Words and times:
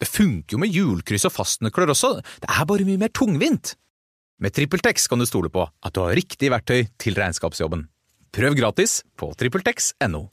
Det 0.00 0.10
funker 0.10 0.56
jo 0.56 0.60
med 0.60 0.74
hjulkryss 0.74 1.26
og 1.28 1.34
fastnøkler 1.36 1.92
også, 1.94 2.16
det 2.42 2.50
er 2.50 2.68
bare 2.68 2.86
mye 2.86 3.00
mer 3.00 3.12
tungvint. 3.14 3.76
Med 4.42 4.54
TrippelTex 4.54 5.06
kan 5.08 5.22
du 5.22 5.26
stole 5.28 5.50
på 5.52 5.62
at 5.64 5.94
du 5.94 6.02
har 6.02 6.16
riktig 6.18 6.50
verktøy 6.50 6.88
til 6.98 7.14
regnskapsjobben. 7.18 7.86
Prøv 8.34 8.56
gratis 8.58 9.02
på 9.16 9.30
TrippelTex.no. 9.38 10.26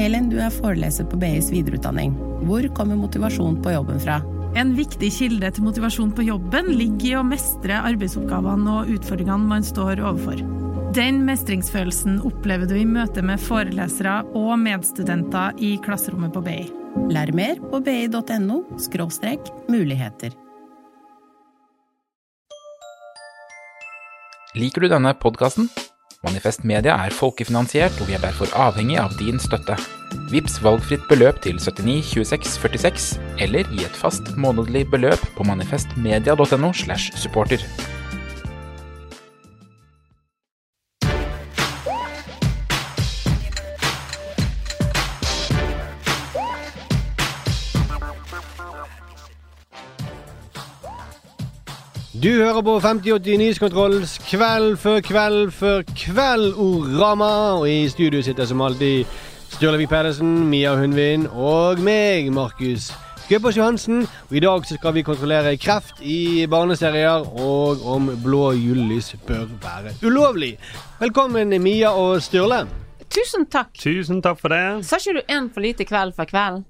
Elin, 0.00 0.28
du 0.30 0.38
er 0.40 0.52
foreleser 0.54 1.08
på 1.08 1.18
BIs 1.20 1.50
videreutdanning. 1.52 2.14
Hvor 2.46 2.64
kommer 2.76 3.00
motivasjon 3.00 3.58
på 3.64 3.74
jobben 3.74 4.00
fra? 4.00 4.20
En 4.58 4.72
viktig 4.78 5.10
kilde 5.14 5.50
til 5.54 5.66
motivasjon 5.66 6.14
på 6.14 6.24
jobben 6.26 6.72
ligger 6.74 7.10
i 7.10 7.18
å 7.18 7.26
mestre 7.26 7.82
arbeidsoppgavene 7.90 8.80
og 8.80 8.96
utfordringene 8.96 9.50
man 9.50 9.66
står 9.66 10.02
overfor. 10.02 10.59
Den 10.90 11.20
mestringsfølelsen 11.22 12.16
opplever 12.26 12.66
du 12.66 12.72
i 12.74 12.86
møte 12.88 13.22
med 13.22 13.38
forelesere 13.38 14.24
og 14.34 14.56
medstudenter 14.58 15.54
i 15.62 15.76
klasserommet 15.84 16.32
på 16.34 16.42
BI. 16.42 16.64
Lær 17.14 17.30
mer 17.30 17.60
på 17.62 17.78
bi.no 17.86 18.56
muligheter. 19.70 20.34
Liker 24.58 24.82
du 24.82 24.88
denne 24.90 25.14
podkasten? 25.14 25.70
Manifest 26.26 26.66
Media 26.66 26.98
er 26.98 27.14
folkefinansiert, 27.14 27.94
og 28.02 28.10
vi 28.10 28.18
er 28.18 28.24
derfor 28.26 28.50
avhengig 28.58 28.98
av 28.98 29.14
din 29.20 29.38
støtte. 29.38 29.78
Vips 30.34 30.58
valgfritt 30.58 31.06
beløp 31.06 31.38
til 31.46 31.62
79 31.62 32.02
26 32.18 32.58
46, 32.66 33.08
eller 33.38 33.70
gi 33.70 33.86
et 33.86 34.02
fast 34.02 34.34
månedlig 34.34 34.88
beløp 34.90 35.22
på 35.38 35.46
manifestmedia.no 35.46 36.74
slash 36.74 37.14
supporter. 37.14 37.62
Du 52.10 52.28
hører 52.28 52.58
på 52.66 52.72
5080 52.82 53.36
Nyhetskontrolls 53.38 54.16
Kveld 54.26 54.72
før 54.82 54.96
kveld 55.06 55.52
før 55.54 55.84
kveld-orama. 55.94 57.28
Og 57.60 57.68
i 57.70 57.84
studio 57.88 58.18
sitter 58.26 58.48
som 58.50 58.64
alltid 58.66 59.06
Sturlevik 59.52 59.92
Pedersen, 59.92 60.48
Mia 60.50 60.72
Hundvin 60.74 61.28
og 61.30 61.78
meg, 61.78 62.32
Markus 62.34 62.88
Gøbbers 63.28 63.60
Johansen. 63.60 64.02
Og 64.26 64.34
i 64.34 64.42
dag 64.42 64.66
så 64.66 64.80
skal 64.80 64.96
vi 64.98 65.04
kontrollere 65.06 65.54
kreft 65.62 66.02
i 66.02 66.48
barneserier, 66.50 67.30
og 67.30 67.86
om 67.86 68.10
blå 68.24 68.42
julelys 68.58 69.12
bør 69.30 69.46
være 69.62 69.94
ulovlig. 70.02 70.56
Velkommen, 70.98 71.54
Mia 71.62 71.94
og 71.94 72.18
Sturle. 72.26 72.64
Tusen 73.06 73.46
takk. 73.46 73.70
Tusen 73.78 74.18
takk 74.18 74.42
for 74.42 74.50
det. 74.50 74.82
Sa 74.90 74.98
ikke 74.98 75.20
du 75.20 75.34
én 75.38 75.46
for 75.54 75.62
lite 75.62 75.86
kveld 75.86 76.18
for 76.18 76.26
kveld? 76.26 76.66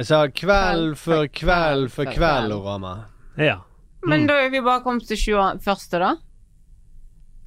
Jeg 0.00 0.08
sa 0.08 0.24
kveld 0.32 0.96
før 0.96 1.28
kveld 1.28 1.90
før 1.92 2.12
kveld-orama. 2.16 2.98
Ja. 3.36 3.65
Men 4.06 4.26
da 4.28 4.36
er 4.44 4.50
vi 4.52 4.60
bare 4.64 4.82
kommet 4.84 5.06
til 5.08 5.18
21., 5.18 5.98
da? 6.02 6.12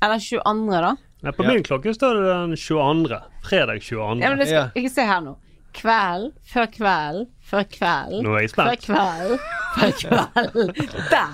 Eller 0.03 0.19
22., 0.23 0.81
da? 0.85 0.93
Nei, 1.23 1.31
på 1.35 1.43
min 1.43 1.63
klokke 1.67 1.91
står 1.95 2.15
det 2.19 2.25
den 2.31 2.55
22. 2.59 3.19
Fredag 3.43 3.81
22. 3.83 4.21
Ja, 4.23 4.29
men 4.31 4.39
det 4.39 4.47
skal, 4.47 4.59
Ja. 4.59 4.67
Ikke 4.79 4.91
se 4.93 5.05
her 5.09 5.21
nå. 5.25 5.33
Kveld 5.75 6.31
før 6.49 6.65
kveld 6.73 7.27
før 7.45 7.65
kveld 7.69 8.23
Nå 8.25 8.31
er 8.33 8.41
jeg 8.47 8.51
før 8.55 8.71
spent. 8.71 8.87
kveld 8.87 9.33
før 9.75 9.91
kveld. 9.99 10.61
Der! 11.11 11.29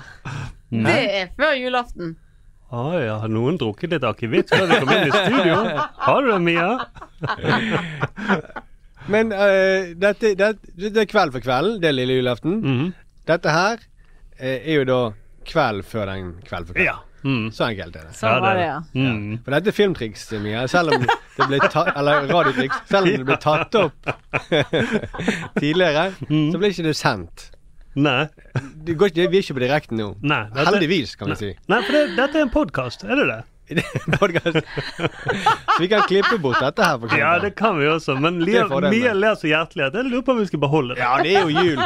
Det 0.76 0.96
er 1.22 1.30
før 1.38 1.54
julaften. 1.56 2.16
Å 2.74 2.82
ja, 2.98 3.14
har 3.22 3.30
noen 3.30 3.56
drukket 3.62 3.94
litt 3.94 4.04
akevitt 4.04 4.50
før 4.50 4.66
vi 4.66 4.80
kom 4.82 4.90
inn 4.92 5.06
i 5.06 5.14
studio? 5.14 5.56
Har 6.02 6.26
du 6.26 6.32
det, 6.32 6.40
Mia? 6.42 6.70
Men 9.06 9.30
eh, 9.32 9.92
dette, 10.02 10.32
det, 10.34 10.48
det 10.74 11.04
er 11.04 11.08
kveld 11.10 11.32
for 11.36 11.44
kveld, 11.44 11.76
det 11.82 11.92
er 11.92 11.94
lille 11.96 12.16
julaften. 12.18 12.58
Mhm. 12.64 12.88
Dette 13.26 13.50
her 13.54 13.80
er 14.40 14.72
jo 14.74 14.84
da 14.88 15.00
kveld 15.46 15.84
før 15.86 16.06
den 16.10 16.32
kveld 16.46 16.66
for 16.66 16.74
kveld. 16.74 16.86
Ja. 16.86 16.96
Mm. 17.26 17.48
Så 17.50 17.64
enkelt 17.66 17.96
er 17.96 18.04
det. 18.06 18.12
Sånn 18.14 18.40
var 18.44 18.54
det, 18.54 18.66
ja. 18.68 18.76
Mm. 18.94 19.38
For 19.42 19.50
dette 19.56 19.72
er 19.72 19.74
filmtriks, 19.74 20.26
Mia. 20.44 20.66
Selv 20.70 20.92
om 20.94 21.02
det 21.02 21.46
ble 21.48 21.58
tatt 21.72 21.88
Eller 21.98 22.28
radiotriks. 22.30 22.76
Selv 22.86 23.08
om 23.08 23.16
det 23.16 23.26
ble 23.26 23.38
tatt 23.42 23.74
opp 23.80 24.12
tidligere, 25.60 26.12
Mm. 26.28 26.50
så 26.52 26.58
ble 26.60 26.70
ikke 26.70 26.86
det 26.86 26.94
sendt. 26.98 27.50
Nei. 27.96 28.26
Det 28.84 28.94
går 29.00 29.08
ikke, 29.10 29.26
vi 29.32 29.38
er 29.40 29.42
ikke 29.46 29.56
på 29.56 29.62
direkten 29.64 29.96
nå. 30.00 30.08
Nei. 30.22 30.42
dette- 30.52 30.66
Heldigvis, 30.70 31.16
kan 31.16 31.28
vi 31.32 31.36
si. 31.40 31.50
Nei, 31.68 31.82
for 31.82 31.92
det, 31.96 32.16
dette 32.16 32.36
er 32.38 32.42
en 32.46 32.50
podkast, 32.52 33.04
er 33.04 33.16
det 33.16 33.26
det? 33.30 33.38
Så 34.46 35.80
vi 35.80 35.88
kan 35.88 36.02
klippe 36.06 36.38
bort 36.38 36.60
dette 36.62 36.82
her, 36.86 36.98
for 37.02 37.18
Ja, 37.18 37.32
det 37.42 37.50
kan 37.58 37.78
vi 37.80 37.88
også, 37.90 38.14
men 38.20 38.38
Lia. 38.44 38.66
Mia 38.90 39.12
ler 39.16 39.34
så 39.38 39.48
hjertelig 39.50 39.88
at 39.88 39.94
jeg 39.98 40.06
lurer 40.10 40.22
på 40.26 40.32
om 40.36 40.40
vi 40.42 40.46
skal 40.50 40.62
beholde 40.62 40.94
det. 40.94 41.02
Ja, 41.02 41.16
det 41.22 41.34
er 41.34 41.40
jo 41.42 41.50
jul. 41.64 41.80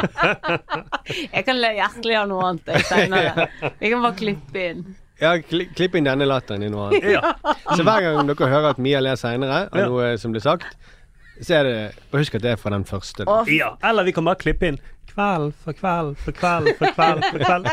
Jeg 1.35 1.45
kan 1.47 1.57
le 1.59 1.71
hjertelig 1.79 2.17
av 2.21 2.27
noe 2.29 2.49
annet 2.51 2.85
senere. 2.87 3.47
Vi 3.81 3.89
kan 3.91 4.03
bare 4.05 4.17
klippe 4.19 4.65
inn. 4.71 4.83
Ja, 5.21 5.35
kli, 5.45 5.67
Klipp 5.77 5.95
inn 5.97 6.07
denne 6.07 6.25
latteren 6.29 6.63
i 6.65 6.69
noe 6.71 6.87
annet. 6.89 7.09
Ja. 7.17 7.33
Så 7.75 7.81
hver 7.85 8.01
gang 8.05 8.29
dere 8.29 8.49
hører 8.53 8.71
at 8.75 8.79
Mia 8.81 9.01
ler 9.03 9.17
seinere 9.19 9.65
av 9.67 9.77
Ja. 9.81 9.89
noe 9.89 10.13
som 10.21 10.33
blir 10.33 10.41
sagt, 10.45 10.77
så 11.41 11.59
er 11.59 11.67
det 11.67 11.75
Bare 12.11 12.21
husk 12.23 12.35
at 12.37 12.43
det 12.43 12.51
er 12.53 12.59
fra 12.61 12.71
den 12.73 12.85
første. 12.85 13.25
Å, 13.25 13.41
ja. 13.49 13.73
Eller 13.83 14.05
vi 14.07 14.13
kan 14.15 14.27
bare 14.27 14.39
klippe 14.41 14.67
inn 14.71 14.81
kveld 15.11 15.53
for 15.63 15.75
kveld 15.75 16.15
for 16.23 16.35
kveld 16.35 16.69
for 16.79 16.93
kveld 16.95 17.25
for 17.25 17.43
kveld. 17.43 17.67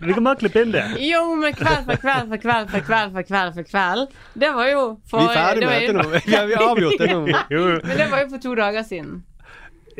Vi 0.00 0.14
kan 0.16 0.24
bare 0.24 0.40
klippe 0.40 0.62
inn 0.64 0.72
det. 0.74 0.84
Jo, 1.04 1.22
men 1.36 1.56
kveld 1.56 1.88
for 1.88 2.00
kveld 2.00 2.30
for 2.32 2.42
kveld 2.44 2.70
for 2.72 2.86
kveld 2.86 3.16
for 3.16 3.28
kveld 3.30 3.58
for 3.58 3.68
kveld. 3.68 4.14
Det 4.44 4.52
var 4.56 4.70
jo 4.70 4.84
for 5.10 5.20
Vi 5.20 5.26
er 5.28 5.36
ferdig 5.36 5.66
det 5.66 5.72
med 5.72 5.80
dette 5.80 5.96
nå. 5.98 6.06
Vi 6.30 6.36
har, 6.36 6.46
vi 6.46 6.56
har 6.56 6.68
avgjort 6.70 7.02
det 7.02 7.10
nå. 7.12 7.20
Jo. 7.52 7.64
Men 7.88 7.98
det 8.00 8.08
var 8.12 8.24
jo 8.24 8.30
for 8.32 8.44
to 8.46 8.54
dager 8.62 8.86
siden. 8.86 9.18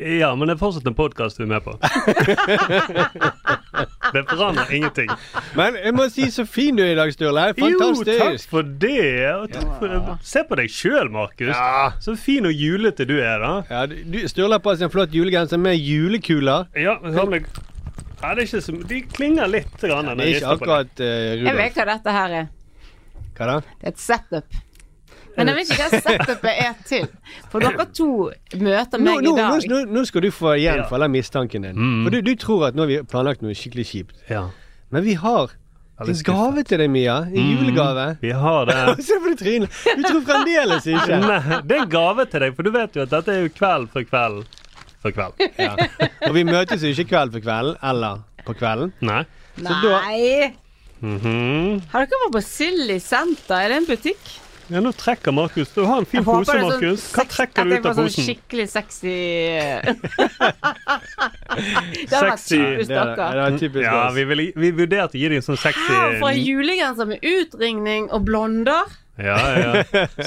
Ja, 0.00 0.34
men 0.34 0.48
det 0.48 0.54
er 0.56 0.60
fortsatt 0.60 0.86
en 0.88 0.96
podkast 0.96 1.36
du 1.36 1.44
er 1.44 1.50
med 1.50 1.64
på. 1.64 1.76
Det 4.10 4.24
forandrer 4.26 4.72
ingenting. 4.74 5.10
Men 5.54 5.76
jeg 5.78 5.94
må 5.94 6.06
si 6.10 6.26
så 6.34 6.42
fin 6.48 6.76
du 6.76 6.82
er 6.82 6.94
i 6.94 6.96
dag, 6.98 7.12
Sturle. 7.14 7.44
Jo, 7.54 7.68
takk 7.78 8.40
for 8.50 8.66
det. 8.82 8.96
Og 9.30 9.52
takk 9.52 9.68
for 9.78 9.92
det. 9.92 10.16
Se 10.26 10.42
på 10.48 10.58
deg 10.58 10.72
sjøl, 10.72 11.10
Markus. 11.14 11.52
Ja. 11.52 11.92
Så 12.02 12.16
fin 12.18 12.48
og 12.48 12.54
julete 12.56 13.06
du 13.08 13.16
er, 13.20 13.44
da. 13.44 13.52
Ja, 13.70 13.84
du, 13.86 14.18
Sturle 14.30 14.58
har 14.58 14.64
på 14.64 14.74
seg 14.74 14.88
en 14.88 14.94
flott 14.94 15.14
julegenser 15.14 15.60
med 15.62 15.78
julekuler. 15.78 16.66
Ja, 16.74 16.96
men 17.04 17.14
sånn 17.14 17.36
ja, 18.20 18.34
det 18.36 18.42
er 18.42 18.46
ikke 18.50 18.58
så 18.60 18.72
De 18.88 18.98
klinger 19.14 19.48
litt. 19.48 19.76
Grann, 19.80 20.10
ja, 20.10 20.16
Det 20.18 20.26
er 20.26 20.34
ikke 20.34 20.56
akkurat 20.58 21.00
uh, 21.00 21.06
Jeg 21.40 21.56
vet 21.56 21.78
hva 21.78 21.86
dette 21.94 22.16
her 22.18 22.34
er. 22.42 22.50
Hva 23.38 23.46
da? 23.48 23.54
Det 23.78 23.88
er 23.88 23.94
et 23.94 24.02
setup. 24.02 24.60
Men 25.36 25.46
jeg 25.50 25.56
vet 25.56 25.70
ikke 25.70 25.86
hva 25.88 26.00
setupet 26.04 26.50
er 26.66 26.74
til. 26.88 27.06
For 27.52 27.60
dere 27.62 27.86
to 27.94 28.08
møter 28.58 28.98
Nå, 28.98 29.04
meg 29.06 29.24
nå, 29.24 29.32
i 29.32 29.36
dag. 29.38 29.68
nå, 29.70 29.78
nå 29.94 30.04
skal 30.08 30.20
du 30.26 30.30
få 30.34 30.56
igjen 30.58 30.82
for 30.88 30.98
den 30.98 31.12
mistanken 31.14 31.62
din. 31.62 31.76
Mm. 31.78 32.02
For 32.04 32.10
du, 32.16 32.20
du 32.26 32.34
tror 32.36 32.66
at 32.68 32.74
nå 32.78 32.82
har 32.86 32.90
vi 32.90 33.00
planlagt 33.02 33.42
noe 33.42 33.54
skikkelig 33.54 33.86
kjipt. 33.92 34.14
Ja. 34.30 34.48
Men 34.90 35.04
vi 35.06 35.14
har 35.14 35.52
en 36.00 36.14
gave 36.24 36.62
til 36.64 36.78
deg, 36.80 36.88
Mia. 36.90 37.18
En 37.28 37.34
Mm. 37.36 37.50
julegave. 37.60 38.06
Vi 38.22 38.30
har 38.32 38.64
det. 38.66 38.78
Se 39.06 39.18
på 39.20 39.28
det 39.34 39.38
trynet! 39.42 39.70
Du 39.96 40.02
tror 40.08 40.22
fremdeles 40.24 40.86
ikke. 40.88 41.18
Nei, 41.26 41.60
det 41.68 41.76
er 41.76 41.82
en 41.84 41.92
gave 41.92 42.24
til 42.32 42.40
deg, 42.46 42.56
for 42.56 42.62
du 42.62 42.70
vet 42.74 42.96
jo 42.96 43.02
at 43.04 43.10
dette 43.10 43.28
er 43.36 43.42
jo 43.44 43.52
kveld 43.58 43.90
for 43.92 44.02
kveld 44.08 44.44
for 45.00 45.12
kveld. 45.16 45.44
Ja. 45.60 45.76
Og 46.28 46.34
vi 46.36 46.42
møtes 46.44 46.82
jo 46.82 46.88
ikke 46.92 47.06
kveld 47.14 47.32
for 47.36 47.44
kveld, 47.44 47.76
eller 47.92 48.24
på 48.48 48.56
kvelden. 48.58 48.92
Nei. 49.00 49.22
Så 49.60 49.76
da- 49.84 50.50
Mm 51.00 51.16
-hmm. 51.18 51.80
Har 51.92 52.04
dere 52.04 52.18
vært 52.26 52.32
på 52.34 52.40
Silly 52.44 52.98
Center? 53.00 53.54
Er 53.56 53.68
det 53.68 53.76
en 53.76 53.86
butikk? 53.86 54.18
Ja, 54.70 54.78
nå 54.80 54.92
trekker 54.94 55.32
Markus. 55.34 55.68
Du 55.74 55.80
har 55.82 55.98
en 55.98 56.04
fin 56.06 56.22
pose, 56.24 56.44
sånn 56.46 56.62
Markus. 56.68 57.08
Hva 57.16 57.24
trekker 57.26 57.64
du 57.66 57.72
ut 57.74 57.82
det 57.82 57.90
av 57.90 57.96
posen? 57.98 58.10
Sånn 58.14 58.24
skikkelig 58.28 58.68
sexy 58.70 59.10
Det 62.10 62.18
Sexy. 62.20 62.56
typisk 62.56 62.88
Det 62.88 62.96
er, 62.96 63.16
dere. 63.16 63.32
det 63.34 63.40
er 63.46 63.58
typisk 63.58 63.84
Ja, 63.84 64.10
vi, 64.14 64.24
vil, 64.30 64.40
vi 64.56 64.70
vurderte 64.78 65.16
å 65.18 65.20
gi 65.20 65.28
deg 65.32 65.36
en 65.40 65.44
sånn 65.48 65.58
sexy 65.60 65.86
Her 65.90 66.14
Fra 66.22 66.30
en 66.32 66.40
julegenser 66.44 67.06
med 67.10 67.18
utringning 67.26 68.06
og 68.14 68.20
blonder. 68.28 68.84
Ja, 69.20 69.36
ja. 69.58 69.70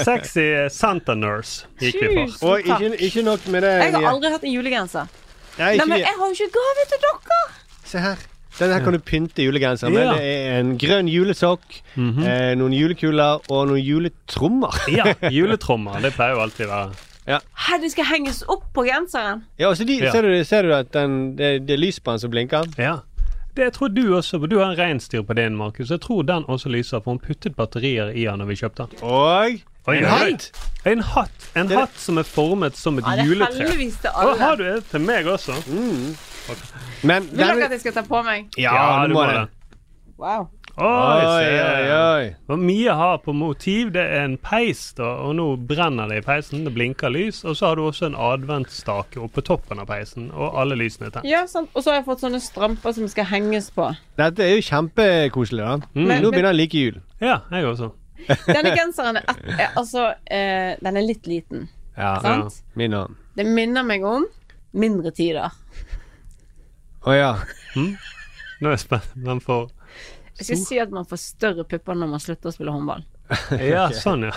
Sexy 0.04 0.46
Santa 0.70 1.16
Nurse 1.18 1.66
gikk 1.82 1.96
vi 2.04 2.08
for. 2.36 2.60
Og 2.60 2.68
ikke, 2.68 2.92
ikke 3.08 3.24
nok 3.26 3.42
med 3.56 3.64
det. 3.66 3.74
Jeg 3.88 3.92
har 3.96 4.04
aldri 4.12 4.30
hatt 4.36 4.44
en 4.46 4.54
julegenser. 4.54 5.06
Nei, 5.58 5.72
Nei, 5.80 5.86
men 5.88 5.98
jeg 6.04 6.14
har 6.20 6.26
jo 6.30 6.34
ikke 6.36 6.52
gave 6.60 6.82
til 6.92 7.00
dere! 7.08 7.42
Se 7.90 7.98
her. 8.04 8.18
Denne 8.60 8.74
her 8.78 8.84
kan 8.86 8.94
du 8.94 9.00
pynte 9.00 9.42
julegenseren 9.44 9.94
med. 9.96 10.04
Ja. 10.06 10.14
Det 10.14 10.34
er 10.48 10.60
en 10.60 10.78
grønn 10.78 11.08
julesokk, 11.10 11.82
Mhm. 11.96 12.24
eh, 12.24 12.54
noen 12.56 12.74
julekuler 12.74 13.42
og 13.50 13.68
noen 13.68 13.82
juletrommer. 13.84 14.76
Ja, 15.00 15.14
juletrommer. 15.30 16.00
Det 16.02 16.14
pleier 16.14 16.36
jo 16.36 16.42
alltid 16.46 16.68
å 16.68 16.70
være 16.70 16.92
Ja. 17.26 17.40
Her, 17.56 17.78
det 17.80 17.92
skal 17.94 18.06
henges 18.06 18.44
opp 18.52 18.66
på 18.76 18.84
genseren? 18.86 19.44
Ja, 19.58 19.70
og 19.70 19.78
så 19.78 19.86
de, 19.88 19.96
Ja. 20.02 20.12
ser, 20.12 20.22
du, 20.22 20.44
ser 20.44 20.64
du 20.64 20.74
at 20.74 20.92
den, 20.92 21.36
det, 21.38 21.66
det 21.66 21.74
er 21.78 21.80
lys 21.80 21.98
på 22.00 22.12
den 22.12 22.20
som 22.20 22.32
blinker? 22.32 22.68
Ja. 22.78 22.98
Det 23.56 23.64
jeg 23.64 23.74
tror 23.74 23.94
du 23.94 24.02
også, 24.18 24.40
for 24.42 24.48
du 24.48 24.58
har 24.60 24.72
en 24.74 24.78
reinsdyr 24.78 25.22
på 25.24 25.36
din, 25.38 25.56
Markus. 25.56 25.90
Jeg 25.90 26.02
tror 26.02 26.24
den 26.26 26.44
også 26.50 26.70
lyser, 26.74 27.00
for 27.04 27.12
hun 27.14 27.20
puttet 27.20 27.56
batterier 27.56 28.10
i 28.12 28.24
den 28.26 28.40
når 28.42 28.48
vi 28.50 28.56
kjøpte 28.56 28.88
den. 28.90 28.98
Og 29.04 29.60
Oi, 29.88 29.98
en 29.98 30.06
hatt! 30.06 30.52
En 30.86 31.00
hatt 31.00 31.50
En 31.56 31.68
Det- 31.68 31.78
hatt 31.78 31.96
som 31.98 32.18
er 32.18 32.24
formet 32.24 32.76
som 32.76 32.98
et 32.98 33.06
Ja, 33.06 33.16
det 33.16 33.26
juletre. 33.30 33.54
heldigvis 33.62 34.02
til 34.02 34.10
Og 34.16 34.38
har 34.40 34.56
du 34.58 34.64
et 34.78 34.90
til 34.92 35.00
meg 35.00 35.26
også? 35.26 35.54
Men 37.04 37.24
Vil 37.30 37.38
dere 37.44 37.66
at 37.70 37.72
jeg 37.78 37.84
skal 37.86 37.94
ta 37.94 38.04
på 38.08 38.20
meg? 38.26 38.50
Ja, 38.60 39.06
du 39.08 39.14
må 39.16 39.26
det. 39.30 39.48
Wow. 40.18 40.50
Oi, 40.74 40.86
Oi, 40.88 41.42
se. 41.44 41.58
oi, 41.62 41.90
oi. 41.94 42.30
Og 42.50 42.58
Mia 42.58 42.96
har 42.98 43.20
på 43.22 43.34
motiv 43.38 43.92
det 43.94 44.02
er 44.02 44.24
en 44.26 44.38
peis, 44.42 44.80
da, 44.98 45.06
og 45.22 45.36
nå 45.38 45.46
brenner 45.70 46.10
det 46.10 46.22
i 46.22 46.24
peisen. 46.26 46.64
Det 46.66 46.72
blinker 46.74 47.12
lys. 47.14 47.44
Og 47.46 47.54
så 47.60 47.68
har 47.70 47.78
du 47.78 47.84
også 47.86 48.08
en 48.08 48.16
adventsstake 48.18 49.22
oppå 49.22 49.44
toppen 49.46 49.84
av 49.84 49.90
peisen, 49.92 50.32
og 50.34 50.56
alle 50.58 50.78
lysene 50.80 51.12
er 51.12 51.14
tent. 51.20 51.28
Ja, 51.30 51.44
sant. 51.50 51.70
Og 51.76 51.84
så 51.86 51.92
har 51.94 52.00
jeg 52.00 52.08
fått 52.08 52.24
sånne 52.26 52.42
stramper 52.42 52.96
som 52.98 53.06
skal 53.12 53.28
henges 53.30 53.70
på. 53.76 53.92
Dette 54.18 54.48
er 54.48 54.56
jo 54.56 54.64
kjempekoselig, 54.66 55.62
da. 55.68 55.92
Men- 55.94 56.24
Nå 56.26 56.32
begynner 56.34 56.50
jeg 56.54 56.58
å 56.58 56.62
like 56.64 56.84
jul. 56.88 57.02
Ja, 57.22 57.38
jeg 57.54 57.70
også. 57.70 57.92
Denne 58.48 58.74
genseren 58.78 59.18
er, 59.20 59.26
et- 59.30 59.60
er 59.60 59.70
altså 59.76 60.14
eh, 60.32 60.76
Den 60.82 60.98
er 60.98 61.02
litt 61.06 61.26
liten, 61.28 61.68
Ja, 61.98 62.16
sant? 62.22 62.62
min 62.76 62.94
hånd. 62.94 63.16
Det 63.36 63.46
minner 63.46 63.84
meg 63.84 64.02
om 64.04 64.26
mindre 64.74 65.12
tider. 65.14 65.52
Å 67.04 67.16
ja. 67.16 67.32
Nå 67.76 68.70
er 68.70 68.76
jeg 68.76 68.84
spent. 68.86 69.16
Men 69.20 69.42
får 69.44 69.72
Jeg 70.40 70.48
skal 70.48 70.62
si 70.64 70.78
at 70.82 70.94
man 70.94 71.08
får 71.08 71.20
større 71.22 71.66
pupper 71.68 71.98
når 72.00 72.14
man 72.16 72.22
slutter 72.24 72.52
å 72.52 72.56
spille 72.56 72.74
håndball. 72.74 73.04
Ja, 73.74 73.88
sånn, 73.96 74.26
ja. 74.28 74.34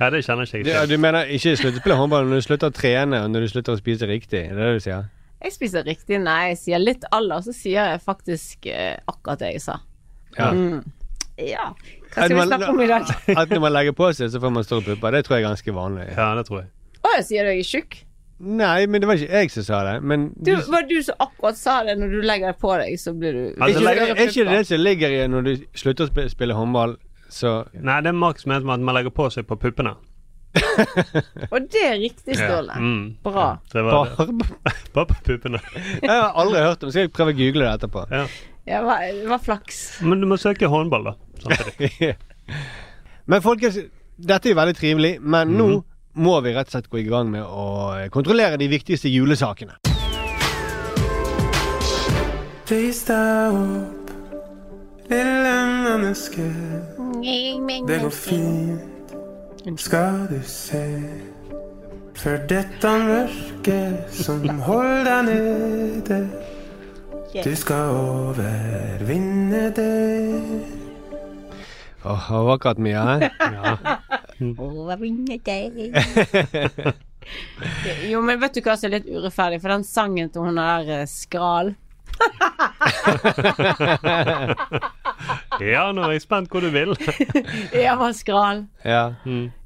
Ja, 0.00 0.08
det 0.10 0.22
kjenner 0.24 0.48
ikke 0.48 0.64
Du, 0.64 0.70
jeg 0.72 0.88
du 0.90 0.96
mener 0.98 1.28
ikke 1.30 1.52
slutte 1.60 1.78
å 1.78 1.82
spille 1.82 1.98
håndball 2.00 2.26
når 2.26 2.40
du 2.40 2.46
slutter 2.46 2.72
å 2.72 2.74
trene, 2.74 3.20
og 3.24 3.32
når 3.32 3.44
du 3.44 3.50
slutter 3.52 3.76
å 3.76 3.80
spise 3.80 4.08
riktig? 4.10 4.46
Er 4.48 4.56
det 4.56 4.64
det 4.64 4.78
du 4.78 4.84
sier? 4.86 5.08
Jeg 5.38 5.54
spiser 5.54 5.84
riktig. 5.86 6.18
Nei, 6.24 6.38
jeg 6.50 6.58
sier 6.64 6.82
litt 6.82 7.04
alder, 7.14 7.44
så 7.46 7.54
sier 7.54 7.92
jeg 7.92 8.00
faktisk 8.02 8.66
eh, 8.72 8.96
akkurat 9.06 9.44
det 9.44 9.52
jeg 9.54 9.62
sa. 9.68 9.76
Ja. 10.34 10.48
Mm. 10.50 10.80
Ja. 11.38 11.68
Hva 12.10 12.26
skal 12.26 12.32
skal 12.32 12.34
vi 12.40 12.46
snakke 12.48 12.72
om 12.72 12.82
i 12.82 12.88
dag? 12.90 13.12
At 13.44 13.52
når 13.54 13.62
man 13.62 13.74
legger 13.76 13.94
på 14.00 14.10
seg, 14.18 14.32
så 14.32 14.42
får 14.42 14.54
man 14.56 14.66
større 14.66 14.88
pupper. 14.88 15.14
Det 15.14 15.22
tror 15.28 15.38
jeg 15.38 15.44
er 15.44 15.48
ganske 15.52 15.74
vanlig. 15.76 16.08
Ja, 16.16 16.32
det 16.34 16.48
tror 16.48 16.64
jeg. 16.64 16.70
Å, 16.98 17.12
jeg 17.20 17.26
sier 17.28 17.46
du 17.46 17.52
jeg 17.54 17.62
er 17.62 17.70
tjukk? 17.70 18.00
Nei, 18.38 18.86
men 18.86 19.00
det 19.02 19.08
var 19.10 19.18
ikke 19.18 19.34
jeg 19.40 19.50
som 19.50 19.64
sa 19.66 19.78
det. 19.82 19.96
Men 20.06 20.28
Du, 20.46 20.52
var 20.70 20.84
du 20.86 20.94
som 21.02 21.14
akkurat 21.18 21.56
sa 21.58 21.80
det? 21.84 21.96
Når 21.98 22.12
du 22.12 22.20
legger 22.22 22.52
det 22.52 22.58
på 22.62 22.70
deg, 22.78 22.94
så 23.02 23.10
blir 23.18 23.32
du 23.34 23.40
Altså, 23.60 23.80
ikke, 23.80 24.04
er 24.14 24.28
ikke 24.28 24.44
det 24.46 24.58
det 24.58 24.66
som 24.68 24.78
ligger 24.84 25.10
i 25.16 25.24
når 25.26 25.42
du 25.48 25.50
slutter 25.74 26.06
å 26.06 26.10
spille, 26.12 26.30
spille 26.30 26.54
håndball, 26.54 26.94
så 27.28 27.64
Nei, 27.74 27.96
det 28.06 28.12
er 28.12 28.18
Max 28.20 28.46
mente 28.46 28.62
mener 28.64 28.78
at 28.78 28.86
man 28.86 28.94
legger 28.94 29.10
på 29.10 29.26
seg 29.34 29.48
på 29.50 29.58
puppene. 29.58 29.96
Og 31.52 31.66
det 31.72 31.82
er 31.84 31.98
riktig, 32.00 32.36
Sturle. 32.38 32.76
Mm. 32.78 33.02
Bra. 33.26 33.48
Det 33.72 33.82
var 33.84 34.14
det. 34.18 34.38
Bare- 34.94 35.06
på 35.08 35.18
puppene. 35.26 35.60
Jeg 36.02 36.10
har 36.14 36.32
aldri 36.38 36.62
hørt 36.64 36.82
om 36.86 36.90
Skal 36.94 37.06
jeg 37.06 37.12
prøve 37.14 37.34
å 37.34 37.38
google 37.38 37.66
det 37.66 37.74
etterpå? 37.74 38.06
Ja. 38.14 38.22
Ja, 38.68 38.78
det 38.80 38.86
var, 38.86 39.04
det 39.18 39.28
var 39.30 39.38
flaks. 39.40 39.78
Men 40.04 40.20
du 40.20 40.26
må 40.28 40.36
søke 40.40 40.68
håndball, 40.68 41.06
da. 41.10 41.14
Samtidig. 41.40 42.14
men 43.26 43.40
folkens, 43.44 43.78
dette 44.18 44.48
er 44.50 44.52
jo 44.52 44.58
veldig 44.58 44.74
trivelig, 44.76 45.12
men 45.22 45.54
nå 45.56 45.68
Mhm. 45.68 45.84
Må 46.18 46.40
vi 46.44 46.52
rett 46.54 46.68
og 46.68 46.76
slett 46.76 46.90
gå 46.90 47.00
i 47.02 47.06
gang 47.08 47.30
med 47.30 47.44
å 47.46 48.08
kontrollere 48.14 48.58
de 48.60 48.68
viktigste 48.70 49.10
julesakene. 49.12 49.78
Reis 52.68 53.00
deg 53.08 53.54
opp, 53.56 54.10
lille 55.08 55.54
menneske. 55.86 56.48
Det 57.88 58.00
går 58.02 58.12
fint, 58.12 59.14
skal 59.80 60.26
du 60.28 60.38
se. 60.44 60.84
For 62.18 62.40
dette 62.50 62.92
mørket 63.06 64.10
som 64.10 64.42
holder 64.66 65.06
deg 65.06 65.30
nede, 65.30 66.18
du 67.44 67.52
skal 67.56 67.94
overvinne 67.94 69.68
det. 69.76 70.78
Åh, 72.04 72.32
oh, 72.32 72.44
vakkert, 72.50 72.78
Mia. 72.78 73.04
hæ? 73.04 74.04
Jo, 78.08 78.20
men 78.24 78.40
vet 78.40 78.54
du 78.56 78.60
hva 78.64 78.76
som 78.78 78.88
er 78.88 78.94
litt 78.98 79.08
urettferdig? 79.10 79.58
For 79.60 79.68
den 79.74 79.84
sangen 79.84 80.30
til 80.32 80.40
hun 80.46 80.56
der 80.60 80.82
eh, 81.00 81.06
Skral 81.10 81.74
Ja, 85.60 85.90
nå 85.92 86.02
er 86.06 86.12
jeg 86.14 86.22
spent 86.24 86.50
hvor 86.52 86.62
du 86.64 86.70
vil. 86.72 86.94
Ja, 87.84 87.96
var 87.98 88.12
Skral. 88.16 88.64
Ja. 88.86 89.02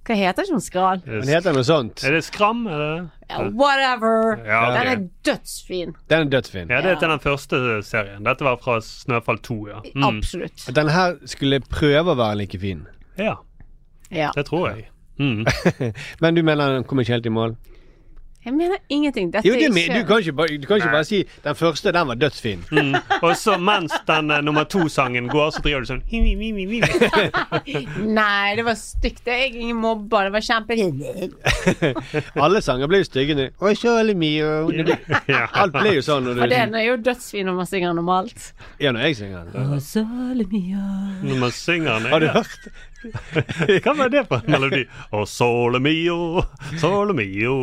Hva 0.03 0.17
heter 0.19 0.47
ikke 0.47 0.57
hun 0.57 0.65
Skral? 0.65 1.03
Hun 1.07 1.29
heter 1.31 1.55
noe 1.55 1.65
sånt. 1.67 2.03
Er 2.07 2.17
det 2.17 2.23
Skram? 2.27 2.65
Eller? 2.67 3.05
Ja, 3.29 3.43
whatever. 3.55 4.35
Ja, 4.43 4.63
okay. 4.71 4.75
Den 4.75 4.93
er 4.93 5.05
dødsfin. 5.29 5.95
Den 6.11 6.27
er 6.27 6.31
dødsfin. 6.33 6.73
Ja, 6.73 6.81
det 6.85 6.91
er 6.95 6.99
til 7.03 7.13
den 7.13 7.23
første 7.23 7.57
serien. 7.87 8.25
Dette 8.27 8.47
var 8.49 8.57
fra 8.65 8.79
Snøfall 8.85 9.39
2, 9.45 9.59
ja. 9.71 9.79
Mm. 9.95 10.07
Absolutt. 10.09 10.65
Den 10.75 10.89
her 10.93 11.15
skulle 11.31 11.61
prøve 11.69 12.15
å 12.15 12.19
være 12.19 12.41
like 12.43 12.59
fin. 12.63 12.81
Ja, 13.21 13.35
Ja. 14.13 14.31
det 14.37 14.47
tror 14.47 14.69
jeg. 14.69 14.89
Mm. 15.19 15.47
Men 16.21 16.35
du 16.35 16.43
mener 16.43 16.75
den 16.75 16.85
kommer 16.85 17.03
ikke 17.03 17.13
helt 17.13 17.27
i 17.27 17.35
mål? 17.35 17.57
Jeg 18.45 18.55
mener 18.59 18.77
ingenting. 18.89 19.29
Dette 19.33 19.47
Jo, 19.49 19.55
det, 19.55 19.63
er 19.63 19.77
ikke 19.77 20.01
du 20.01 20.07
kan 20.07 20.19
ikke, 20.19 20.33
bare- 20.33 20.59
du 20.59 20.67
kan 20.67 20.77
ikke 20.77 20.91
bare 20.91 21.05
si 21.05 21.25
den 21.45 21.55
første, 21.55 21.93
den 21.93 22.09
var 22.09 22.15
dødsfin. 22.15 22.65
Mm. 22.73 22.95
Og 23.23 23.37
så 23.37 23.57
mens 23.57 23.93
den 24.07 24.31
uh, 24.31 24.41
nummer 24.41 24.65
to-sangen 24.65 25.29
går, 25.29 25.51
så 25.51 25.63
driver 25.63 25.81
du 25.81 25.87
sånn 25.87 26.03
hi, 26.11 26.19
hi, 26.19 26.35
hi, 26.35 26.67
hi, 26.67 26.81
hi. 27.67 27.85
Nei, 28.19 28.57
det 28.59 28.65
var 28.67 28.75
stygt. 28.75 29.23
Det 29.25 29.37
er 29.37 29.45
ingen 29.61 29.79
mobber. 29.79 30.27
Det 30.27 30.33
var 30.33 30.47
kjempe... 30.49 30.75
Alle 32.49 32.63
sanger 32.67 32.91
ble 32.91 33.05
jo 33.05 33.11
stygge 33.13 33.39
nå. 33.39 33.49
Oi, 33.63 33.77
Charlie 33.79 34.19
Mio. 34.19 34.67
Alt 34.67 35.79
blir 35.79 36.01
jo 36.01 36.07
sånn 36.09 36.33
Og 36.33 36.43
du 36.43 36.47
den 36.51 36.75
er 36.75 36.89
jo 36.89 36.99
dødsfin 36.99 37.47
når 37.47 37.61
man 37.63 37.71
synger 37.71 37.95
normalt. 37.95 38.51
Ja, 38.83 38.91
når 38.91 39.07
jeg 39.07 39.21
synger 39.23 39.53
den. 39.53 39.55
Når 39.63 41.45
man 41.47 41.55
synger 41.55 41.95
den. 41.95 42.11
Har 42.11 42.27
du 42.27 42.27
ja. 42.27 42.41
hørt? 42.43 42.73
Hva 43.85 43.95
var 43.99 44.09
det 44.13 44.25
for 44.29 44.43
en 44.45 44.53
melodi? 44.55 44.85
Oh, 45.13 45.25
sole 45.29 45.81
mio, 45.83 46.43
sole 46.81 47.15
mio 47.17 47.57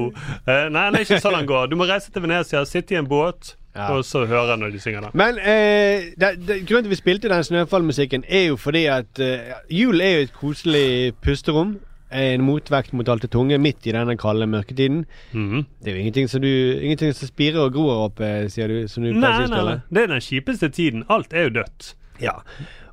eh, 0.45 0.67
Nei, 0.73 0.85
det 0.91 1.01
er 1.01 1.05
ikke 1.07 1.21
sånn 1.23 1.37
den 1.39 1.49
går. 1.49 1.69
Du 1.71 1.77
må 1.79 1.87
reise 1.89 2.11
til 2.13 2.23
Venezia, 2.25 2.65
sitte 2.67 2.95
i 2.95 2.99
en 2.99 3.07
båt, 3.09 3.55
Ja. 3.77 3.91
og 3.95 4.01
så 4.03 4.25
høre 4.27 4.55
når 4.59 4.71
de 4.73 4.79
synger 4.83 5.05
den. 5.07 5.11
Men 5.19 5.37
eh, 5.39 6.09
det, 6.19 6.31
det, 6.47 6.61
grunnen 6.67 6.87
til 6.89 6.95
vi 6.95 6.99
spilte 6.99 7.29
den 7.31 7.43
snøfallmusikken, 7.45 8.25
er 8.27 8.49
jo 8.49 8.57
fordi 8.59 8.85
at 8.91 9.21
eh, 9.23 9.53
jul 9.71 10.01
er 10.01 10.17
jo 10.17 10.25
et 10.27 10.33
koselig 10.39 11.13
pusterom. 11.23 11.77
En 12.09 12.41
motvekt 12.41 12.89
mot 12.97 13.05
alt 13.13 13.21
det 13.21 13.29
tunge 13.35 13.59
midt 13.61 13.85
i 13.85 13.91
denne 13.93 14.15
kalde 14.17 14.47
mørketiden. 14.49 15.03
Mhm. 15.31 15.59
Det 15.77 15.91
er 15.91 15.93
jo 15.93 16.01
ingenting 16.01 16.29
som, 16.31 16.41
du, 16.41 16.49
ingenting 16.81 17.13
som 17.13 17.29
spirer 17.29 17.61
og 17.67 17.75
gror 17.77 18.07
opp, 18.07 18.19
eh, 18.25 18.47
sier 18.49 18.67
du. 18.67 18.87
Som 18.89 19.05
du 19.05 19.11
Nei, 19.13 19.45
nei, 19.45 19.61
nei. 19.67 19.75
Det 19.93 20.07
er 20.07 20.13
den 20.15 20.23
kjipeste 20.25 20.71
tiden. 20.73 21.05
Alt 21.07 21.37
er 21.37 21.45
jo 21.45 21.53
dødt. 21.61 21.91
Ja. 22.19 22.39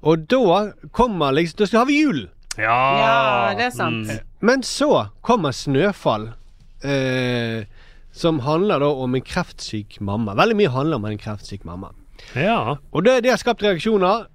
Og 0.06 0.26
da 0.30 0.58
kommer 0.94 1.32
liksom 1.34 1.58
Da 1.58 1.66
skal 1.66 1.80
har 1.80 1.88
vi 1.88 1.96
julen. 2.02 2.28
Ja, 2.58 2.76
Ja, 2.98 3.54
det 3.56 3.66
er 3.66 3.74
sant. 3.74 4.08
Mm. 4.08 4.18
Men 4.40 4.62
så 4.62 5.06
kommer 5.22 5.50
Snøfall, 5.52 6.30
eh, 6.84 7.64
som 8.12 8.40
handler 8.40 8.78
da 8.80 8.86
om 8.86 9.14
en 9.14 9.22
kreftsyk 9.22 10.00
mamma. 10.00 10.34
Veldig 10.34 10.56
mye 10.56 10.72
handler 10.72 10.96
om 10.96 11.04
en 11.04 11.18
kreftsyk 11.18 11.64
mamma. 11.64 11.90
Ja. 12.34 12.76
Og 12.92 13.04
det, 13.04 13.22
det 13.24 13.30
har 13.30 13.36
skapt 13.42 13.62
reaksjoner. 13.62 14.26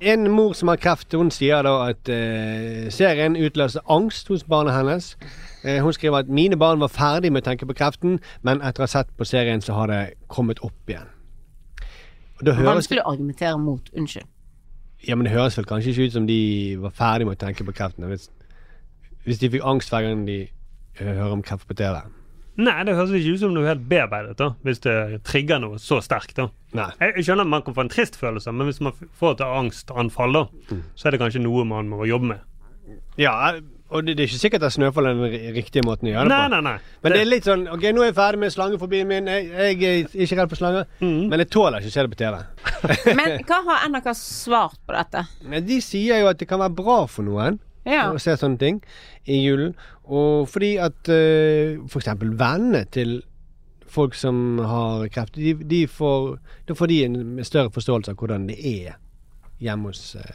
En 0.00 0.30
mor 0.32 0.52
som 0.56 0.68
har 0.68 0.76
kreft, 0.80 1.12
hun 1.12 1.28
sier 1.30 1.62
da 1.62 1.74
at 1.90 2.08
eh, 2.08 2.88
serien 2.92 3.36
utløser 3.36 3.80
angst 3.90 4.28
hos 4.32 4.44
barna 4.48 4.72
hennes. 4.72 5.16
Eh, 5.64 5.82
hun 5.84 5.92
skriver 5.92 6.22
at 6.22 6.28
mine 6.28 6.56
barn 6.56 6.80
var 6.80 6.88
ferdig 6.88 7.32
med 7.32 7.42
å 7.42 7.48
tenke 7.50 7.66
på 7.68 7.76
kreften, 7.76 8.18
men 8.42 8.62
etter 8.64 8.80
å 8.80 8.86
ha 8.88 8.92
sett 8.94 9.10
på 9.16 9.24
serien, 9.28 9.60
så 9.60 9.76
har 9.76 9.92
det 9.92 10.00
kommet 10.28 10.62
opp 10.64 10.88
igjen. 10.88 11.08
Og 12.40 12.46
det 12.46 12.54
høres, 12.56 12.74
Vanskelig 12.80 13.02
å 13.04 13.12
argumentere 13.12 13.58
mot. 13.60 13.90
Unnskyld. 13.92 14.24
Ja, 15.08 15.16
men 15.16 15.24
det 15.24 15.32
høres 15.34 15.56
vel 15.58 15.64
kanskje 15.68 15.90
ikke 15.94 16.06
ut 16.10 16.12
som 16.18 16.26
de 16.28 16.40
var 16.82 16.90
ferdig 16.96 17.26
med 17.26 17.36
å 17.38 17.40
tenke 17.46 17.64
på 17.64 17.72
kreften. 17.76 18.04
Hvis, 18.10 18.28
hvis 19.24 19.38
de 19.40 19.50
fikk 19.54 19.64
angst 19.64 19.90
hver 19.92 20.02
gang 20.06 20.24
de 20.26 20.40
eh, 20.46 21.06
hører 21.14 21.32
om 21.36 21.42
kreft 21.42 21.66
på 21.68 21.74
TV. 21.78 22.00
Nei, 22.60 22.74
det 22.84 22.92
høres 22.98 23.14
ikke 23.16 23.32
ut 23.36 23.40
som 23.40 23.54
noe 23.54 23.64
helt 23.70 23.86
bearbeidet, 23.88 24.34
da, 24.36 24.50
hvis 24.66 24.82
det 24.84 24.94
trigger 25.24 25.60
noe 25.62 25.78
så 25.80 26.00
sterkt. 26.04 26.34
da. 26.36 26.48
Nei. 26.76 26.90
Jeg 27.00 27.14
jeg 27.16 27.24
skjønner 27.30 27.46
at 27.46 27.52
man 27.54 27.62
kan 27.64 27.74
få 27.78 27.84
en 27.86 27.92
trist 27.92 28.18
følelse, 28.20 28.52
men 28.52 28.68
hvis 28.68 28.80
man 28.84 28.92
får 29.16 29.38
et 29.38 29.44
angstanfall, 29.46 30.32
da, 30.36 30.42
Mm. 30.70 30.82
så 30.94 31.06
er 31.08 31.10
det 31.16 31.20
kanskje 31.22 31.40
noe 31.46 31.64
man 31.64 31.88
må 31.88 32.04
jobbe 32.04 32.26
med. 32.34 32.40
Ja, 33.16 33.54
og 33.90 34.04
det, 34.06 34.14
det 34.18 34.22
er 34.24 34.28
ikke 34.30 34.40
sikkert 34.40 34.64
at 34.68 34.72
Snøfall 34.74 35.06
er 35.10 35.16
den 35.18 35.54
riktige 35.56 35.82
måten 35.86 36.08
å 36.08 36.12
gjøre 36.12 36.28
det 36.28 36.30
Nei, 36.34 36.42
på. 36.44 36.50
nei, 36.54 36.60
nei. 36.66 36.96
Men 37.02 37.12
det 37.14 37.20
er 37.20 37.28
litt 37.30 37.48
sånn 37.48 37.64
Ok, 37.74 37.86
nå 37.94 38.02
er 38.04 38.10
jeg 38.10 38.16
ferdig 38.18 38.40
med 38.44 38.52
slangefobien 38.54 39.08
min. 39.10 39.30
Jeg, 39.30 39.48
jeg 39.80 40.04
er 40.04 40.26
ikke 40.26 40.38
redd 40.40 40.52
for 40.52 40.60
slanger. 40.60 40.86
Mm. 41.00 41.22
Men 41.32 41.42
jeg 41.42 41.50
tåler 41.54 41.80
ikke 41.82 41.90
å 41.90 41.94
se 41.96 42.04
det 42.06 42.12
på 42.12 42.20
TV. 42.20 42.38
Men 43.20 43.34
hva 43.48 43.58
har 43.70 43.88
NRK 43.90 44.10
svart 44.20 44.78
på 44.86 44.94
dette? 44.94 45.24
Men 45.50 45.66
De 45.66 45.80
sier 45.84 46.22
jo 46.22 46.30
at 46.30 46.38
det 46.42 46.48
kan 46.50 46.62
være 46.62 46.76
bra 46.78 47.00
for 47.10 47.26
noen 47.26 47.58
Ja. 47.88 48.06
å 48.12 48.18
se 48.20 48.34
sånne 48.38 48.60
ting 48.60 48.78
i 49.26 49.40
julen. 49.42 49.74
Og 50.10 50.46
fordi 50.52 50.74
at 50.82 51.10
uh, 51.10 51.80
for 51.90 52.02
eksempel 52.02 52.34
vennene 52.38 52.84
til 52.94 53.18
folk 53.90 54.14
som 54.14 54.60
har 54.62 55.08
kreft, 55.10 55.34
de, 55.34 55.54
de 55.66 55.80
får, 55.90 56.36
da 56.68 56.76
får 56.78 56.90
de 56.92 56.98
en 57.08 57.16
større 57.46 57.72
forståelse 57.74 58.12
av 58.14 58.20
hvordan 58.22 58.44
det 58.52 58.58
er 58.60 58.94
hjemme 59.64 59.90
hos 59.90 60.14
uh, 60.14 60.28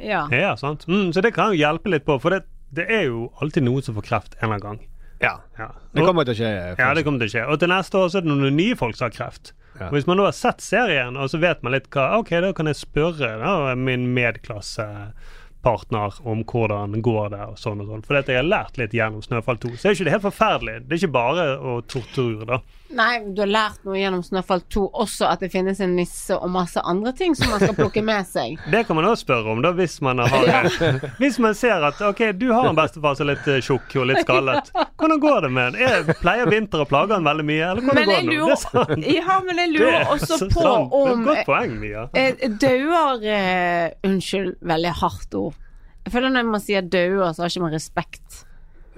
ja. 0.00 0.22
Ja, 0.32 0.54
sant. 0.56 0.86
Mm, 0.88 1.10
så 1.12 1.20
det 1.22 1.34
kan 1.36 1.52
jo 1.52 1.60
hjelpe 1.60 1.90
litt 1.92 2.06
på, 2.08 2.16
for 2.22 2.32
det, 2.32 2.40
det 2.72 2.86
er 2.88 3.04
jo 3.10 3.26
alltid 3.44 3.66
noen 3.66 3.84
som 3.84 3.94
får 3.98 4.06
kreft 4.08 4.32
en 4.38 4.48
eller 4.48 4.56
annen 4.56 4.66
gang. 4.66 4.80
Ja. 5.22 5.40
Ja. 5.58 5.68
Det 5.94 6.02
kommer 6.06 6.24
til 6.26 6.34
å 6.34 6.38
skje. 6.40 6.50
Ja, 6.78 6.94
det 6.96 7.04
kommer 7.06 7.20
til 7.22 7.30
å 7.30 7.34
skje. 7.36 7.44
Og 7.52 7.56
til 7.62 7.70
neste 7.70 7.98
år 8.00 8.08
så 8.10 8.18
er 8.18 8.24
det 8.24 8.32
noen 8.32 8.56
nye 8.58 8.78
folk 8.78 8.94
som 8.98 9.06
har 9.06 9.14
kreft. 9.14 9.44
Ja. 9.78 9.86
Og 9.88 9.94
Hvis 9.96 10.08
man 10.08 10.16
nå 10.18 10.24
har 10.26 10.36
sett 10.36 10.60
serien, 10.64 11.16
og 11.16 11.26
så 11.32 11.38
vet 11.40 11.62
man 11.64 11.72
litt 11.76 11.88
hva 11.94 12.04
Ok, 12.18 12.30
da 12.44 12.50
kan 12.56 12.68
jeg 12.68 12.80
spørre 12.80 13.30
da, 13.40 13.52
min 13.78 14.04
medklassepartner 14.16 16.10
om 16.28 16.38
hvordan 16.48 16.88
går 17.04 17.26
det, 17.36 17.44
og 17.54 17.58
sånn 17.60 17.82
og 17.84 17.88
sånn. 17.92 18.04
For 18.08 18.18
jeg 18.18 18.40
har 18.40 18.48
lært 18.48 18.74
litt 18.80 18.96
gjennom 18.96 19.22
Snøfall 19.24 19.58
2. 19.62 19.68
Så 19.76 19.82
er 19.88 19.92
ikke 19.96 20.08
det 20.08 20.16
helt 20.16 20.28
forferdelig. 20.28 20.76
Det 20.86 20.92
er 20.96 21.00
ikke 21.04 21.20
bare 21.20 21.44
å 21.60 21.62
torturere 21.86 22.50
da. 22.56 22.58
Nei, 22.92 23.22
du 23.32 23.40
har 23.40 23.48
lært 23.48 23.84
noe 23.88 23.96
gjennom 23.96 24.20
Snøfall 24.24 24.60
2 24.72 24.82
også, 25.00 25.24
at 25.32 25.40
det 25.40 25.48
finnes 25.52 25.78
en 25.80 25.94
nisse 25.96 26.36
og 26.36 26.50
masse 26.52 26.80
andre 26.84 27.12
ting 27.16 27.32
som 27.38 27.48
man 27.52 27.62
skal 27.62 27.74
plukke 27.78 28.02
med 28.04 28.26
seg. 28.28 28.58
Det 28.74 28.82
kan 28.88 28.96
man 28.98 29.06
også 29.08 29.24
spørre 29.24 29.54
om, 29.54 29.62
da, 29.64 29.70
hvis 29.78 29.94
man 30.04 30.20
har 30.20 30.68
Hvis 31.22 31.38
man 31.42 31.56
ser 31.56 31.84
at 31.88 32.00
ok, 32.04 32.20
du 32.36 32.50
har 32.52 32.68
en 32.68 32.76
bestefar 32.76 33.16
som 33.16 33.26
er 33.28 33.32
litt 33.38 33.48
eh, 33.48 33.60
tjukk 33.64 33.96
og 34.02 34.08
litt 34.10 34.20
skallet. 34.26 34.68
Hvordan 35.00 35.22
går 35.24 35.40
det 35.46 35.50
med 35.56 35.72
den? 35.78 35.88
Er- 35.88 36.12
Pleier 36.22 36.50
vinter 36.52 36.84
å 36.84 36.88
plage 36.90 37.16
han 37.16 37.24
veldig 37.26 37.46
mye, 37.48 37.70
eller 37.72 37.82
hvordan 37.88 37.98
Men 37.98 38.12
går 38.12 38.20
det 38.20 39.00
nå? 39.00 39.08
Ja, 39.16 39.40
men 39.46 39.62
jeg 39.64 39.72
lurer 39.74 39.98
er 40.02 40.12
også 40.12 40.38
på 40.52 40.62
sant. 40.62 40.92
Det 40.92 41.02
er 41.02 41.12
om 41.16 41.20
et 41.24 41.28
godt 41.32 41.44
poeng, 41.48 41.76
Mia. 41.80 42.06
eh, 42.14 42.46
Dauer 42.62 43.24
eh, 43.24 43.90
Unnskyld, 44.06 44.56
veldig 44.74 44.94
hardt 45.02 45.36
ord. 45.40 45.56
Jeg 46.04 46.12
føler 46.16 46.32
når 46.34 46.48
man 46.50 46.62
sier 46.64 46.82
dauer, 46.82 47.30
så 47.32 47.44
har 47.44 47.52
ikke 47.52 47.62
man 47.62 47.74
respekt. 47.76 48.42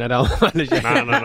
Nei, 0.01 0.09
det 0.11 0.17
har 0.19 0.41
man 0.41 0.63
ikke. 0.65 0.79
Nei, 0.83 1.03
nei, 1.07 1.21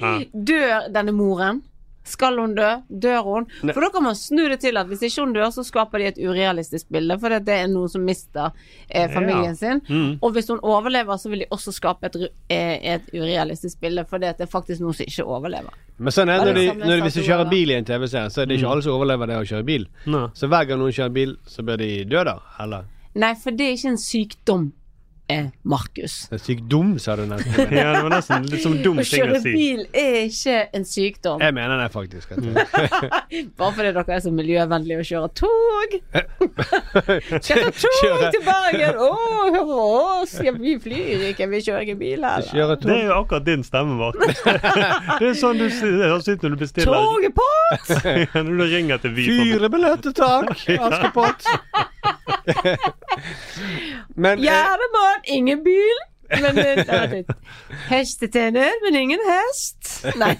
nei. 0.00 0.14
Dør 0.50 0.86
denne 0.94 1.12
moren? 1.12 1.60
Skal 2.04 2.38
hun 2.40 2.54
dø? 2.56 2.68
Dør 2.88 3.22
hun? 3.26 3.46
Ne- 3.62 3.74
For 3.76 3.80
da 3.84 3.90
kan 3.92 4.02
man 4.02 4.14
snu 4.16 4.48
det 4.48 4.60
til 4.62 4.76
at 4.80 4.86
hvis 4.88 5.02
ikke 5.04 5.20
hun 5.24 5.34
dør, 5.36 5.50
så 5.52 5.62
skaper 5.66 5.98
de 5.98 6.06
et 6.08 6.18
urealistisk 6.18 6.88
bilde, 6.90 7.18
for 7.20 7.28
det 7.28 7.48
er 7.54 7.66
noen 7.68 7.88
som 7.92 8.02
mister 8.04 8.50
eh, 8.88 9.08
familien 9.12 9.52
Ja. 9.52 9.54
sin. 9.54 9.82
Mm. 9.88 10.18
Og 10.22 10.32
hvis 10.32 10.48
hun 10.48 10.58
overlever, 10.62 11.16
så 11.20 11.28
vil 11.30 11.40
de 11.44 11.46
også 11.50 11.72
skape 11.76 12.06
et, 12.08 12.16
eh, 12.48 12.94
et 12.94 13.02
urealistisk 13.12 13.80
bilde, 13.80 14.04
for 14.08 14.18
det 14.18 14.32
er 14.40 14.46
faktisk 14.46 14.80
noen 14.80 14.94
som 14.96 15.04
ikke 15.06 15.24
overlever. 15.28 15.70
Men 15.98 16.12
sånn 16.16 16.30
er 16.32 16.40
det 16.40 16.46
når, 16.46 16.54
det 16.54 16.64
de, 16.72 16.78
når 16.86 16.96
de, 16.96 17.02
hvis 17.02 17.14
du 17.14 17.22
kjører 17.28 17.50
bil 17.50 17.70
i 17.70 17.74
en 17.76 17.84
TV-serie, 17.84 18.30
så 18.32 18.40
er 18.42 18.46
det 18.46 18.56
ikke 18.58 18.70
alle 18.72 18.82
som 18.82 18.96
overlever 18.96 19.26
det 19.28 19.36
å 19.36 19.44
kjøre 19.44 19.64
bil. 19.68 19.86
Ne. 20.06 20.24
Så 20.34 20.48
hver 20.48 20.64
gang 20.66 20.80
noen 20.80 20.92
kjører 20.96 21.12
bil, 21.12 21.36
så 21.46 21.62
bør 21.62 21.76
de 21.84 22.04
dø, 22.08 22.24
da? 22.24 22.38
Eller? 22.64 22.84
Nei, 23.14 23.34
for 23.34 23.50
det 23.50 23.66
er 23.66 23.76
ikke 23.76 23.88
en 23.92 23.98
sykdom, 24.00 24.72
eh, 25.30 25.46
Markus. 25.62 26.14
Det 26.30 26.38
er 26.38 26.42
sykdom, 26.44 26.92
sa 27.02 27.16
du 27.18 27.24
nesten. 27.30 27.72
Ja, 27.80 27.92
det 27.94 28.02
var 28.04 28.12
nesten 28.14 28.46
litt 28.50 28.62
som 28.64 28.74
dum 28.82 28.98
Å 29.00 29.04
si. 29.06 29.20
å 29.20 29.24
kjøre 29.24 29.40
bil 29.44 29.84
er 29.96 30.16
ikke 30.26 30.56
en 30.76 30.86
sykdom. 30.88 31.42
Jeg 31.44 31.54
mener 31.56 31.80
det 31.80 31.88
faktisk. 31.94 32.32
At 32.34 32.40
Bare 33.60 33.72
fordi 33.76 33.92
dere 33.96 34.16
er 34.16 34.24
så 34.24 34.32
miljøvennlige 34.34 35.04
og 35.04 35.08
kjører 35.10 35.32
tog. 35.40 35.96
Kjøre 37.46 37.72
tog 37.76 38.24
til 38.34 38.42
Bergen! 38.46 39.00
Å, 39.00 39.10
hør 39.54 39.72
oss! 39.76 40.34
Ja, 40.44 40.54
vi 40.56 40.76
flyr 40.82 41.26
ikke, 41.30 41.48
vi 41.52 41.62
kjører 41.64 41.86
ikke 41.86 41.98
bil 42.00 42.26
her. 42.26 42.44
Det 42.50 42.94
er 42.96 43.06
jo 43.08 43.16
akkurat 43.20 43.46
din 43.46 43.64
stemme, 43.66 43.96
Markus. 44.00 44.42
Det 44.44 45.30
er 45.30 45.38
sånn 45.38 45.60
du 45.60 45.66
høres 45.68 46.28
ut 46.28 46.44
når 46.44 46.56
du 46.56 46.60
bestiller 46.64 46.90
Toget 46.90 47.36
på! 47.36 47.48
Når 48.34 48.52
du 48.56 48.64
ringer 48.70 49.00
til 49.02 49.14
Vy. 49.16 49.26
Fire 49.30 49.70
billetter, 49.72 50.14
takk! 50.16 50.52
Askepott. 50.80 51.46
Men 54.16 54.38
eh, 54.38 54.44
Gjerdemann, 55.20 55.36
ingen 55.36 55.64
bil. 55.64 55.98
Men 56.30 56.58
eh, 56.58 56.76
det 56.76 56.86
var 56.86 57.08
litt 57.10 57.30
Hestetenner, 57.88 58.76
men 58.84 58.96
ingen 59.00 59.20
hest. 59.26 60.04
Nei. 60.20 60.36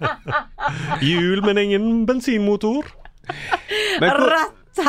Hjul, 1.06 1.44
men 1.46 1.58
ingen 1.58 2.06
bensinmotor. 2.06 2.86
men 4.00 4.10
Rett 4.10 4.82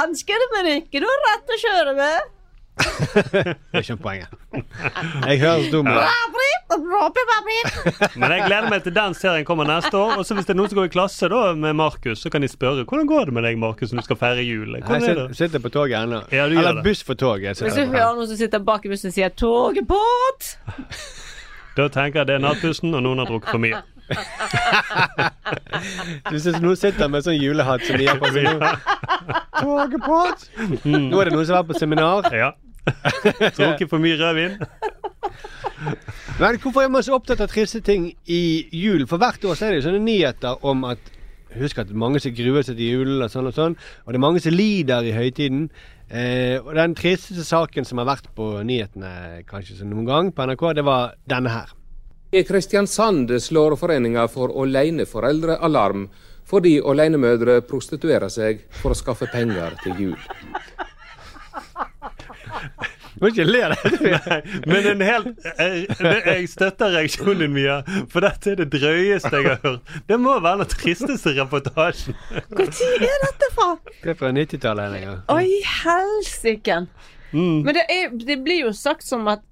men 0.55 0.71
ikke 0.79 1.01
noe 1.03 1.17
ratt 1.27 1.51
å 1.51 1.59
kjøre 1.61 1.95
med. 1.97 2.31
Det 2.81 3.55
er 3.73 3.79
ikke 3.83 3.97
poenget. 4.01 4.27
Jeg 5.27 5.39
høres 5.41 5.67
dum 5.71 5.87
ut. 5.87 5.93
Men 8.15 8.31
jeg 8.31 8.41
gleder 8.47 8.69
meg 8.71 8.83
til 8.85 8.93
den 8.95 9.13
serien 9.17 9.45
kommer 9.47 9.65
neste 9.67 9.97
år. 9.97 10.11
Og 10.19 10.25
så 10.25 10.35
hvis 10.37 10.45
det 10.47 10.53
er 10.55 10.59
noen 10.59 10.69
som 10.71 10.77
går 10.79 10.87
i 10.89 10.93
klasse 10.93 11.25
da 11.31 11.41
med 11.57 11.73
Markus, 11.79 12.17
så 12.23 12.27
kan 12.31 12.41
de 12.43 12.47
spørre 12.51 12.85
hvordan 12.85 13.07
går 13.09 13.21
det 13.29 13.33
med 13.37 13.43
deg, 13.47 13.55
Markus, 13.61 13.91
når 13.91 13.99
du 14.05 14.09
skal 14.09 14.19
feire 14.21 14.43
jul. 14.45 14.69
Jeg 14.77 14.83
Hvordan 14.85 15.01
er 15.01 15.05
sitter, 15.07 15.27
det? 15.27 15.37
sitter 15.41 15.59
på 15.65 15.69
toget 15.73 15.97
ennå. 15.99 16.19
Ja, 16.31 16.43
du 16.47 16.51
Eller 16.59 16.83
buss 16.85 17.01
for 17.03 17.13
tog. 17.19 17.39
Hvis 17.43 17.59
du 17.59 17.65
hører 17.85 18.13
noen 18.15 18.27
som 18.31 18.37
sitter 18.39 18.59
bak 18.71 18.81
i 18.85 18.87
bussen 18.93 19.09
og 19.11 19.15
sier 19.17 19.29
'toget 19.29 19.85
båt', 19.87 20.57
Da 21.77 21.87
tenker 21.87 22.19
jeg 22.19 22.27
det 22.27 22.35
er 22.35 22.39
nattbussen, 22.43 22.91
og 22.95 23.03
noen 23.05 23.17
har 23.21 23.25
drukket 23.29 23.49
for 23.53 23.59
mye. 23.63 23.77
du 26.27 26.35
er 26.35 26.57
noen 26.59 26.75
sitter 26.75 27.07
med 27.07 27.23
sånn 27.23 27.37
julehatt 27.39 27.79
som 27.87 27.95
de 27.95 28.09
har 28.09 28.17
på 28.19 28.27
seg 28.35 28.43
nå. 28.43 28.59
Toget 29.61 30.03
på! 30.03 30.17
Nå 30.83 31.15
er 31.21 31.25
det 31.29 31.33
noen 31.37 31.47
som 31.47 31.55
har 31.55 31.63
vært 31.63 31.71
på 31.71 31.79
seminar. 31.79 32.27
Ja. 32.35 32.49
Drukket 33.57 33.89
for 33.89 34.01
mye 34.01 34.17
rødvin. 34.19 34.57
Men 36.39 36.59
hvorfor 36.61 36.83
er 36.83 36.91
man 36.93 37.03
så 37.05 37.15
opptatt 37.17 37.41
av 37.43 37.49
triste 37.51 37.81
ting 37.85 38.11
i 38.25 38.43
jul? 38.75 39.07
For 39.09 39.21
hvert 39.21 39.43
år 39.45 39.57
så 39.57 39.67
er 39.67 39.73
det 39.73 39.81
jo 39.81 39.87
sånne 39.89 40.05
nyheter 40.05 40.67
om 40.67 40.85
at 40.89 41.17
Husk 41.51 41.81
at 41.81 41.89
mange 41.91 42.21
som 42.23 42.31
gruer 42.31 42.63
seg 42.63 42.77
til 42.79 42.93
julen 42.93 43.25
og 43.25 43.31
sånn 43.31 43.49
og 43.49 43.55
sånn. 43.57 43.73
Og 44.05 44.13
det 44.13 44.19
er 44.19 44.23
mange 44.23 44.39
som 44.39 44.53
lider 44.55 45.03
i 45.03 45.11
høytiden. 45.11 45.65
Eh, 46.07 46.57
og 46.61 46.73
den 46.77 46.95
tristeste 46.95 47.43
saken 47.43 47.87
som 47.87 47.99
har 47.99 48.07
vært 48.07 48.29
på 48.37 48.45
nyhetene 48.67 49.43
kanskje 49.49 49.81
som 49.81 49.91
noen 49.91 50.07
gang 50.07 50.31
på 50.31 50.47
NRK, 50.47 50.63
det 50.79 50.85
var 50.87 51.17
denne 51.27 51.51
her. 51.51 51.73
I 52.31 52.45
Kristiansand 52.47 53.33
slår 53.43 53.75
Foreninga 53.75 54.29
for 54.31 54.53
aleneforeldre 54.63 55.57
alarm 55.67 56.07
fordi 56.47 56.77
alenemødre 56.79 57.61
prostituerer 57.67 58.31
seg 58.31 58.63
for 58.79 58.95
å 58.95 58.97
skaffe 58.97 59.27
penger 59.31 59.75
til 59.83 59.99
jul. 60.05 60.17
Må 63.21 63.29
ikke 63.29 63.45
le 63.45 63.59
av 63.67 63.75
det. 63.75 64.19
Men 64.69 64.87
en 64.95 65.03
helt 65.05 65.45
jeg, 65.45 65.83
jeg 66.25 66.47
støtter 66.49 66.95
reaksjonen 66.95 67.43
din, 67.43 67.53
Mia, 67.53 67.75
for 68.09 68.25
dette 68.25 68.55
er 68.55 68.61
det 68.63 68.71
drøyeste 68.73 69.31
jeg 69.35 69.45
har 69.45 69.61
hørt. 69.61 69.93
Det 70.09 70.17
må 70.21 70.39
være 70.41 70.63
den 70.63 70.71
tristeste 70.73 71.35
reportasjen. 71.37 72.17
Når 72.49 72.65
er 72.65 73.23
dette 73.27 73.51
fra? 73.53 73.69
Det 74.01 74.15
er 74.15 74.17
fra 74.17 74.33
90-tallet. 74.33 74.91
lenger. 74.95 75.21
Oi, 75.35 75.61
helsike. 75.83 76.81
Men 77.31 77.71
det, 77.77 77.85
er, 77.93 78.11
det 78.25 78.41
blir 78.43 78.65
jo 78.65 78.75
sagt 78.75 79.05
som 79.07 79.29
at 79.31 79.45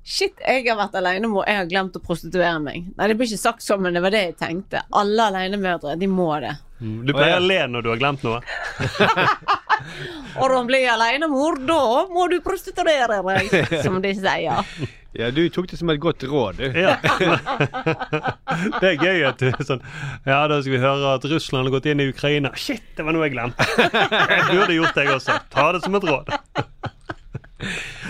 Shit, 0.00 0.38
jeg 0.40 0.64
har 0.64 0.78
vært 0.78 0.94
alenemor, 0.96 1.44
jeg 1.44 1.58
har 1.58 1.66
glemt 1.68 1.96
å 1.98 2.00
prostituere 2.02 2.56
meg. 2.64 2.86
Nei, 2.96 3.08
det 3.10 3.18
blir 3.18 3.28
ikke 3.28 3.42
sagt 3.42 3.62
sånn, 3.62 3.82
men 3.84 3.94
det 3.94 4.00
var 4.00 4.14
det 4.14 4.22
jeg 4.24 4.36
tenkte. 4.40 4.80
Alle 4.96 5.26
alenemødre, 5.28 5.92
de 6.00 6.08
må 6.08 6.30
det. 6.40 6.54
Du 6.80 7.12
pleier 7.12 7.36
å 7.36 7.44
le 7.44 7.58
når 7.68 7.84
du 7.84 7.90
har 7.92 8.00
glemt 8.00 8.24
noe. 8.24 8.40
Og 10.36 10.54
om 10.54 10.66
du 10.66 10.70
blir 10.72 10.86
alenemor, 10.92 11.58
da 11.66 11.82
må 12.12 12.28
du 12.30 12.38
prostituere 12.44 13.20
deg, 13.26 13.52
som 13.82 14.00
de 14.02 14.14
sier. 14.18 14.64
Ja, 15.18 15.26
du 15.34 15.42
tok 15.50 15.66
det 15.72 15.78
som 15.80 15.90
et 15.90 15.98
godt 16.02 16.22
råd, 16.30 16.60
du. 16.60 16.78
Ja. 16.78 16.94
Det 18.78 18.92
er 18.92 19.00
gøy 19.02 19.24
at 19.26 19.42
du 19.42 19.50
sånn 19.66 19.82
Ja, 20.26 20.44
da 20.50 20.60
skal 20.62 20.74
vi 20.76 20.78
høre 20.82 21.16
at 21.16 21.26
Russland 21.32 21.66
har 21.66 21.74
gått 21.74 21.88
inn 21.90 22.02
i 22.02 22.06
Ukraina. 22.12 22.52
Shit, 22.54 22.84
det 22.94 23.06
var 23.06 23.16
noe 23.16 23.26
jeg 23.26 23.34
glemte. 23.34 23.66
Jeg 24.30 24.46
burde 24.52 24.76
gjort 24.76 24.94
det, 24.94 25.04
jeg 25.08 25.16
også. 25.16 25.38
Ta 25.50 25.66
det 25.74 25.82
som 25.82 25.98
et 25.98 26.06
råd. 26.06 26.30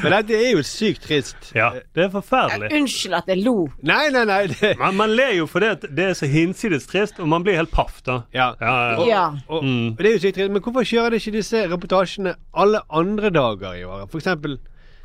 Men 0.02 0.14
dette 0.14 0.36
er 0.38 0.52
jo 0.54 0.62
sykt 0.64 1.02
trist. 1.08 1.50
Ja, 1.56 1.70
det 1.96 2.04
er 2.06 2.10
forferdelig. 2.12 2.70
Unnskyld 2.78 3.16
at 3.18 3.28
jeg 3.32 3.42
lo. 3.44 3.54
Nei, 3.82 4.08
nei, 4.14 4.22
nei. 4.28 4.38
Det, 4.52 4.72
Man, 4.80 4.96
man 4.96 5.12
ler 5.16 5.34
jo 5.36 5.46
fordi 5.50 5.70
at 5.74 5.84
det 5.90 6.06
er 6.10 6.14
så 6.18 6.28
hinsides 6.30 6.86
trist, 6.90 7.18
og 7.20 7.28
man 7.28 7.44
blir 7.46 7.58
helt 7.58 7.72
paff, 7.74 8.00
da. 8.06 8.20
ja. 8.36 8.52
Ja, 8.60 8.74
ja. 8.94 9.06
Ja. 9.10 9.24
Og, 9.48 9.64
Mm. 9.64 9.88
og 9.92 9.98
det 10.02 10.06
er 10.12 10.16
jo 10.16 10.22
sykt 10.26 10.38
trist. 10.38 10.50
Men 10.54 10.62
hvorfor 10.64 10.86
kjører 10.86 11.10
de 11.16 11.20
ikke 11.20 11.36
disse 11.40 11.64
reportasjene 11.72 12.34
alle 12.54 12.80
andre 12.90 13.30
dager 13.34 13.76
i 13.76 13.84
året? 13.84 14.10
For 14.10 14.22
eksempel 14.22 14.58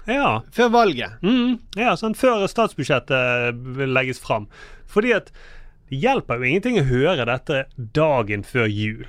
ja. 0.07 0.39
før 0.53 0.69
valget. 0.71 1.17
Mm, 1.25 1.57
ja, 1.81 1.95
sånn 1.97 2.15
før 2.15 2.45
statsbudsjettet 2.47 3.87
legges 3.89 4.19
fram. 4.21 4.47
Fordi 4.87 5.11
at 5.17 5.31
det 5.89 5.99
hjelper 6.01 6.39
jo 6.39 6.47
ingenting 6.49 6.79
å 6.81 6.87
høre 6.87 7.25
dette 7.29 7.65
dagen 7.93 8.43
før 8.45 8.65
jul. 8.69 9.05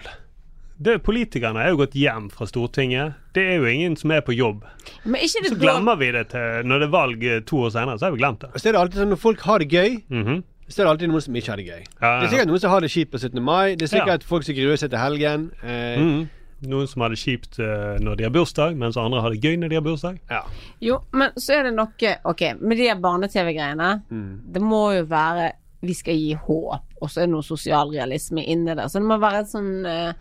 Det, 0.78 0.98
politikerne 1.02 1.62
er 1.64 1.70
jo 1.72 1.78
gått 1.80 1.94
hjem 1.96 2.26
fra 2.30 2.44
Stortinget. 2.46 3.14
Det 3.32 3.42
er 3.48 3.56
jo 3.62 3.64
ingen 3.70 3.94
som 3.96 4.10
er 4.12 4.20
på 4.20 4.34
jobb. 4.36 4.64
Men 5.04 5.22
ikke 5.24 5.42
det 5.46 5.52
Så 5.54 5.58
glemmer 5.60 5.96
vi 5.96 6.10
det 6.12 6.28
til 6.34 6.66
når 6.68 6.78
det 6.82 6.88
er 6.88 6.92
valg 6.92 7.24
eh, 7.24 7.40
to 7.48 7.56
år 7.64 7.70
senere. 7.72 7.96
Så 7.98 8.06
har 8.06 8.12
vi 8.12 8.20
glemt 8.20 8.40
det. 8.44 8.50
Så 8.60 8.68
er 8.68 8.72
det 8.76 8.80
alltid 8.82 9.00
sånn 9.00 9.12
når 9.14 9.22
folk 9.22 9.40
har 9.40 9.58
det 9.64 9.68
gøy, 9.72 10.02
Mhm. 10.10 10.42
så 10.68 10.80
er 10.80 10.84
det 10.84 10.90
alltid 10.92 11.08
noen 11.08 11.22
som 11.22 11.34
ikke 11.34 11.48
har 11.48 11.56
det 11.56 11.66
gøy. 11.66 11.82
Ja, 12.02 12.20
Det 12.20 12.26
er 12.26 12.32
sikkert 12.36 12.48
noen 12.52 12.60
som 12.60 12.70
har 12.70 12.80
det 12.80 12.90
kjipt 12.90 13.10
på 13.12 13.18
17. 13.18 13.42
mai. 13.42 13.74
Det 13.76 13.82
er 13.82 13.92
sikkert 13.98 14.20
Ja. 14.22 14.26
folk 14.28 14.42
som 14.44 14.54
gruer 14.54 14.76
seg 14.76 14.90
til 14.90 14.98
helgen. 14.98 15.50
Eh, 15.62 15.96
Mhm. 15.98 16.28
Noen 16.62 16.86
som 16.88 17.02
har 17.02 17.10
det 17.10 17.18
kjipt 17.18 17.58
eh, 17.60 17.98
når 18.00 18.16
de 18.16 18.22
har 18.24 18.30
bursdag, 18.30 18.76
mens 18.76 18.96
andre 18.96 19.20
har 19.20 19.30
det 19.30 19.40
gøy 19.42 19.56
når 19.58 19.68
de 19.68 19.74
har 19.76 19.82
bursdag. 19.82 20.18
ja. 20.30 20.40
Jo, 20.80 21.00
men 21.12 21.30
så 21.38 21.52
er 21.58 21.62
det 21.64 21.74
noe 21.74 22.16
Ok, 22.24 22.40
med 22.60 22.76
de 22.78 22.94
barne-TV-greiene. 23.00 24.02
Mm. 24.10 24.40
Det 24.52 24.62
må 24.62 24.96
jo 24.96 25.04
være 25.06 25.52
Vi 25.82 25.92
skal 25.94 26.14
gi 26.14 26.32
håp, 26.34 26.80
og 27.02 27.08
så 27.10 27.18
er 27.18 27.26
det 27.26 27.30
noe 27.30 27.42
sosial 27.42 27.90
realisme 27.92 28.42
inni 28.44 28.74
det. 28.74 28.84
Så 28.90 28.94
det 28.94 29.02
må 29.02 29.20
være 29.20 29.40
et 29.40 29.46
sånn 29.46 29.84
eh, 29.86 30.12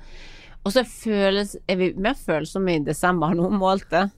Og 0.66 0.74
så 0.74 0.82
føles 0.90 1.56
Er 1.70 1.76
vi 1.78 1.94
mer 1.98 2.16
følsomme 2.18 2.76
i 2.76 2.84
desember? 2.86 3.34
nå 3.38 3.50
målt 3.54 3.90
det? 3.92 4.10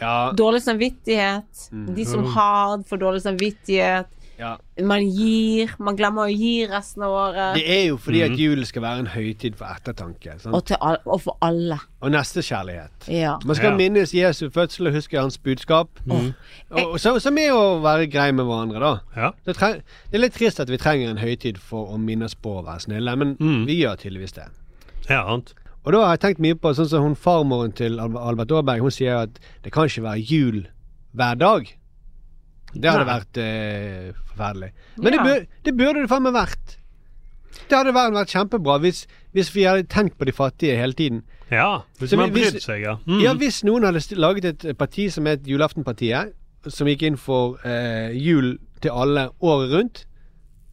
ja. 0.00 0.30
Dårlig 0.38 0.62
samvittighet. 0.62 1.68
Mm. 1.72 1.94
De 1.96 2.04
som 2.06 2.24
har 2.34 2.82
for 2.86 2.96
dårlig 2.96 3.22
samvittighet. 3.22 4.06
Ja. 4.38 4.52
Man 4.86 5.02
gir. 5.10 5.72
Man 5.82 5.96
glemmer 5.98 6.28
å 6.28 6.30
gi 6.30 6.66
resten 6.70 7.02
av 7.02 7.10
året. 7.10 7.56
Det 7.58 7.64
er 7.66 7.80
jo 7.88 7.96
fordi 7.98 8.20
at 8.22 8.36
julen 8.38 8.64
skal 8.68 8.82
være 8.84 9.00
en 9.02 9.08
høytid 9.10 9.56
for 9.58 9.66
ettertanke. 9.66 10.36
Sant? 10.38 10.54
Og, 10.54 10.62
til 10.70 10.76
all, 10.80 11.00
og 11.04 11.20
for 11.24 11.34
alle. 11.42 11.80
Og 12.00 12.12
nestekjærlighet. 12.14 13.08
Ja. 13.10 13.32
Man 13.44 13.56
skal 13.58 13.72
Ja. 13.72 13.76
minnes 13.76 14.14
Jesu 14.14 14.48
fødsel 14.54 14.86
og 14.86 14.94
huske 14.94 15.18
hans 15.18 15.38
budskap. 15.38 15.88
Mm. 16.06 16.30
Og, 16.70 17.00
så, 17.02 17.16
som 17.18 17.36
er 17.38 17.50
å 17.50 17.80
være 17.82 18.06
grei 18.06 18.30
med 18.30 18.46
hverandre, 18.46 18.78
da. 18.78 18.92
Ja. 19.16 19.30
Det, 19.44 19.56
det 19.58 20.14
er 20.14 20.22
litt 20.22 20.34
trist 20.38 20.60
at 20.60 20.70
vi 20.70 20.78
trenger 20.78 21.10
en 21.10 21.18
høytid 21.18 21.58
for 21.58 21.90
å 21.90 21.98
minnes 21.98 22.34
på 22.38 22.60
å 22.60 22.64
være 22.64 22.86
snille, 22.86 23.16
men 23.18 23.34
Mm. 23.40 23.66
vi 23.66 23.80
gjør 23.82 23.96
tydeligvis 23.98 24.32
det. 24.38 24.46
ja, 25.10 25.24
sant. 25.26 25.54
Og 25.88 25.94
da 25.94 26.02
har 26.04 26.16
jeg 26.18 26.20
tenkt 26.26 26.40
mye 26.44 26.56
på 26.60 26.74
sånn 26.76 26.88
som 26.90 27.02
hun 27.06 27.14
farmoren 27.16 27.72
til 27.72 27.94
Albert 28.02 28.50
Aaberg. 28.52 28.82
Hun 28.84 28.92
sier 28.92 29.22
at 29.24 29.38
det 29.64 29.72
kan 29.72 29.88
ikke 29.88 30.02
være 30.04 30.20
jul 30.28 30.58
hver 31.16 31.38
dag. 31.40 31.70
Det 32.74 32.90
hadde 32.92 33.06
Nei. 33.06 33.14
vært 33.14 33.38
eh, 33.40 34.10
forferdelig. 34.28 34.68
Men 34.98 35.14
det, 35.14 35.16
Ja. 35.16 35.24
bør, 35.24 35.46
det 35.64 35.74
burde 35.78 36.02
det 36.04 36.10
faen 36.10 36.22
meg 36.26 36.34
vært. 36.36 36.74
Det 37.70 37.78
hadde 37.78 37.94
vært, 37.96 38.12
vært 38.12 38.34
kjempebra 38.34 38.76
hvis, 38.84 39.06
hvis 39.32 39.48
vi 39.54 39.64
hadde 39.64 39.86
tenkt 39.88 40.18
på 40.20 40.28
de 40.28 40.32
fattige 40.36 40.76
hele 40.76 40.92
tiden. 40.92 41.22
Ja, 41.50 41.80
hvis 41.98 42.10
Så 42.12 42.18
man 42.20 42.30
brydde 42.36 42.60
seg, 42.60 42.82
ja. 42.84 42.98
Mm. 43.08 43.22
Ja, 43.24 43.32
Hvis 43.40 43.62
noen 43.64 43.88
hadde 43.88 44.04
laget 44.20 44.44
et 44.66 44.76
parti 44.78 45.08
som 45.10 45.24
het 45.24 45.48
Julaftenpartiet, 45.48 46.34
som 46.68 46.86
gikk 46.86 47.02
inn 47.08 47.16
for 47.16 47.56
eh, 47.64 48.12
jul 48.12 48.58
til 48.84 48.90
alle 48.92 49.30
året 49.40 49.72
rundt, 49.72 50.04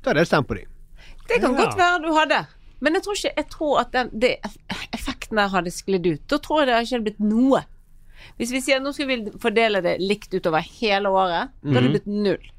da 0.03 0.11
hadde 0.11 0.25
jeg 0.25 0.27
stemt 0.33 0.47
på 0.51 0.59
dem. 0.59 0.67
Det 1.29 1.39
kan 1.41 1.55
Ja. 1.55 1.63
godt 1.63 1.77
være 1.79 2.01
du 2.03 2.11
hadde. 2.13 2.41
Men 2.83 2.97
jeg 2.97 3.05
tror 3.05 3.15
ikke 3.19 3.31
Jeg 3.37 3.47
tror 3.53 3.79
at 3.81 3.91
den, 3.95 4.09
det, 4.13 4.33
effekten 4.95 5.39
der 5.39 5.53
hadde 5.53 5.71
sklidd 5.71 6.07
ut. 6.09 6.25
Da 6.27 6.39
tror 6.43 6.61
jeg 6.61 6.67
det 6.69 6.81
ikke 6.83 6.95
hadde 6.95 7.07
blitt 7.09 7.23
noe. 7.23 7.63
Hvis 8.39 8.51
vi 8.51 8.61
sier 8.63 8.79
at 8.79 8.83
nå 8.85 8.91
skal 8.95 9.07
vi 9.11 9.17
fordele 9.41 9.81
det 9.85 9.97
likt 10.01 10.33
utover 10.33 10.63
hele 10.79 11.11
året, 11.11 11.51
da 11.61 11.73
hadde 11.75 11.87
det 11.87 11.95
blitt 11.99 12.11
null. 12.11 12.51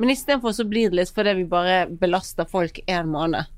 Men 0.00 0.12
istedenfor 0.14 0.54
så 0.56 0.64
blir 0.64 0.90
det 0.90 0.96
litt 1.02 1.12
fordi 1.14 1.34
vi 1.42 1.48
bare 1.50 1.82
belaster 1.90 2.48
folk 2.48 2.80
en 2.86 3.10
måned. 3.12 3.50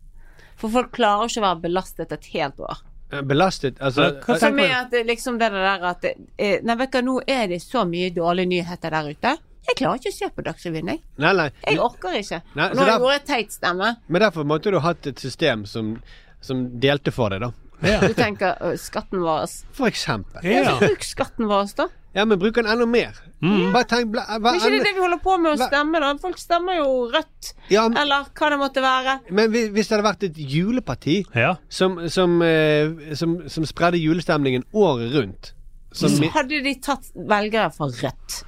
For 0.59 0.73
folk 0.73 0.91
klarer 0.97 1.31
ikke 1.31 1.43
å 1.43 1.47
være 1.47 1.63
belastet 1.69 2.13
et 2.15 2.27
helt 2.35 2.59
år. 2.61 2.83
Eh, 3.13 3.23
Belastet 3.23 3.81
Altså 3.83 4.09
hva 4.25 4.39
Som 4.41 4.59
er 4.63 4.75
at 4.81 4.93
det 4.93 5.05
liksom 5.09 5.39
det 5.41 5.51
der 5.53 5.87
at 5.91 6.03
det, 6.05 6.15
eh, 6.39 6.61
Nei, 6.65 6.77
vet 6.81 6.93
du 6.93 6.99
hva, 6.99 7.05
nå 7.05 7.17
er 7.29 7.49
det 7.53 7.61
så 7.63 7.85
mye 7.89 8.13
dårlige 8.15 8.49
nyheter 8.49 8.95
der 8.95 9.11
ute. 9.13 9.33
Jeg 9.69 9.77
klarer 9.79 10.01
ikke 10.01 10.11
å 10.11 10.17
se 10.17 10.29
på 10.35 10.43
Dagsrevyen, 10.47 10.89
jeg. 10.91 11.01
Nei, 11.23 11.33
nei. 11.39 11.49
Jeg 11.69 11.79
orker 11.79 12.17
ikke. 12.19 12.43
Nei, 12.59 12.69
Og 12.71 12.77
nå 12.77 12.83
har 12.83 12.93
jeg 12.97 13.01
vært 13.07 13.27
teit 13.31 13.53
stemme. 13.55 13.97
Men 14.09 14.21
derfor 14.27 14.45
måtte 14.49 14.73
du 14.75 14.79
hatt 14.83 15.07
et 15.07 15.19
system 15.23 15.65
som, 15.71 15.97
som 16.43 16.65
delte 16.83 17.13
for 17.15 17.31
deg, 17.31 17.41
da. 17.47 17.53
Du 17.83 18.13
tenker 18.15 18.59
«Å, 18.63 18.77
skatten 18.79 19.23
vår. 19.25 19.47
For 19.75 19.89
eksempel. 19.91 20.45
Ja. 20.47 20.77
Bruk 20.79 21.03
skatten 21.03 21.49
vår, 21.51 21.73
da. 21.79 21.89
Ja, 22.15 22.27
men 22.29 22.39
bruk 22.39 22.55
den 22.59 22.67
enda 22.69 22.85
mer. 22.87 23.17
Bare 23.41 23.87
tenk 23.89 24.11
bla, 24.13 24.23
hva, 24.37 24.53
Men 24.53 24.59
ikke 24.61 24.71
det 24.75 24.83
det 24.85 24.93
vi 24.99 25.01
holder 25.03 25.19
på 25.25 25.35
med 25.41 25.55
å 25.55 25.67
stemme, 25.67 25.99
da? 26.05 26.11
Folk 26.21 26.39
stemmer 26.39 26.77
jo 26.77 26.91
rødt, 27.11 27.55
ja, 27.73 27.87
men- 27.89 27.97
eller 28.03 28.27
hva 28.37 28.51
det 28.53 28.59
måtte 28.61 28.83
være. 28.85 29.15
Men 29.33 29.51
hvis 29.51 29.89
det 29.89 29.97
hadde 29.97 30.05
vært 30.07 30.27
et 30.29 30.37
juleparti 30.37 31.17
Ja. 31.35 31.55
som, 31.71 31.97
som, 32.13 32.37
eh, 32.43 33.15
som, 33.19 33.49
som 33.49 33.65
spredde 33.67 33.99
julestemningen 33.99 34.63
året 34.75 35.11
rundt 35.17 35.53
som, 35.93 36.09
Så 36.13 36.29
hadde 36.37 36.63
de 36.63 36.75
tatt 36.85 37.09
velgere 37.17 37.73
fra 37.75 37.87
Rødt. 37.89 38.43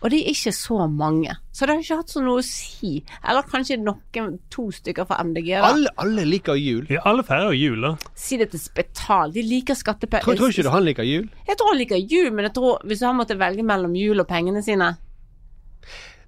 Og 0.00 0.08
de 0.12 0.20
er 0.22 0.32
ikke 0.32 0.52
så 0.56 0.86
mange. 0.88 1.34
Så 1.52 1.66
det 1.66 1.74
har 1.74 1.82
ikke 1.82 1.98
hatt 1.98 2.12
så 2.12 2.22
noe 2.24 2.40
å 2.40 2.44
si. 2.44 2.92
Eller 3.20 3.48
kanskje 3.48 3.76
noen 3.82 4.38
to 4.52 4.70
stykker 4.72 5.04
fra 5.08 5.18
MDG. 5.26 5.50
Da. 5.52 5.68
alle, 5.68 5.92
alle 6.00 6.24
liker 6.28 6.56
jul. 6.56 6.86
ja, 6.88 7.02
alle 7.08 7.24
feirer 7.26 7.52
jul, 7.52 7.84
da. 7.84 7.92
Si 8.16 8.38
det 8.40 8.48
til 8.54 8.62
Spetal. 8.62 9.34
De 9.34 9.44
liker 9.44 9.76
skattepenger. 9.76 10.24
Tror, 10.24 10.38
tror 10.40 10.54
ikke 10.54 10.64
du 10.64 10.72
han 10.72 10.86
liker 10.88 11.08
jul? 11.08 11.26
Jeg 11.48 11.60
tror 11.60 11.72
han 11.74 11.80
liker 11.82 12.00
jul, 12.00 12.30
men 12.32 12.48
jeg 12.48 12.56
tror 12.56 12.86
hvis 12.88 13.04
han 13.04 13.18
måtte 13.18 13.36
velge 13.40 13.66
mellom 13.66 13.96
jul 13.98 14.24
og 14.24 14.28
pengene 14.30 14.64
sine 14.64 14.94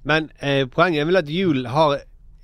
Men 0.08 0.28
eh, 0.42 0.66
poenget 0.68 1.00
er 1.00 1.08
vel 1.08 1.20
at 1.22 1.30
jul 1.32 1.64
har, 1.72 1.96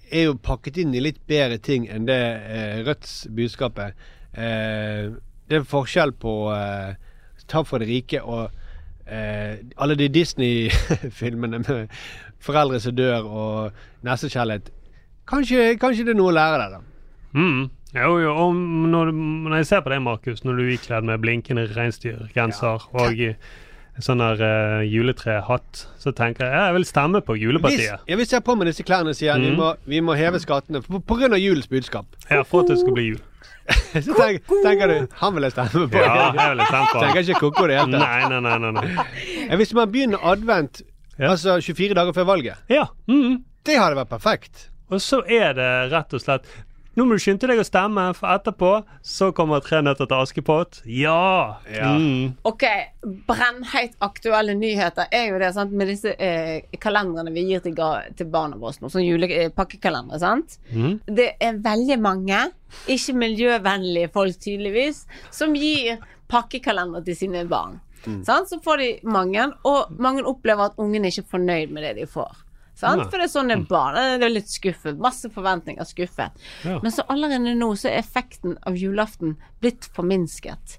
er 0.09 0.29
jo 0.31 0.39
pakket 0.41 0.81
inn 0.81 0.95
i 0.97 1.03
litt 1.03 1.21
bedre 1.29 1.59
ting 1.61 1.89
enn 1.93 2.07
det 2.09 2.23
eh, 2.49 2.79
Rødts 2.87 3.27
budskap 3.37 3.81
er. 3.85 3.93
Eh, 4.33 5.11
det 5.49 5.61
er 5.61 5.69
forskjell 5.69 6.15
på 6.23 6.39
eh, 6.55 6.97
ta 7.49 7.65
for 7.67 7.83
det 7.83 7.91
rike 7.91 8.23
og 8.23 8.55
eh, 9.09 9.57
alle 9.79 9.97
de 9.99 10.09
Disney-filmene 10.09 11.59
med 11.65 11.89
foreldre 12.45 12.81
som 12.83 12.95
dør 12.97 13.25
og 13.27 13.73
nestekjærlighet. 14.07 14.71
Kanskje, 15.29 15.75
kanskje 15.81 16.07
det 16.09 16.15
er 16.15 16.21
noe 16.21 16.33
å 16.33 16.37
lære 16.39 16.59
der, 16.63 16.77
da. 16.79 16.85
Mm. 17.39 17.65
Jo, 17.97 18.19
jo, 18.21 18.33
og 18.37 18.55
når, 18.93 19.11
når 19.17 19.57
jeg 19.63 19.67
ser 19.71 19.81
på 19.85 19.93
deg, 19.93 20.03
Markus, 20.05 20.43
når 20.45 20.59
du 20.61 20.63
er 20.67 20.75
ikledd 20.77 21.07
med 21.09 21.21
blinkende 21.25 21.65
reinsdyrgenser 21.73 22.85
og 22.93 23.21
eh, 23.25 23.37
sånn 24.05 24.21
der 24.23 24.39
uh, 24.45 24.83
juletrehatt, 24.87 25.81
så 25.99 26.13
tenker 26.15 26.47
jeg 26.47 26.55
jeg 26.69 26.75
vil 26.77 26.85
stemme 26.87 27.21
på 27.25 27.35
Hvis, 27.35 27.43
julepartiet. 27.49 28.05
ja, 28.07 28.17
hvis 28.21 28.31
jeg 28.31 28.39
har 28.39 28.45
på 28.47 28.55
meg 28.61 28.69
disse 28.71 28.85
klærne 28.87 29.11
og 29.11 29.19
sier 29.19 29.41
vi, 29.41 29.49
Mhm. 29.51 29.57
må, 29.59 29.73
vi 29.91 30.01
må 30.05 30.15
heve 30.15 30.39
skattene 30.39 30.79
av 30.85 31.41
julens 31.43 31.67
budskap, 31.67 32.07
Ja, 32.31 32.43
for 32.47 32.63
at 32.63 32.69
det 32.71 32.79
skal 32.79 32.95
bli 32.95 33.09
jul. 33.09 33.21
så 34.05 34.15
tenk, 34.17 34.47
tenker 34.65 34.89
du 34.89 34.95
han 35.21 35.35
vil 35.37 35.45
jeg 35.49 35.53
stemme 35.53 35.83
på. 35.93 36.01
Ja, 36.01 36.31
jeg 36.33 36.55
vil 36.57 36.63
stemme 36.71 36.87
på 36.93 37.03
Tenker 37.05 37.21
ikke 37.27 37.41
koko 37.43 37.67
det 37.69 37.77
helt. 37.81 37.93
Nei, 37.93 38.29
nei, 38.33 38.41
nei. 38.45 38.57
nei, 38.65 38.73
nei. 38.79 39.59
Hvis 39.61 39.75
man 39.77 39.91
begynner 39.93 40.25
advent 40.33 40.83
Ja. 41.19 41.33
altså 41.35 41.59
24 41.61 41.95
dager 41.99 42.15
før 42.17 42.29
valget, 42.31 42.61
Ja. 42.71 42.87
Mm. 43.11 43.43
det 43.67 43.77
hadde 43.81 43.97
vært 43.99 44.09
perfekt. 44.13 44.69
Og 44.89 45.03
så 45.05 45.19
er 45.29 45.53
det 45.59 45.69
rett 45.93 46.15
og 46.17 46.23
slett 46.23 46.47
Nå 46.99 47.05
må 47.07 47.15
du 47.15 47.23
skynde 47.23 47.47
deg 47.47 47.61
å 47.63 47.67
stemme, 47.67 48.09
for 48.19 48.27
etterpå 48.35 48.71
så 49.07 49.29
kommer 49.37 49.63
Tre 49.63 49.79
nøtter 49.87 50.09
til 50.11 50.19
Askepott. 50.19 50.81
Ja! 50.91 51.61
Ja. 51.71 51.93
Mm. 51.95 52.33
Ok, 52.49 52.65
brennheit 53.29 53.95
aktuelle 54.03 54.57
nyheter 54.59 55.07
er 55.15 55.29
jo 55.31 55.39
det, 55.39 55.53
sant, 55.55 55.71
med 55.79 55.93
disse 55.93 56.11
eh, 56.19 56.65
kalenderne 56.83 57.31
vi 57.35 57.45
gir 57.53 57.63
til, 57.63 57.77
ga- 57.79 58.09
til 58.19 58.27
barna 58.33 58.59
våre 58.59 58.75
nå, 58.83 58.91
sånn 58.91 59.07
julepakkekalendere, 59.07 60.19
sant. 60.23 60.59
Mm. 60.75 60.99
Det 61.07 61.29
er 61.39 61.61
veldig 61.65 62.01
mange, 62.03 62.43
ikke 62.91 63.15
miljøvennlige 63.23 64.11
folk 64.19 64.41
tydeligvis, 64.43 65.05
som 65.35 65.55
gir 65.57 66.03
pakkekalender 66.29 67.07
til 67.07 67.17
sine 67.17 67.47
barn. 67.49 67.79
Sant? 68.25 68.49
Så 68.51 68.59
får 68.65 68.79
de 68.83 68.91
mange, 69.11 69.47
og 69.69 69.95
mange 70.01 70.23
opplever 70.27 70.71
at 70.71 70.79
ungene 70.81 71.11
ikke 71.11 71.25
er 71.27 71.33
fornøyd 71.33 71.73
med 71.75 71.85
det 71.85 71.95
de 72.03 72.07
får. 72.11 72.37
Sant? 72.79 73.09
For 73.11 73.19
det 73.19 73.27
er 73.27 73.33
sånn 73.33 73.51
det 73.51 73.57
er 73.59 73.65
barn. 73.69 73.97
Det 74.21 74.27
er 74.29 74.35
litt 74.35 74.51
skuffet. 74.53 74.99
Masse 75.03 75.31
forventninger, 75.35 75.87
skuffet. 75.89 76.37
Ja. 76.63 76.77
Men 76.85 76.95
så 76.95 77.05
allerede 77.11 77.57
nå 77.59 77.73
så 77.79 77.91
er 77.91 78.03
effekten 78.03 78.55
av 78.69 78.79
julaften 78.79 79.35
blitt 79.63 79.89
forminsket. 79.97 80.79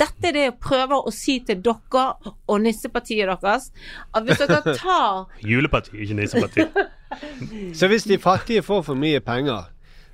Dette 0.00 0.30
er 0.30 0.34
det 0.34 0.44
jeg 0.46 0.54
prøver 0.62 1.06
å 1.06 1.12
si 1.14 1.36
til 1.46 1.60
dere 1.62 2.04
og 2.24 2.62
nissepartiet 2.64 3.28
deres. 3.30 3.68
At 4.14 4.26
hvis 4.26 4.40
dere 4.42 4.74
tar 4.80 5.26
Juleparti, 5.46 5.98
ikke 6.04 6.16
nisseparti. 6.18 6.66
Så 7.78 7.90
hvis 7.90 8.06
de 8.06 8.18
fattige 8.22 8.62
får 8.62 8.84
for 8.86 8.98
mye 8.98 9.20
penger, 9.24 9.68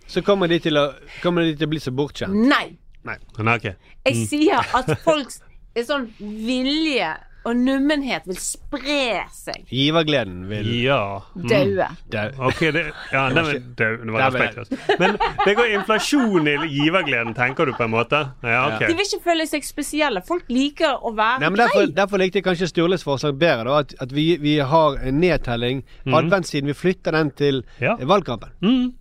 så 0.08 0.22
kommer 0.24 0.48
de 0.48 0.58
til 0.62 0.78
å, 0.80 0.88
kommer 1.22 1.44
de 1.44 1.56
til 1.58 1.66
å 1.66 1.72
bli 1.72 1.80
så 1.82 1.92
bortskjemt. 1.92 2.36
Nei! 2.48 2.76
Nei. 3.06 3.16
Okay. 3.36 3.74
Mm. 3.74 3.96
Jeg 4.06 4.28
sier 4.30 4.74
at 4.74 4.88
folks 5.04 5.40
Er 5.76 5.84
sånn 5.86 6.06
vilje 6.18 7.10
og 7.46 7.56
nummenhet 7.56 8.24
vil 8.26 8.36
spre 8.42 8.96
seg. 9.32 9.62
Givergleden 9.70 10.48
vil 10.50 10.66
Ja. 10.82 10.98
Mm. 11.36 11.46
Daue. 11.48 12.30
Ok, 12.48 12.60
det, 12.74 12.82
ja, 13.12 13.28
det, 13.30 13.44
var- 13.46 13.52
det, 13.78 13.88
det 14.02 14.12
var 14.16 14.24
respektløst. 14.26 14.74
Men 15.00 15.16
det 15.44 15.54
går 15.58 15.72
inflasjon 15.78 16.48
i 16.52 16.56
givergleden, 16.74 17.34
tenker 17.38 17.66
du 17.70 17.72
på 17.78 17.86
en 17.86 17.94
måte? 17.94 18.22
Ja, 18.42 18.64
De 18.82 18.90
vil 18.92 19.04
ikke 19.06 19.22
føle 19.24 19.46
seg 19.46 19.64
spesielle. 19.66 20.22
Folk 20.26 20.48
liker 20.52 20.98
å 21.06 21.14
være 21.16 21.40
Nei, 21.44 21.50
men 21.54 21.60
derfor, 21.62 21.86
derfor 21.96 22.22
likte 22.22 22.40
jeg 22.42 22.48
kanskje 22.48 22.68
Sturles 22.72 23.06
forslag 23.06 23.38
bedre. 23.40 23.64
Da, 23.70 23.78
at, 23.86 23.94
at 24.08 24.12
vi, 24.16 24.26
vi 24.42 24.58
har 24.58 24.98
en 25.02 25.20
nedtelling. 25.22 25.84
Mm. 26.04 26.14
Adventssiden. 26.20 26.66
Vi 26.72 26.74
flytter 26.74 27.12
den 27.16 27.30
til 27.38 27.62
Ja. 27.80 27.94
valgkampen. 28.02 28.50
Mm. 28.62 28.92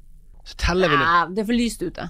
Så 0.45 0.55
teller 0.61 0.89
vi 0.93 0.95
ned. 0.99 1.05
Ja, 1.09 1.25
det 1.33 1.41
er 1.41 1.45
for 1.49 1.57
lyst 1.57 1.81
ute. 1.81 2.09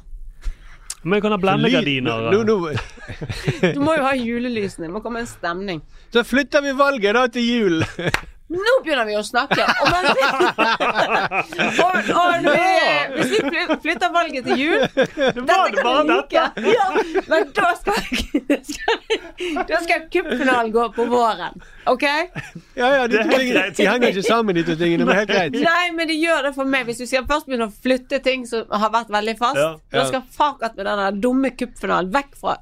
Men 1.05 1.21
kan 1.21 1.35
ha 1.35 1.37
blendegardiner. 1.37 2.31
No, 2.33 2.43
no, 2.43 2.55
no. 2.65 3.73
Du 3.75 3.81
må 3.83 3.93
jo 3.93 4.05
ha 4.07 4.15
julelysene. 4.17 4.87
Det 4.87 4.93
må 4.95 5.01
komme 5.05 5.21
en 5.21 5.29
stemning. 5.29 5.83
så 6.13 6.23
flytter 6.25 6.63
vi 6.65 6.71
valget 6.73 7.13
da 7.13 7.27
til 7.29 7.45
jul. 7.45 7.83
Nå 8.53 8.73
begynner 8.85 9.07
vi 9.09 9.15
å 9.17 9.23
snakke! 9.25 9.63
Og, 9.65 9.87
man, 9.89 10.05
og, 11.81 12.09
og 12.13 12.43
når 12.43 12.57
vi, 12.59 13.15
hvis 13.15 13.31
vi 13.41 13.63
flytter 13.81 14.11
valget 14.13 14.45
til 14.45 14.59
jul 14.61 14.83
Dette 14.85 15.55
kan 15.79 15.95
jeg 15.95 16.05
like. 16.11 16.43
Ja, 16.69 16.85
men 17.31 17.47
da 17.57 17.71
skal, 17.79 17.97
skal, 18.69 18.99
da 19.71 19.79
skal 19.81 20.05
cupfinalen 20.13 20.69
gå 20.75 20.85
på 20.93 21.07
våren. 21.09 21.57
OK? 21.89 22.05
Ja, 22.05 22.91
ja, 22.99 23.07
de, 23.09 23.17
Det 23.17 23.23
er 23.23 23.31
tingene, 23.33 23.55
greit. 23.55 23.77
de 23.79 23.87
henger 23.89 24.13
ikke 24.13 24.25
sammen, 24.29 24.57
de 24.59 24.63
to 24.69 24.75
tingene. 24.79 25.07
Men 25.09 25.19
helt 25.23 25.31
greit. 25.33 25.57
Nei, 25.65 25.85
men 25.97 26.09
det 26.13 26.17
gjør 26.21 26.47
det 26.49 26.53
for 26.57 26.69
meg. 26.69 26.85
Hvis 26.89 27.01
du 27.01 27.07
skal 27.09 27.25
først 27.29 27.49
begynne 27.49 27.69
å 27.71 27.73
flytte 27.85 28.21
ting 28.25 28.45
som 28.49 28.69
har 28.69 28.93
vært 28.93 29.09
veldig 29.13 29.35
fast, 29.41 29.57
Ja. 29.61 29.71
da 29.93 30.05
skal 30.09 30.21
fakat 30.37 30.77
med 30.77 30.85
den 30.89 31.21
dumme 31.25 31.49
cupfinalen 31.57 32.13
vekk 32.13 32.37
fra 32.41 32.59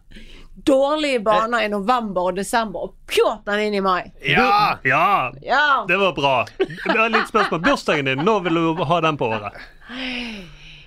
dårlige 0.55 1.19
baner 1.25 1.63
i 1.65 1.69
november 1.69 2.29
og 2.29 2.35
desember 2.37 2.85
og 2.87 2.93
pjåt 3.09 3.45
den 3.49 3.59
inn 3.67 3.73
i 3.73 3.81
mai. 3.81 4.11
Ja! 4.21 4.77
Ja, 4.83 5.31
Ja. 5.41 5.85
det 5.87 5.97
var 5.97 6.13
bra. 6.13 6.45
Det 6.57 6.97
var 6.97 7.09
litt 7.09 7.27
spørsmål. 7.27 7.61
Bursdagen 7.65 8.05
din, 8.05 8.21
når 8.25 8.43
vil 8.47 8.53
du 8.61 8.83
ha 8.83 9.01
den 9.01 9.17
på 9.17 9.31
året? 9.33 9.53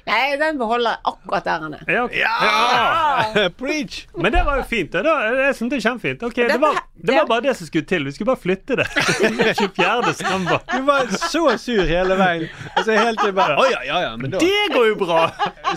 Nei, 0.06 0.36
den 0.38 0.58
beholder 0.60 0.92
jeg 0.94 1.00
akkurat 1.10 1.44
der 1.48 1.62
han 1.64 1.72
er. 1.74 1.80
Ja, 1.90 2.02
ja! 2.14 3.48
Preach! 3.60 4.04
Men 4.14 4.32
det 4.32 4.44
var 4.46 4.60
jo 4.60 4.64
fint. 4.70 4.92
da. 4.94 5.02
da 5.02 5.14
jeg 5.48 5.54
synes 5.58 5.72
det 5.72 5.78
er 5.80 5.84
kjempefint. 5.88 6.22
Okay, 6.28 6.46
det, 6.46 6.60
var, 6.62 6.78
det 6.94 7.16
var 7.16 7.26
bare 7.26 7.42
det 7.48 7.54
som 7.58 7.66
skulle 7.66 7.88
til. 7.90 8.04
Vi 8.06 8.12
skulle 8.14 8.30
bare 8.30 8.42
flytte 8.42 8.76
det. 8.78 8.86
24. 9.58 10.02
desember. 10.06 10.60
Du 10.70 10.82
var 10.86 11.10
så 11.10 11.42
sur 11.58 11.82
hele 11.90 12.14
veien. 12.20 12.46
Altså 12.76 12.94
helt 12.94 13.18
til 13.24 13.34
bare 13.36 13.56
Å 13.58 13.66
ja, 13.72 13.80
ja, 13.88 13.98
ja, 14.06 14.12
men 14.20 14.30
da 14.30 14.38
Det 14.42 14.62
går 14.76 14.86
jo 14.92 14.96
bra! 15.02 15.24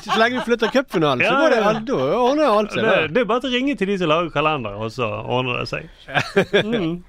Så 0.03 0.19
lenge 0.21 0.37
vi 0.39 0.45
flytter 0.51 0.71
cupfinalen, 0.77 1.25
så 1.25 1.33
går 1.41 1.55
det 1.55 1.59
ja. 1.63 1.65
alt. 1.73 1.83
Da 1.89 1.97
ordner 2.19 2.53
alt 2.53 2.69
Det, 2.75 2.83
seg. 2.83 2.85
Det, 2.85 3.11
det 3.17 3.23
er 3.25 3.29
bare 3.33 3.49
å 3.49 3.53
ringe 3.55 3.75
til 3.81 3.89
de 3.89 3.97
som 4.03 4.11
lager 4.13 4.29
kalender, 4.35 4.77
og 4.77 4.93
så 4.93 5.09
ordner 5.25 5.63
det 5.63 5.67
seg. 5.73 5.89
Mm. 6.69 6.99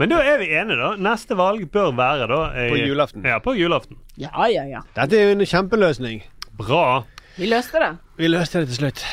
Men 0.00 0.10
da 0.12 0.18
er 0.24 0.38
vi 0.40 0.46
enige, 0.56 0.76
da. 0.80 0.90
Neste 1.02 1.36
valg 1.36 1.64
bør 1.72 1.90
være 1.98 2.26
da 2.30 2.38
i- 2.62 2.68
På 2.72 2.76
julaften. 2.80 3.24
Ja, 3.26 3.38
på 3.42 3.52
julaften. 3.58 3.98
Ja, 4.20 4.30
ja, 4.48 4.64
ja. 4.68 4.80
Dette 4.96 5.18
er 5.18 5.28
jo 5.30 5.34
en 5.38 5.44
kjempeløsning. 5.46 6.22
Bra. 6.60 7.04
Vi 7.38 7.48
løste 7.48 7.80
det. 7.80 7.92
Vi 8.20 8.28
løste 8.28 8.60
det 8.60 8.68
til 8.68 8.82
slutt. 8.82 9.04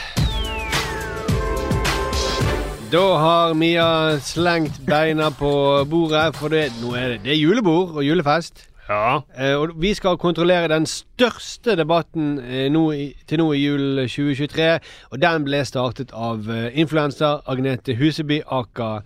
Da 2.91 3.03
har 3.19 3.53
Mia 3.55 4.17
slengt 4.23 4.79
beina 4.87 5.29
på 5.35 5.51
bordet, 5.87 6.35
for 6.35 6.51
det, 6.51 6.69
nå 6.81 6.93
er 6.95 7.13
det, 7.13 7.21
det 7.23 7.33
er 7.33 7.39
julebord 7.39 7.95
og 7.99 8.03
julefest. 8.03 8.65
Ja. 8.87 9.19
Eh, 9.35 9.55
og 9.59 9.73
vi 9.79 9.93
skal 9.95 10.19
kontrollere 10.19 10.69
den 10.71 10.85
største 10.87 11.75
debatten 11.75 12.37
eh, 12.39 12.67
nå 12.71 12.83
i, 12.95 13.07
til 13.27 13.41
nå 13.43 13.49
i 13.55 13.63
jul 13.63 14.03
2023. 14.07 14.69
Og 15.11 15.19
den 15.23 15.47
ble 15.47 15.63
startet 15.67 16.11
av 16.15 16.47
eh, 16.51 16.69
influenser 16.79 17.43
Agnete 17.47 17.95
Huseby 17.99 18.41
aka 18.47 19.01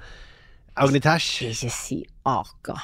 Agnetash. 0.77 1.41
Ikke 1.49 1.73
si 1.73 2.03
Aka. 2.25 2.77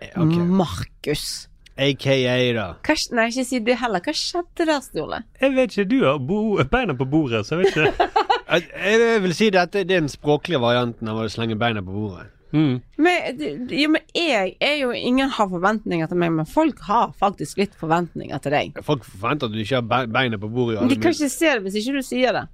Eh, 0.00 0.14
ok. 0.18 0.34
Markus. 0.62 1.49
Aka, 1.80 2.16
da. 2.56 2.66
Hva, 2.84 2.96
nei, 3.16 3.28
ikke 3.32 3.46
si 3.48 3.60
det 3.64 3.76
heller. 3.80 4.02
Hva 4.04 4.12
skjedde 4.16 4.66
der, 4.68 4.82
Ståle? 4.84 5.22
Jeg 5.40 5.54
vet 5.56 5.72
ikke, 5.72 5.86
du 5.88 6.02
har 6.04 6.18
bo 6.20 6.40
beina 6.72 6.96
på 6.98 7.06
bordet, 7.08 7.46
så 7.46 7.56
jeg 7.56 7.64
vet 7.64 7.76
ikke. 7.76 8.10
Jeg, 8.50 9.18
vil 9.22 9.30
si 9.30 9.46
dette 9.54 9.84
det 9.86 9.94
er 9.94 10.00
den 10.00 10.08
språklige 10.10 10.58
varianten 10.58 11.06
av 11.06 11.20
å 11.22 11.28
slenge 11.30 11.54
beina 11.54 11.84
på 11.86 11.92
bordet. 11.94 12.24
Mm. 12.50 12.80
Men, 12.98 13.42
jo, 13.70 13.90
men 13.94 14.02
jeg 14.10 14.56
er 14.58 14.72
jo 14.80 14.88
Ingen 14.90 15.28
har 15.30 15.46
forventninger 15.52 16.08
til 16.10 16.18
meg, 16.18 16.32
men 16.34 16.48
folk 16.50 16.80
har 16.82 17.12
faktisk 17.14 17.60
litt 17.60 17.76
forventninger 17.78 18.42
til 18.42 18.56
deg. 18.56 18.80
Folk 18.82 19.06
forventer 19.06 19.46
at 19.46 19.54
du 19.54 19.60
ikke 19.62 19.78
har 19.78 20.08
beina 20.10 20.40
på 20.40 20.50
bordet. 20.50 20.82
de 20.90 20.98
kan 20.98 21.14
ikke 21.14 21.30
se 21.30 21.52
det 21.52 21.62
hvis 21.62 21.78
ikke 21.78 22.00
du 22.00 22.08
sier 22.08 22.34
det. 22.34 22.48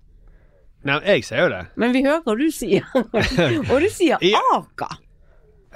Nei, 0.86 1.00
jeg 1.08 1.24
sier 1.24 1.46
jo 1.46 1.48
det. 1.54 1.62
Men 1.80 1.96
vi 1.96 2.04
hører 2.04 2.20
hva 2.26 2.36
du 2.36 2.44
sier. 2.52 2.84
Og 3.72 3.80
du 3.82 3.88
sier. 3.90 4.20
Aka. 4.52 4.90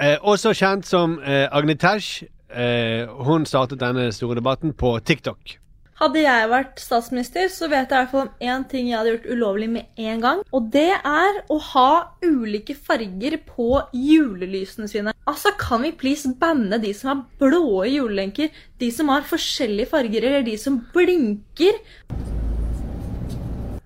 Eh, 0.00 0.18
også 0.20 0.52
kjent 0.54 0.86
som 0.86 1.16
eh, 1.24 1.48
Agnetash. 1.48 2.28
Eh, 2.50 3.06
hun 3.26 3.46
startet 3.46 3.78
denne 3.80 4.10
store 4.14 4.40
debatten 4.40 4.72
på 4.74 4.96
TikTok. 5.06 5.56
Hadde 6.00 6.22
jeg 6.22 6.48
vært 6.48 6.78
statsminister, 6.80 7.50
så 7.52 7.66
vet 7.68 7.90
jeg 7.92 7.92
i 7.92 8.00
hvert 8.00 8.12
fall 8.14 8.22
om 8.24 8.44
én 8.48 8.62
ting 8.70 8.86
jeg 8.88 8.96
hadde 8.96 9.10
gjort 9.12 9.26
ulovlig 9.34 9.66
med 9.68 10.00
en 10.00 10.22
gang. 10.22 10.38
Og 10.56 10.70
det 10.72 10.94
er 10.96 11.40
å 11.52 11.58
ha 11.60 11.90
ulike 12.24 12.72
farger 12.72 13.36
på 13.44 13.82
julelysene 13.92 14.88
sine. 14.88 15.12
Altså, 15.28 15.52
kan 15.60 15.84
vi 15.84 15.92
please 15.92 16.32
banne 16.40 16.80
de 16.80 16.94
som 16.96 17.12
har 17.12 17.20
blå 17.42 17.84
julelenker? 17.84 18.48
De 18.80 18.88
som 18.96 19.12
har 19.12 19.28
forskjellige 19.28 19.92
farger, 19.92 20.24
eller 20.24 20.46
de 20.48 20.56
som 20.62 20.80
blinker? 20.94 21.82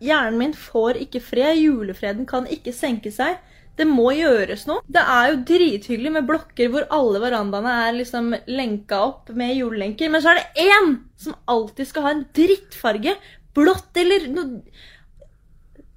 Hjernen 0.04 0.38
min 0.38 0.54
får 0.54 1.02
ikke 1.02 1.24
fred. 1.32 1.58
Julefreden 1.58 2.30
kan 2.30 2.46
ikke 2.46 2.76
senke 2.76 3.10
seg. 3.10 3.42
Det 3.74 3.86
må 3.90 4.10
gjøres 4.14 4.66
noe. 4.68 4.84
Det 4.86 5.02
er 5.02 5.30
jo 5.32 5.38
drithyggelig 5.50 6.12
med 6.16 6.26
blokker 6.28 6.70
hvor 6.70 6.86
alle 6.94 7.22
verandaene 7.24 7.76
er 7.88 7.96
liksom 7.96 8.34
lenka 8.46 9.00
opp 9.08 9.32
med 9.34 9.56
jordlenker. 9.56 10.10
men 10.10 10.22
så 10.22 10.32
er 10.32 10.42
det 10.42 10.66
én 10.68 10.98
som 11.18 11.34
alltid 11.50 11.90
skal 11.90 12.06
ha 12.06 12.12
en 12.14 12.26
drittfarge. 12.36 13.16
Blått 13.54 13.98
eller 13.98 14.28
noe 14.30 14.60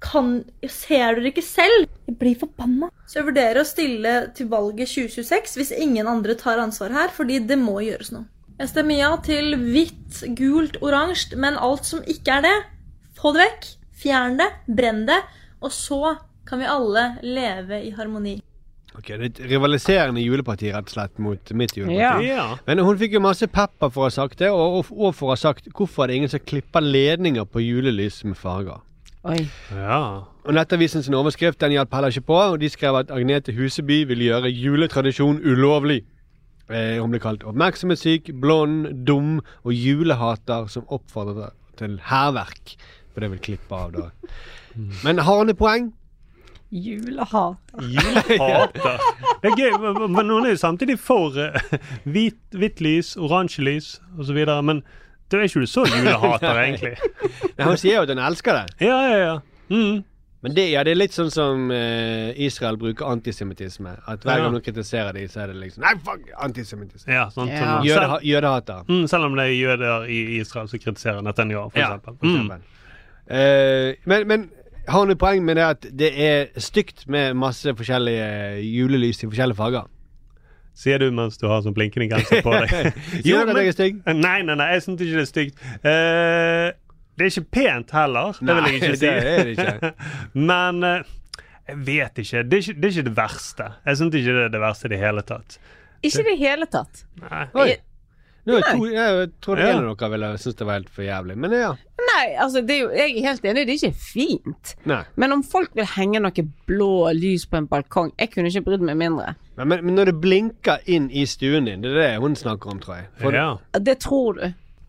kan, 0.02 0.44
Ser 0.70 1.18
det 1.18 1.32
ikke 1.32 1.42
selv? 1.42 1.88
Jeg 2.06 2.18
blir 2.20 2.38
forbanna. 2.38 2.90
Så 3.06 3.20
jeg 3.20 3.28
vurderer 3.30 3.62
å 3.62 3.66
stille 3.66 4.14
til 4.36 4.50
valget 4.50 4.90
2026 4.90 5.56
hvis 5.58 5.72
ingen 5.74 6.06
andre 6.06 6.36
tar 6.38 6.60
ansvar 6.62 6.94
her, 6.94 7.10
fordi 7.14 7.40
det 7.46 7.58
må 7.58 7.80
gjøres 7.82 8.12
noe. 8.14 8.28
Jeg 8.58 8.72
stemmer 8.72 8.98
ja 8.98 9.10
til 9.22 9.54
hvitt, 9.58 10.22
gult, 10.38 10.78
oransje, 10.82 11.38
men 11.38 11.58
alt 11.62 11.86
som 11.86 12.02
ikke 12.10 12.38
er 12.38 12.46
det, 12.46 12.56
få 13.18 13.34
det 13.34 13.44
vekk. 13.44 13.68
Fjern 13.98 14.38
det, 14.38 14.46
brenn 14.70 15.04
det, 15.08 15.18
og 15.58 15.72
så 15.74 16.14
kan 16.48 16.62
vi 16.62 16.68
alle 16.68 17.10
leve 17.22 17.82
i 17.84 17.92
harmoni. 17.96 18.38
Ok, 18.98 19.08
Det 19.08 19.18
er 19.18 19.24
et 19.28 19.40
rivaliserende 19.52 20.22
juleparti 20.24 20.72
rett 20.74 20.88
og 20.88 20.94
slett 20.94 21.20
mot 21.22 21.52
mitt 21.54 21.76
juleparti. 21.76 22.30
Ja. 22.32 22.56
Men 22.66 22.82
hun 22.82 22.98
fikk 22.98 23.14
jo 23.14 23.22
masse 23.22 23.46
pepper 23.46 23.92
for 23.94 24.06
å 24.06 24.08
ha 24.08 24.14
sagt 24.14 24.40
det, 24.40 24.50
og, 24.50 24.88
og, 24.90 25.12
for 25.14 25.28
å 25.28 25.36
ha 25.36 25.38
sagt 25.38 25.68
hvorfor 25.70 26.04
er 26.04 26.10
det 26.10 26.16
ingen 26.22 26.32
som 26.32 26.42
klipper 26.42 26.82
ledninger 26.82 27.46
på 27.46 27.62
julelys 27.62 28.24
med 28.24 28.38
farger. 28.40 28.80
Oi. 29.28 29.42
ja. 29.74 30.24
Og 30.46 30.54
Nettavisen 30.56 31.04
sin 31.04 31.16
overskrift 31.18 31.60
den 31.60 31.74
hjalp 31.76 31.92
heller 31.94 32.14
ikke 32.14 32.30
på, 32.30 32.38
og 32.54 32.60
de 32.62 32.70
skrev 32.72 32.96
at 33.02 33.10
Agnete 33.12 33.52
Huseby 33.52 34.04
vil 34.08 34.24
gjøre 34.24 34.50
juletradisjon 34.50 35.42
ulovlig. 35.44 36.00
Eh, 36.68 36.96
hun 37.00 37.12
ble 37.12 37.20
kalt 37.22 37.44
oppmerksomhetssyk, 37.48 38.32
blond, 38.40 38.88
dum 39.08 39.38
og 39.62 39.72
julehater 39.74 40.66
som 40.72 40.88
oppfordrer 40.88 41.52
til 41.80 41.98
hærverk. 42.08 42.74
For 43.12 43.24
det 43.24 43.32
vil 43.34 43.44
klippe 43.50 43.78
av, 43.78 43.94
da. 43.94 44.08
Men 45.04 45.22
har 45.26 45.42
hun 45.42 45.52
et 45.52 45.60
poeng? 45.60 45.92
Julehat. 46.70 47.56
Julehater. 47.80 48.98
Det 49.42 49.50
er 49.52 49.56
gøy, 49.56 49.76
men- 49.80 50.26
noen 50.28 50.46
er 50.46 50.50
jo 50.56 50.60
samtidig 50.60 50.98
for 51.00 51.36
eh, 51.38 51.54
hvit, 52.04 52.38
hvitt 52.52 52.80
lys, 52.84 53.14
oransje 53.16 53.62
lys 53.64 53.94
osv. 54.18 54.36
Men 54.66 54.82
da 55.30 55.38
er 55.38 55.46
ikke 55.48 55.62
du 55.64 55.66
så 55.70 55.84
julehater, 55.88 56.58
egentlig. 56.64 56.94
Men 57.56 57.66
hun 57.72 57.76
sier 57.80 57.98
jo 58.00 58.04
at 58.06 58.12
hun 58.12 58.20
elsker 58.26 58.58
det. 58.62 58.66
Ja, 58.88 58.98
ja, 59.08 59.18
ja. 59.22 59.34
Mm. 59.72 60.04
Men 60.40 60.54
det, 60.54 60.68
ja, 60.70 60.84
det 60.86 60.92
er 60.92 60.98
litt 61.00 61.14
sånn 61.16 61.32
som 61.34 61.64
uh, 61.74 62.28
Israel 62.38 62.76
bruker 62.78 63.08
antisemittisme. 63.10 63.96
At 64.06 64.22
hver 64.22 64.36
Ja. 64.38 64.44
gang 64.44 64.52
noen 64.54 64.62
kritiserer 64.62 65.16
dem, 65.16 65.26
så 65.28 65.40
er 65.42 65.50
det 65.50 65.56
liksom 65.64 65.82
Nei, 65.82 65.96
fuck! 66.06 66.28
Antisemittisme. 66.46 67.10
Ja, 67.16 67.24
sånn, 67.34 67.48
Ja. 67.50 67.78
Som, 67.80 67.88
Jøde, 67.88 68.20
jødehater. 68.28 68.84
mm, 68.86 69.06
selv 69.10 69.24
om 69.26 69.34
det 69.40 69.48
er 69.48 69.56
jøder 69.56 70.04
i 70.06 70.20
Israel 70.38 70.68
som 70.70 70.78
kritiserer 70.84 71.24
Netanyahu, 71.26 71.70
for 71.72 71.78
Ja, 71.82 71.88
eksempel. 71.96 72.18
for 72.20 72.26
Mm. 72.26 72.36
eksempel. 72.36 72.62
Eh, 73.28 73.94
men, 74.08 74.28
men 74.28 74.50
har 74.88 75.04
hun 75.04 75.12
et 75.12 75.20
poeng 75.20 75.44
med 75.44 75.58
det 75.58 75.64
at 75.66 75.86
det 76.00 76.10
er 76.24 76.50
stygt 76.62 77.06
med 77.12 77.36
masse 77.38 77.72
forskjellige 77.76 78.28
julelys 78.64 79.22
i 79.22 79.28
forskjellige 79.28 79.58
farger? 79.58 79.88
Sier 80.78 81.02
du 81.02 81.08
mens 81.10 81.40
du 81.40 81.48
har 81.50 81.64
sånn 81.64 81.74
blinkende 81.74 82.06
genser 82.12 82.44
på 82.46 82.54
deg. 82.54 82.98
jo, 83.28 83.40
men, 83.42 83.56
jeg 83.58 83.72
er 83.72 83.76
stygg? 83.76 84.02
Nei, 84.06 84.36
nei, 84.46 84.54
nei, 84.60 84.68
jeg 84.76 84.84
syns 84.84 85.02
ikke 85.02 85.16
det 85.16 85.24
er 85.24 85.30
stygt. 85.32 85.64
Uh, 85.82 86.68
det 87.18 87.26
er 87.26 87.32
ikke 87.32 87.48
pent 87.56 87.94
heller, 87.98 88.38
det 88.38 88.54
vil 88.54 88.68
jeg 88.68 88.78
ikke 88.78 88.92
si. 88.92 89.00
det 89.02 89.32
er 89.32 89.48
det 89.48 89.56
ikke. 89.56 89.90
Men 90.52 90.84
uh, 90.86 91.16
jeg 91.68 91.80
vet 91.88 92.22
ikke. 92.22 92.44
Det 92.46 92.60
er 92.60 92.62
ikke, 92.62 92.76
det 92.78 92.86
er 92.88 92.94
ikke 92.94 93.06
det 93.08 93.16
verste. 93.18 93.66
Jeg 93.90 94.00
syns 94.00 94.20
ikke 94.20 94.36
det 94.38 94.46
er 94.46 94.54
det 94.54 94.62
verste 94.62 94.88
i 94.88 94.92
det 94.94 95.02
hele 95.02 95.26
tatt. 95.26 95.58
Ikke 95.98 96.22
i 96.22 96.28
det 96.30 96.38
hele 96.40 96.70
tatt. 96.70 97.02
Nei. 97.24 97.44
Oi. 97.58 97.68
Nå, 98.48 98.56
er 98.58 98.66
to, 98.72 98.86
jeg 98.90 99.30
trodde 99.44 99.64
Ja. 99.66 99.74
en 99.76 99.88
av 99.90 99.96
dere 100.00 100.10
ville 100.14 100.30
synes 100.42 100.56
det 100.58 100.66
var 100.66 100.78
helt 100.80 100.88
for 100.90 101.04
jævlig. 101.06 101.36
Men 101.44 101.54
ja. 101.56 101.70
Nei, 102.08 102.24
altså, 102.40 102.62
det 102.66 102.74
er 102.74 102.78
jo, 102.80 102.88
jeg 102.96 103.16
er 103.20 103.26
helt 103.28 103.44
enig, 103.44 103.64
det 103.68 103.74
er 103.74 103.88
ikke 103.88 104.00
fint. 104.00 104.70
Nei. 104.88 105.02
Men 105.20 105.32
om 105.36 105.42
folk 105.44 105.74
vil 105.76 105.84
henge 105.96 106.20
noe 106.24 106.44
blå 106.66 106.88
lys 107.14 107.44
på 107.46 107.58
en 107.60 107.66
balkong 107.68 108.12
Jeg 108.18 108.30
kunne 108.32 108.48
ikke 108.48 108.64
brydd 108.70 108.80
meg 108.88 108.96
mindre. 108.96 109.34
Men, 109.58 109.68
men, 109.68 109.84
men 109.84 109.94
når 109.98 110.10
det 110.12 110.16
blinker 110.22 110.78
inn 110.86 111.10
i 111.10 111.26
stuen 111.28 111.68
din, 111.68 111.82
det 111.84 111.92
er 111.92 112.00
det 112.00 112.22
hun 112.24 112.34
snakker 112.38 112.72
om, 112.72 112.80
tror 112.80 112.96
jeg. 113.02 113.08
For, 113.20 113.32
Ja. 113.36 113.50
Det 113.78 113.98
tror 114.00 114.38
du. 114.40 114.46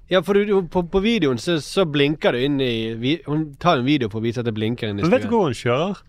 ja, 0.10 0.22
for 0.22 0.34
du, 0.34 0.62
på, 0.72 0.84
på 0.90 1.02
videoen 1.04 1.38
så, 1.38 1.60
så 1.62 1.84
blinker 1.86 2.32
det 2.38 2.44
inn 2.48 2.62
i 2.62 2.94
vi- 2.98 3.22
Hun 3.28 3.56
tar 3.60 3.78
en 3.78 3.86
video 3.86 4.10
for 4.10 4.22
å 4.22 4.24
vise 4.24 4.40
at 4.40 4.46
det 4.46 4.56
blinker 4.56 4.88
inn 4.90 5.00
i 5.00 5.02
Men 5.04 5.12
vet 5.12 5.28
du 5.28 5.30
hvor 5.30 5.44
hun 5.50 5.54
kjører? 5.58 6.00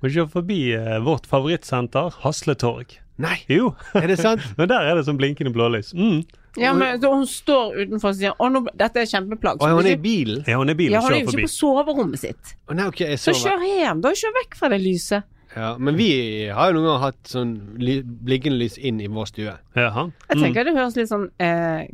Hun 0.00 0.10
kjører 0.10 0.30
forbi 0.30 0.60
eh, 0.78 0.98
vårt 1.02 1.26
favorittsenter, 1.26 2.14
Hasletorg. 2.22 2.96
Nei, 3.18 3.40
Jo. 3.50 3.72
er 3.98 4.06
det 4.06 4.18
sant? 4.20 4.40
Men 4.58 4.68
der 4.70 4.80
er 4.86 4.94
det 4.94 5.04
sånn 5.08 5.18
blinkende 5.18 5.50
blålys. 5.52 5.92
Mm. 5.92 6.22
Ja, 6.60 6.72
men 6.74 7.00
så 7.00 7.10
Hun 7.14 7.26
står 7.26 7.76
utenfor 7.84 8.10
og 8.12 8.16
sier 8.18 8.32
Å, 8.38 8.48
nå, 8.52 8.64
dette 8.74 9.00
er 9.02 9.06
kjempeplagg. 9.10 9.60
Og 9.62 9.68
hun 9.78 9.86
er 9.86 9.94
i 9.96 9.96
bilen? 10.02 10.44
Ja, 10.46 10.58
hun 10.58 10.68
er 10.68 10.76
i 10.76 10.80
bilen 10.82 10.92
ja, 10.96 11.00
hun 11.04 11.12
er 11.14 11.20
jo 11.22 11.30
ikke 11.30 11.46
på 11.46 11.52
soverommet 11.54 12.18
sitt. 12.22 12.54
Å 12.68 12.74
nei, 12.78 12.86
ok, 12.90 13.00
jeg 13.14 13.18
Så 13.22 13.32
kjør 13.36 13.64
hjem. 13.66 14.00
Da 14.04 14.12
kjør 14.14 14.34
vekk 14.42 14.56
fra 14.60 14.68
det 14.74 14.80
lyset. 14.82 15.22
ja, 15.56 15.76
Men 15.78 15.96
vi 15.96 16.10
har 16.48 16.70
jo 16.72 16.76
noen 16.78 16.86
ganger 16.90 17.04
hatt 17.06 17.22
sånn 17.32 17.54
blinkende 17.78 18.58
lys 18.58 18.76
inn 18.78 19.00
i 19.00 19.06
vår 19.08 19.26
stue. 19.32 19.54
Jaha. 19.76 20.10
Jeg 20.28 20.36
Mm. 20.36 20.42
tenker 20.44 20.64
det 20.64 20.74
høres 20.76 20.96
litt 20.96 21.08
sånn 21.08 21.30
eh, 21.40 21.86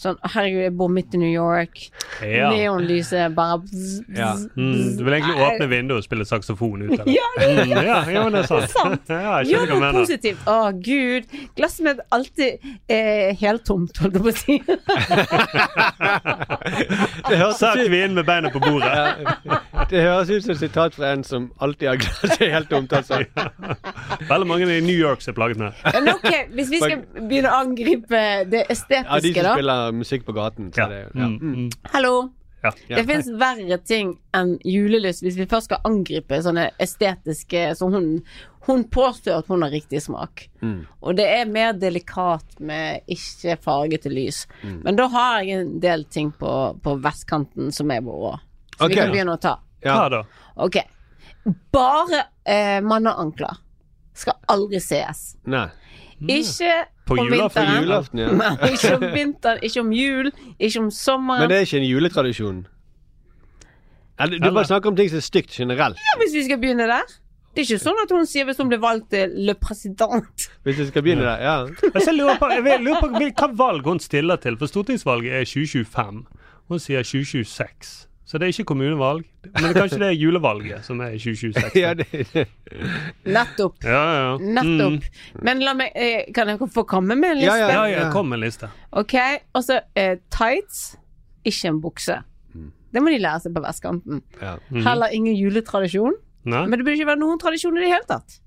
Sånn 0.00 0.16
Herregud, 0.24 0.62
jeg 0.64 0.72
bor 0.80 0.88
midt 0.88 1.12
i 1.12 1.18
New 1.20 1.28
York. 1.28 1.82
Ja. 2.24 2.48
Neonlyset 2.54 3.34
bare 3.36 3.58
bzz, 3.60 3.98
bzz, 4.06 4.16
Ja. 4.16 4.30
Mm, 4.56 4.96
du 4.96 5.02
vil 5.04 5.12
egentlig 5.18 5.34
Nei. 5.36 5.44
åpne 5.50 5.66
vinduet 5.68 5.98
og 6.00 6.04
spille 6.06 6.24
saksofon 6.24 6.86
ut 6.86 6.94
av 7.00 7.04
det. 7.04 7.12
Ja, 7.18 7.26
det 7.36 7.48
Mm, 7.50 7.70
ja, 7.74 7.82
ja, 8.08 8.22
men 8.24 8.32
det 8.32 8.40
er 8.40 8.46
sant. 8.48 8.70
sant. 8.72 9.10
Ja, 9.12 9.42
Gjør 9.44 9.66
noe 9.68 9.80
mener. 9.80 9.98
positivt. 10.00 10.40
Å, 10.48 10.56
gud. 10.80 11.24
Glasset 11.58 11.84
mitt 11.84 11.98
er 12.00 12.06
alltid 12.16 12.52
eh, 12.88 13.34
heltomt, 13.40 13.98
holdt 14.00 14.14
jeg 14.14 14.22
på 14.22 14.28
å 14.30 14.36
si. 14.40 14.56
Det 17.30 17.36
høres, 17.38 17.58
Sa 17.60 17.72
ut, 17.74 17.82
kvinnen 17.86 18.14
med 18.16 18.24
beina 18.28 18.50
på 18.52 18.60
bordet. 18.62 18.90
det 19.90 20.02
høres 20.04 20.30
ut 20.30 20.44
som 20.44 20.52
et 20.54 20.60
sitat 20.62 20.94
fra 20.96 21.12
en 21.14 21.24
som 21.26 21.50
alltid 21.62 21.88
har 21.88 22.00
glasset 22.00 22.44
helt 22.54 22.70
tomt. 22.70 22.92
Altså. 22.96 23.20
Veldig 24.28 24.48
mange 24.48 24.68
i 24.76 24.80
New 24.84 24.96
York 24.96 25.22
som 25.24 25.32
er 25.34 25.38
plaget 25.38 25.60
med. 25.60 25.72
Men 25.94 26.08
ok, 26.14 26.30
hvis 26.56 26.70
vi 26.72 26.80
skal 26.82 27.04
begynne 27.20 27.50
å 27.52 27.60
angripe 27.64 28.20
det 28.50 28.64
Ja, 28.64 28.68
de 28.70 28.74
estetiske, 28.74 29.44
som 29.44 29.44
da. 29.44 29.54
Spiller 29.90 29.98
musikk 29.98 30.26
på 30.26 30.32
gaten. 30.32 30.72
Så 30.72 30.80
Ja. 30.80 30.88
det, 30.88 31.10
ja. 31.14 31.26
Mm, 31.26 31.38
Mm. 31.38 31.54
mm. 31.54 31.70
Hallo. 31.92 32.30
Ja. 32.62 32.72
Det 32.88 33.06
fins 33.06 33.26
verre 33.30 33.78
ting 33.78 34.18
enn 34.34 34.58
julelys 34.62 35.22
hvis 35.22 35.36
vi 35.36 35.46
først 35.46 35.64
skal 35.64 35.78
angripe 35.82 36.42
sånne 36.42 36.70
estetiske 36.78 37.74
Så 37.74 37.88
hun, 37.90 38.22
hun 38.66 38.84
påstår 38.84 39.38
at 39.38 39.46
hun 39.48 39.62
har 39.62 39.70
riktig 39.70 40.02
smak. 40.02 40.50
Mm. 40.60 40.86
Og 41.00 41.16
det 41.16 41.24
er 41.26 41.46
mer 41.46 41.72
delikat 41.72 42.60
med 42.60 43.00
ikke 43.08 43.56
fargete 43.62 44.10
lys. 44.10 44.46
Mm. 44.62 44.82
Men 44.84 44.96
da 44.96 45.08
har 45.08 45.42
jeg 45.42 45.58
en 45.58 45.80
del 45.80 46.04
ting 46.04 46.32
på, 46.32 46.78
på 46.82 47.00
vestkanten 47.00 47.72
som 47.72 47.90
er 47.90 48.02
vår 48.02 48.34
òg. 48.34 48.38
Så 48.76 48.84
okay. 48.84 48.88
vi 48.88 49.00
kan 49.00 49.10
begynne 49.10 49.32
å 49.32 49.40
ta. 49.40 49.58
Ja. 49.82 50.08
Da? 50.08 50.24
Ok. 50.56 50.76
Bare 51.72 52.26
eh, 52.44 52.80
manneankler 52.82 53.56
skal 54.12 54.34
aldri 54.48 54.76
ses. 54.76 55.36
Nei. 55.44 55.70
Ikke 56.28 56.84
På 57.10 57.20
om 57.20 57.30
julaften, 57.30 57.62
vinteren. 57.66 57.82
julaften, 57.84 58.18
ja. 58.22 58.28
Nei, 58.40 58.70
ikke 58.74 58.92
om 58.96 59.06
vinteren, 59.14 59.62
ikke 59.66 59.80
om 59.82 59.90
jul, 59.92 60.30
ikke 60.58 60.78
om 60.84 60.90
sommeren. 60.94 61.40
Men 61.44 61.50
det 61.50 61.56
er 61.58 61.66
ikke 61.66 61.80
en 61.82 61.88
juletradisjon. 61.88 62.60
Eller, 64.20 64.38
du 64.38 64.44
Eller- 64.46 64.54
bare 64.60 64.64
snakker 64.68 64.90
om 64.92 64.96
ting 64.96 65.08
som 65.10 65.16
er 65.16 65.26
stygt 65.26 65.50
generelt. 65.56 65.96
Ja, 65.96 66.18
hvis 66.22 66.34
vi 66.34 66.44
skal 66.44 66.58
begynne 66.60 66.86
der. 66.90 67.06
Det 67.54 67.64
er 67.64 67.66
ikke 67.74 67.82
sånn 67.82 67.98
at 68.04 68.10
hun 68.14 68.26
sier 68.30 68.44
hvis 68.46 68.58
hun 68.62 68.68
blir 68.70 68.78
valgt 68.78 69.08
til 69.10 69.32
le 69.34 69.54
president. 69.58 70.44
Hvis 70.62 70.76
vi 70.78 70.86
skal 70.86 71.02
begynne 71.02 71.24
der, 71.26 71.40
ja. 71.42 71.54
Jeg 71.98 72.14
lurer 72.14 72.36
på, 72.38 72.46
jeg 72.52 72.80
lurer 72.84 73.00
på 73.00 73.08
hvil- 73.16 73.56
valg 73.58 73.82
hun 73.84 73.98
stiller 73.98 74.36
til, 74.36 74.56
for 74.56 74.66
stortingsvalget 74.70 75.32
er 75.32 75.44
2025. 75.44 76.26
Hun 76.68 76.78
sier 76.78 77.02
2026. 77.02 78.06
Så 78.30 78.38
det 78.38 78.46
er 78.46 78.52
ikke 78.54 78.68
kommunevalg. 78.70 79.24
Men 79.58 79.72
kanskje 79.74 79.98
det 79.98 80.08
er 80.12 80.14
julevalget 80.14 80.84
som 80.86 81.00
er 81.02 81.16
i 81.16 81.18
2026. 81.18 81.74
ja 81.82 81.90
det, 81.98 82.06
det. 82.30 82.44
Nettopp. 83.26 83.80
Ja, 83.82 84.02
ja. 84.14 84.28
Nettopp. 84.38 85.08
Mm. 85.10 85.40
Men 85.48 85.64
la 85.66 85.74
meg 85.74 85.96
eh, 85.98 86.28
Kan 86.36 86.52
jeg 86.52 86.60
få 86.70 86.84
komme 86.86 87.16
med 87.18 87.34
en 87.34 87.40
liste? 87.40 87.56
Ja, 87.58 87.70
Ja, 87.74 87.84
ja, 87.90 88.04
kom 88.14 88.30
med 88.30 88.38
en 88.38 88.44
liste. 88.46 88.70
Ok, 88.94 89.16
og 89.58 89.64
så 89.66 89.80
eh, 89.98 90.20
tights, 90.30 90.92
ikke 91.42 91.72
en 91.72 91.80
bukse. 91.82 92.20
Det 92.90 93.02
må 93.02 93.10
de 93.12 93.18
lære 93.22 93.42
seg 93.44 93.54
på 93.54 93.62
vestkanten. 93.64 94.22
Ja. 94.40 94.56
Mhm. 94.70 94.84
Heller 94.86 95.12
ingen 95.14 95.34
juletradisjon. 95.38 96.14
Nei? 96.50 96.62
Men 96.66 96.78
det 96.78 96.86
burde 96.86 96.96
ikke 96.98 97.10
være 97.10 97.20
noen 97.20 97.38
tradisjon 97.42 97.76
i 97.78 97.82
det 97.84 97.90
hele 97.92 98.06
tatt. 98.08 98.38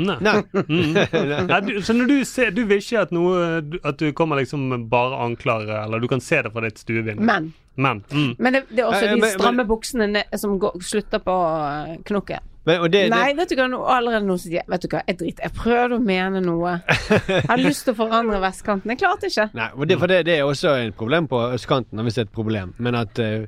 Nei. 0.00 0.16
Nei. 0.24 0.34
Mm. 0.56 0.98
Nei, 1.50 1.60
du, 1.66 1.72
så 1.84 1.94
når 1.96 2.10
du 2.10 2.16
ser 2.28 2.50
Du 2.56 2.62
vil 2.70 2.80
ikke 2.80 3.02
at 3.04 3.10
noe 3.14 3.60
At 3.84 3.98
du 4.00 4.06
kommer 4.16 4.40
liksom 4.40 4.68
bare 4.92 5.18
anklare, 5.26 5.82
eller 5.84 6.00
du 6.00 6.08
kan 6.10 6.22
se 6.24 6.40
det 6.46 6.52
fra 6.54 6.62
ditt 6.64 6.80
stuevindu? 6.80 7.22
Men, 7.26 7.50
Men. 7.80 8.00
Mm. 8.12 8.34
men 8.38 8.52
det, 8.56 8.62
det 8.70 8.82
er 8.84 8.88
også 8.90 9.08
de 9.14 9.20
men- 9.20 9.34
stramme 9.38 9.64
buksene 9.68 10.06
ned, 10.18 10.38
som 10.40 10.58
går, 10.60 10.80
slutter 10.84 11.22
på 11.24 11.36
eh, 11.56 11.98
knokken. 12.10 12.46
Men, 12.68 12.82
og 12.84 12.90
det, 12.92 13.06
det, 13.06 13.12
Nei, 13.14 13.30
vet 13.38 13.48
du 13.48 13.54
hva, 13.56 13.66
nå- 13.72 13.84
allerede 13.88 14.26
nå 14.28 14.34
sier 14.38 14.58
jeg 14.58 14.66
Vet 14.68 14.82
du 14.84 14.88
hva, 14.92 15.00
jeg 15.08 15.16
driter. 15.22 15.46
Jeg 15.46 15.54
prøvde 15.56 15.96
å 15.96 16.02
mene 16.04 16.42
noe. 16.44 16.74
Jeg 17.08 17.46
har 17.48 17.62
lyst 17.62 17.86
til 17.86 17.94
å 17.94 17.98
forandre 18.02 18.40
vestkanten. 18.42 18.92
Jeg 18.92 19.00
klarte 19.00 19.30
ikke. 19.32 19.46
Nei, 19.56 19.70
det, 19.88 19.96
for 20.02 20.12
det, 20.12 20.18
det 20.28 20.34
er 20.36 20.44
også 20.44 20.74
et 20.82 20.96
problem 20.98 21.28
på 21.30 21.40
østkanten, 21.56 22.02
hvis 22.04 22.18
det 22.18 22.26
er 22.26 22.28
et 22.28 22.36
problem. 22.36 22.74
Men 22.84 22.98
at 23.00 23.22
eh, 23.24 23.46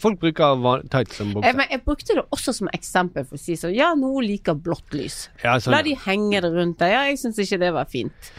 folk 0.00 0.18
bruker 0.22 0.56
van- 0.62 0.86
tights 0.88 1.16
som 1.18 1.28
Jeg, 1.28 1.36
bukse. 1.36 1.54
men 1.56 1.66
jeg 1.70 1.82
brukte 1.84 2.14
det 2.18 2.24
også 2.34 2.54
som 2.54 2.68
eksempel 2.74 3.26
for 3.28 3.36
å 3.36 3.40
si 3.42 3.56
sånn 3.58 3.74
Ja, 3.76 3.92
noen 3.98 4.26
liker 4.26 4.54
blått 4.54 4.92
lys. 4.96 5.28
Ja, 5.44 5.56
sånn, 5.58 5.72
La 5.74 5.82
de 5.82 5.94
henge 6.06 6.40
det 6.44 6.50
rundt 6.54 6.78
deg. 6.82 6.92
Ja, 6.92 7.02
jeg 7.10 7.18
syns 7.20 7.38
ikke 7.42 7.58
det 7.60 7.72
var 7.76 7.88
fint. 7.90 8.30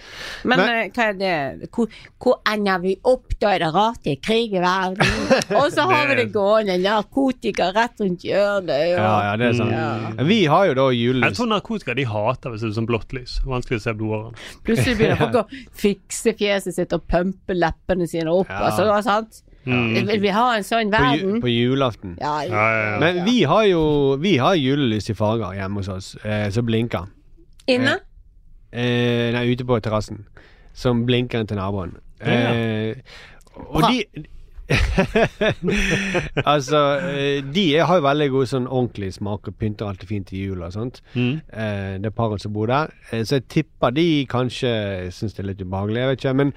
Men 0.44 0.60
eh, 0.66 0.90
hva 0.96 1.10
er 1.10 1.18
det 1.20 1.70
Hvor, 1.76 1.88
hvor 2.20 2.40
ender 2.50 2.80
vi 2.84 2.96
opp? 3.04 3.36
Da 3.40 3.54
er 3.56 3.60
det 3.64 3.72
rart 3.74 4.04
det 4.04 4.18
er 4.18 4.22
krig 4.26 4.54
i 4.58 4.60
verden. 4.64 5.00
Og 5.60 5.72
så 5.72 5.86
har 5.90 6.08
vi 6.10 6.16
det 6.20 6.28
gående. 6.34 6.78
Narkotika 6.84 7.70
rett 7.76 8.00
rundt 8.04 8.24
hjørnet. 8.28 8.96
Ja, 8.98 9.14
ja, 9.30 9.36
det 9.40 9.52
er 9.52 9.54
sant. 9.60 9.72
Ja. 9.72 10.24
Vi 10.28 10.40
har 10.52 10.66
jo 10.72 10.74
da 10.80 10.88
Jeg 10.92 11.36
tror 11.38 11.48
narkotika 11.52 11.96
de 11.96 12.04
hater 12.10 12.52
hvis 12.54 12.62
det 12.66 12.72
er 12.72 12.78
sånn 12.82 12.90
blått 12.90 13.14
lys. 13.16 13.40
Vanskelig 13.48 13.80
å 13.80 13.84
se 13.86 13.94
blodårene. 14.00 14.48
Plutselig 14.68 14.98
begynner 15.00 15.22
folk 15.22 15.40
å 15.44 15.46
fikse 15.80 16.34
fjeset 16.40 16.76
sitt 16.76 16.94
og 16.96 17.06
pumpe 17.10 17.56
leppene 17.56 18.08
sine 18.10 18.32
opp. 18.34 18.50
Ja. 18.52 18.70
Altså, 18.70 18.90
sant? 19.06 19.42
Mm. 19.70 20.08
Vil 20.10 20.22
vi 20.24 20.32
ha 20.34 20.46
en 20.58 20.64
sånn 20.66 20.90
På, 20.90 20.98
ju, 20.98 21.22
verden? 21.22 21.42
på 21.44 21.52
julaften. 21.52 22.18
Ja, 22.22 22.36
Ja, 22.48 22.66
ja, 22.74 22.84
ja. 22.94 23.00
Men 23.04 23.22
vi 23.28 23.44
har 23.44 23.64
jo 23.70 23.84
vi 24.22 24.38
har 24.42 24.56
julelys 24.58 25.10
i 25.10 25.16
farger 25.18 25.54
hjemme 25.60 25.84
hos 25.84 25.90
oss, 25.94 26.16
eh, 26.26 26.50
som 26.50 26.66
blinker. 26.66 27.06
Inne? 27.70 28.00
Eh, 28.72 29.30
nei, 29.36 29.46
ute 29.54 29.66
på 29.66 29.80
terrassen. 29.82 30.26
Som 30.74 31.06
blinker 31.06 31.46
til 31.50 31.58
naboen. 31.58 31.96
Eh, 32.22 32.96
og 33.56 33.82
Bra. 33.82 33.90
de 33.92 34.26
Altså, 36.46 36.78
eh, 37.02 37.44
de 37.54 37.64
har 37.80 37.98
jo 38.00 38.04
veldig 38.06 38.28
god 38.34 38.50
sånn 38.52 38.68
ordentlig 38.68 39.14
smak 39.16 39.48
og 39.50 39.56
pynter 39.60 39.90
alltid 39.90 40.10
fint 40.12 40.34
i 40.36 40.44
jula 40.46 40.68
og 40.70 40.76
sånt. 40.76 41.02
Mm. 41.16 41.40
Eh, 41.50 41.96
det 42.04 42.12
paret 42.18 42.42
som 42.44 42.54
bor 42.54 42.70
der. 42.70 42.94
Eh, 43.12 43.24
så 43.26 43.40
jeg 43.40 43.48
tipper 43.50 43.96
de 43.98 44.08
kanskje 44.30 44.74
syns 45.16 45.34
det 45.38 45.44
er 45.46 45.50
litt 45.52 45.64
ubehagelig, 45.66 46.04
jeg 46.04 46.12
vet 46.14 46.24
ikke. 46.24 46.36
Men 46.44 46.54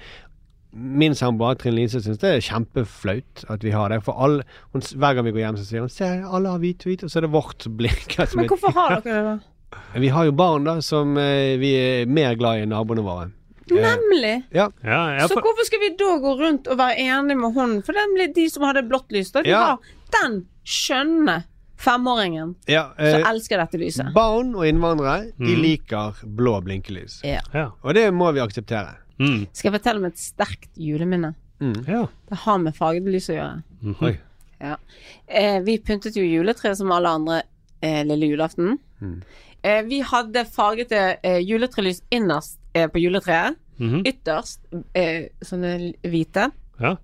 min 0.73 1.13
samboer 1.15 1.55
Trine 1.61 1.75
Lise 1.77 2.01
syns 2.01 2.17
det 2.17 2.29
er 2.33 2.41
kjempeflaut 2.41 3.43
at 3.53 3.63
vi 3.63 3.71
har 3.71 3.89
det. 3.93 4.01
For 4.03 4.17
alle, 4.17 4.43
hun, 4.73 4.81
hver 4.81 5.13
gang 5.15 5.25
vi 5.27 5.31
går 5.35 5.43
hjem, 5.45 5.57
så 5.61 5.65
sier 5.67 5.83
hun 5.85 5.89
Se, 5.93 6.07
alle 6.25 6.49
har 6.49 6.59
hvit 6.63 6.83
hvit, 6.87 7.03
og 7.05 7.11
så 7.13 7.19
er 7.21 7.27
det 7.27 7.31
vårt 7.35 7.61
som 7.67 7.75
blinker. 7.77 8.27
Men 8.35 8.47
hvorfor 8.49 8.73
har 8.73 8.99
dere 9.01 9.13
det, 9.13 9.23
da? 9.29 9.39
vi 9.97 10.09
har 10.13 10.25
jo 10.27 10.31
barn 10.37 10.63
da 10.67 10.75
som 10.85 11.15
eh, 11.17 11.55
vi 11.61 11.71
er 11.77 12.05
mer 12.09 12.35
glad 12.37 12.59
i 12.59 12.65
enn 12.65 12.69
naboene 12.73 13.01
våre. 13.05 13.29
Eh, 13.71 13.77
Nemlig. 13.79 14.33
ja. 14.53 14.67
Ja, 14.83 14.99
ja, 15.17 15.27
Så 15.27 15.37
hvorfor 15.41 15.65
skal 15.65 15.79
vi 15.81 15.93
da 15.97 16.17
gå 16.21 16.33
rundt 16.41 16.67
og 16.67 16.77
være 16.77 16.97
enige 16.99 17.37
med 17.39 17.53
hun? 17.55 17.77
For 17.85 17.93
den 17.97 18.13
blir 18.17 18.33
de 18.35 18.49
som 18.53 18.65
hadde 18.67 18.83
blått 18.89 19.09
lys. 19.15 19.31
Da. 19.33 19.41
De 19.41 19.49
Ja. 19.49 19.63
har 19.63 19.79
den 20.21 20.43
skjønne 20.65 21.43
femåringen 21.83 22.53
ja 22.69 22.83
som 22.95 23.21
eh, 23.23 23.29
elsker 23.31 23.57
dette 23.59 23.79
lyset. 23.81 24.13
barn 24.15 24.53
og 24.55 24.65
innvandrere 24.67 25.31
de 25.37 25.55
Mm. 25.55 25.61
liker 25.61 26.21
blå 26.23 26.61
blinkelys. 26.63 27.21
Ja. 27.23 27.41
ja. 27.53 27.71
Og 27.83 27.93
det 27.97 28.05
må 28.13 28.31
vi 28.31 28.39
akseptere. 28.39 28.93
Mm. 29.23 29.45
Skal 29.55 29.69
jeg 29.71 29.75
fortelle 29.79 30.01
om 30.03 30.09
et 30.09 30.19
sterkt 30.19 30.69
juleminne? 30.75 31.33
Mm. 31.63 31.77
ja. 31.87 32.03
Det 32.29 32.37
har 32.43 32.57
med 32.59 32.75
farget 32.75 33.07
lys 33.07 33.29
å 33.31 33.37
gjøre. 33.37 33.63
Mhm. 33.81 33.95
Oi. 34.09 34.13
Eh, 34.63 35.59
vi 35.63 35.77
pyntet 35.83 36.15
jo 36.19 36.23
juletreet 36.23 36.77
som 36.79 36.91
alle 36.91 37.09
andre 37.11 37.41
eh, 37.83 38.01
lille 38.07 38.29
julaften. 38.33 38.77
Mm. 39.01 39.17
Eh, 39.63 39.81
vi 39.87 40.01
hadde 40.07 40.45
fargete 40.47 41.01
eh, 41.23 41.39
juletrelys 41.43 42.01
innerst 42.11 42.59
eh, 42.73 42.87
på 42.87 42.99
juletreet. 42.99 43.55
-hmm. 43.79 44.03
Ytterst 44.07 44.59
eh, 44.93 45.29
sånne 45.41 45.93
hvite. 46.03 46.49
Ja. 46.79 46.95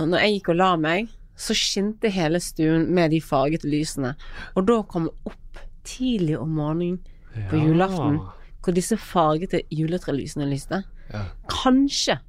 Og 0.00 0.08
når 0.08 0.18
jeg 0.24 0.32
gikk 0.36 0.48
og 0.48 0.56
la 0.60 0.70
meg, 0.76 1.08
så 1.36 1.54
skinte 1.56 2.10
hele 2.12 2.40
stuen 2.40 2.88
med 2.94 3.10
de 3.10 3.20
fargete 3.20 3.68
lysene. 3.68 4.14
Og 4.56 4.66
da 4.66 4.82
kom 4.82 5.08
jeg 5.10 5.32
opp 5.32 5.58
tidlig 5.84 6.38
om 6.38 6.48
morgenen 6.48 6.98
på 7.50 7.56
Ja. 7.56 7.64
julaften, 7.64 8.20
hvor 8.62 8.74
disse 8.74 8.96
fargete 8.96 9.62
juletrelysene 9.70 10.48
lyste. 10.50 10.82
Ja. 11.16 11.24
Kanskje 11.52 12.20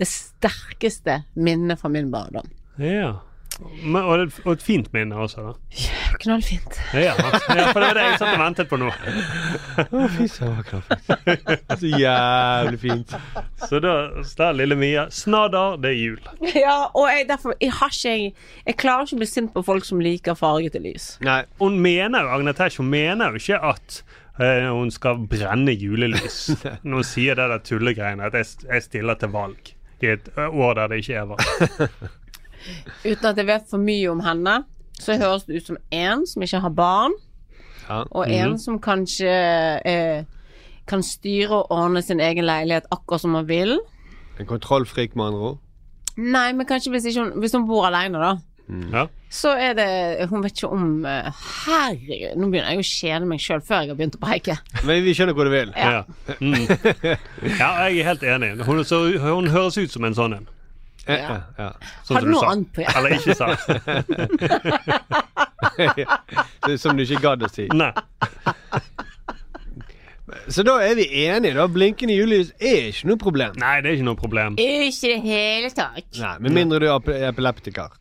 det 0.00 0.08
sterkeste 0.08 1.22
minnet 1.36 1.82
fra 1.82 1.90
min 1.92 2.08
barndom. 2.12 2.48
Ja. 2.80 3.18
Men, 3.82 4.02
og, 4.02 4.20
et, 4.22 4.36
og 4.46 4.54
et 4.54 4.62
fint 4.64 4.88
minne 4.94 5.16
også, 5.20 5.42
da. 5.44 5.88
Knallfint. 6.22 6.78
Ja, 6.94 7.12
ja 7.12 7.14
for 7.34 7.56
det 7.56 7.88
var 7.88 7.96
det 7.96 8.04
jeg 8.06 8.18
satt 8.20 8.30
og 8.32 8.40
ventet 8.40 8.70
på 8.70 8.78
nå. 8.80 8.88
Å, 9.84 10.04
fy 10.14 10.28
søren. 10.30 10.84
Så 11.80 11.90
jævlig 11.90 12.80
fint. 12.80 13.12
Så 13.66 13.80
da, 13.84 13.94
der, 14.38 14.56
lille 14.56 14.78
Mia. 14.80 15.06
Snadder, 15.12 15.76
det 15.82 15.92
er 15.92 15.98
jul. 15.98 16.30
Ja, 16.56 16.78
og 16.96 17.10
jeg, 17.12 17.26
derfor 17.28 17.54
jeg 17.60 17.74
har 17.76 17.92
ikke 17.92 18.14
jeg, 18.14 18.32
jeg 18.66 18.78
klarer 18.80 19.06
ikke 19.06 19.18
å 19.18 19.22
bli 19.22 19.30
sint 19.30 19.52
på 19.54 19.64
folk 19.66 19.86
som 19.86 20.00
liker 20.02 20.38
fargete 20.38 20.80
lys. 20.82 21.12
Nei, 21.24 21.42
Hun 21.60 21.76
mener 21.84 22.30
jo, 22.30 22.56
Tesh, 22.56 22.80
hun 22.80 22.88
mener 22.92 23.34
jo 23.34 23.44
ikke 23.44 23.60
at 23.74 24.00
eh, 24.40 24.66
hun 24.72 24.90
skal 24.90 25.20
brenne 25.30 25.72
julelys. 25.76 26.50
Når 26.86 26.94
hun 27.02 27.06
sier 27.06 27.38
det 27.38 27.48
der 27.52 27.62
tullegreiene, 27.70 28.26
at 28.30 28.34
jeg, 28.40 28.46
jeg 28.70 28.82
stiller 28.88 29.14
til 29.20 29.32
valg 29.34 29.74
i 30.00 30.06
et 30.14 30.30
år 30.38 30.74
der 30.78 30.88
det 30.94 31.02
ikke 31.02 31.14
er 31.20 31.26
valg. 31.28 31.44
Uten 33.10 33.26
at 33.30 33.38
jeg 33.40 33.46
vet 33.48 33.66
for 33.70 33.80
mye 33.80 34.10
om 34.12 34.20
henne, 34.24 34.58
så 35.00 35.16
høres 35.20 35.46
det 35.48 35.60
ut 35.62 35.70
som 35.70 35.78
en 35.96 36.26
som 36.28 36.42
ikke 36.44 36.60
har 36.60 36.72
barn, 36.76 37.14
Ja. 37.88 38.02
og 38.14 38.28
en 38.30 38.58
som 38.60 38.76
kanskje 38.78 39.30
eh, 39.88 40.24
kan 40.86 41.02
styre 41.02 41.62
og 41.62 41.72
ordne 41.74 42.02
sin 42.04 42.20
egen 42.20 42.44
leilighet 42.46 42.84
akkurat 42.92 43.20
som 43.24 43.34
hun 43.34 43.48
vil. 43.48 43.78
en 44.38 44.46
kontrollfrik, 44.46 45.16
med 45.16 45.24
andre 45.30 45.40
ord. 45.40 45.58
Nei, 46.16 46.52
men 46.52 46.66
kanskje 46.66 46.90
hvis, 46.92 47.04
ikke 47.10 47.24
hun, 47.24 47.32
hvis 47.40 47.52
hun 47.56 47.66
bor 47.68 47.86
alene, 47.88 48.18
da. 48.20 48.30
Ja. 48.92 49.06
Så 49.30 49.50
er 49.58 49.74
det 49.78 49.86
Hun 50.30 50.42
vet 50.44 50.52
ikke 50.56 50.68
om 50.74 51.04
uh, 51.06 51.30
Herregud, 51.64 52.36
nå 52.38 52.48
begynner 52.50 52.74
jeg 52.74 52.82
å 52.82 52.86
kjede 52.86 53.26
meg 53.30 53.42
sjøl 53.42 53.62
før 53.66 53.84
jeg 53.84 53.92
har 53.92 53.98
begynt 53.98 54.18
å 54.18 54.22
preike. 54.22 54.56
Men 54.86 55.04
vi 55.06 55.14
skjønner 55.16 55.34
hvor 55.38 55.46
du 55.48 55.54
vil. 55.54 55.70
Ja. 55.74 55.90
Ja. 55.90 56.02
Mm. 56.38 56.66
ja, 57.60 57.68
jeg 57.88 58.00
er 58.00 58.08
helt 58.12 58.24
enig. 58.36 58.50
Hun, 58.66 58.84
så, 58.86 59.02
hun 59.22 59.50
høres 59.50 59.78
ut 59.80 59.92
som 59.94 60.06
en 60.06 60.16
sånn 60.18 60.38
en. 60.38 60.48
Ja. 61.06 61.16
Ja, 61.16 61.38
ja. 61.58 61.70
Sånn 62.04 62.18
Har 62.18 62.22
du 62.22 62.28
du 62.28 62.34
noe 62.36 62.50
annet 62.50 62.70
på 62.74 62.84
hjertet? 62.84 62.98
Eller 63.00 63.10
ikke 63.16 63.34
sa. 63.34 63.46
Det 66.66 66.76
Som 66.78 66.96
du 66.98 67.02
ikke 67.06 67.22
gadd 67.24 67.42
å 67.46 67.48
si. 67.50 67.66
Nei. 67.74 67.92
Så 70.50 70.62
da 70.66 70.76
er 70.82 70.94
vi 70.98 71.06
enige, 71.24 71.54
da. 71.58 71.66
Blinkende 71.70 72.14
julelys 72.14 72.52
er 72.58 72.90
ikke 72.90 73.10
noe 73.10 73.20
problem. 73.20 73.56
Nei, 73.60 73.76
det 73.82 73.90
er 73.90 73.98
ikke 73.98 74.08
noe 74.10 74.18
problem. 74.18 74.58
Ikke 74.60 75.08
i 75.08 75.12
det 75.14 75.20
hele 75.24 75.70
tatt. 75.74 76.06
Nei, 76.20 76.34
Med 76.44 76.54
mindre 76.56 76.82
du 76.82 76.86
er 76.90 77.26
epileptiker. 77.30 77.96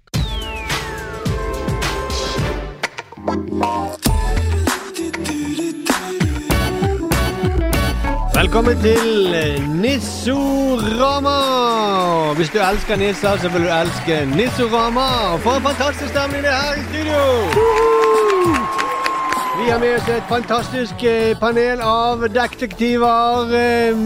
Velkommen 8.50 8.78
til 8.82 9.36
Nissorama! 9.70 11.38
Hvis 12.34 12.50
du 12.50 12.58
elsker 12.72 12.96
nisser, 12.96 13.38
så 13.38 13.50
vil 13.50 13.62
du 13.62 13.68
elske 13.68 14.26
Nissorama. 14.36 15.36
For 15.38 15.52
en 15.52 15.62
fantastisk 15.62 16.10
stemning 16.10 16.44
det 16.44 16.50
er 16.50 16.62
her 16.66 16.74
i 16.74 16.84
studio! 16.90 17.22
Vi 19.64 19.70
har 19.70 19.80
med 19.80 19.96
oss 19.96 20.10
et 20.10 20.24
fantastisk 20.30 21.04
eh, 21.04 21.40
panel 21.40 21.82
av 21.82 22.28
detektiver. 22.34 23.54
eh, 23.54 23.98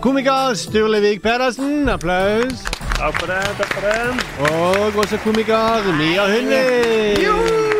Komiker 0.00 0.54
Sturlevik 0.54 1.22
Pedersen. 1.22 1.88
Applaus. 1.88 2.62
Takk 2.98 3.20
for 3.20 3.26
det. 3.26 3.42
takk 3.58 3.74
for 3.74 3.80
det. 3.80 4.10
Og 4.50 4.98
også 4.98 5.16
komiker 5.24 5.92
Mia 5.98 6.24
Hundvik. 6.34 7.77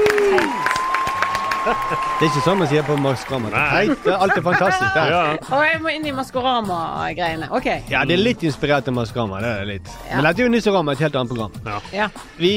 Det 1.69 2.27
er 2.27 2.31
ikke 2.31 2.43
sånn 2.45 2.59
man 2.63 2.69
sier 2.71 2.85
på 2.87 2.97
Maskorama. 3.03 3.51
Nei. 3.53 3.85
Det 4.05 4.15
er 4.15 4.43
fantastisk 4.43 4.95
der. 4.97 5.11
Ja. 5.13 5.23
Og 5.55 5.65
jeg 5.67 5.81
må 5.85 5.93
inn 5.95 6.07
i 6.09 6.13
Maskorama-greiene. 6.17 7.49
OK. 7.55 7.69
Ja, 7.93 8.05
det 8.09 8.17
er 8.17 8.23
litt 8.23 8.43
inspirert 8.47 8.89
av 8.91 8.97
Maskorama. 8.97 9.41
Det 9.45 9.53
er 9.63 9.69
litt. 9.69 9.91
Ja. 10.09 10.17
Men 10.19 10.29
dette 10.29 10.43
er 10.43 10.49
jo 10.49 10.53
Nisserama, 10.55 10.95
et 10.97 11.03
helt 11.05 11.19
annet 11.21 11.33
program. 11.35 11.83
Ja. 11.95 12.09
Vi 12.39 12.53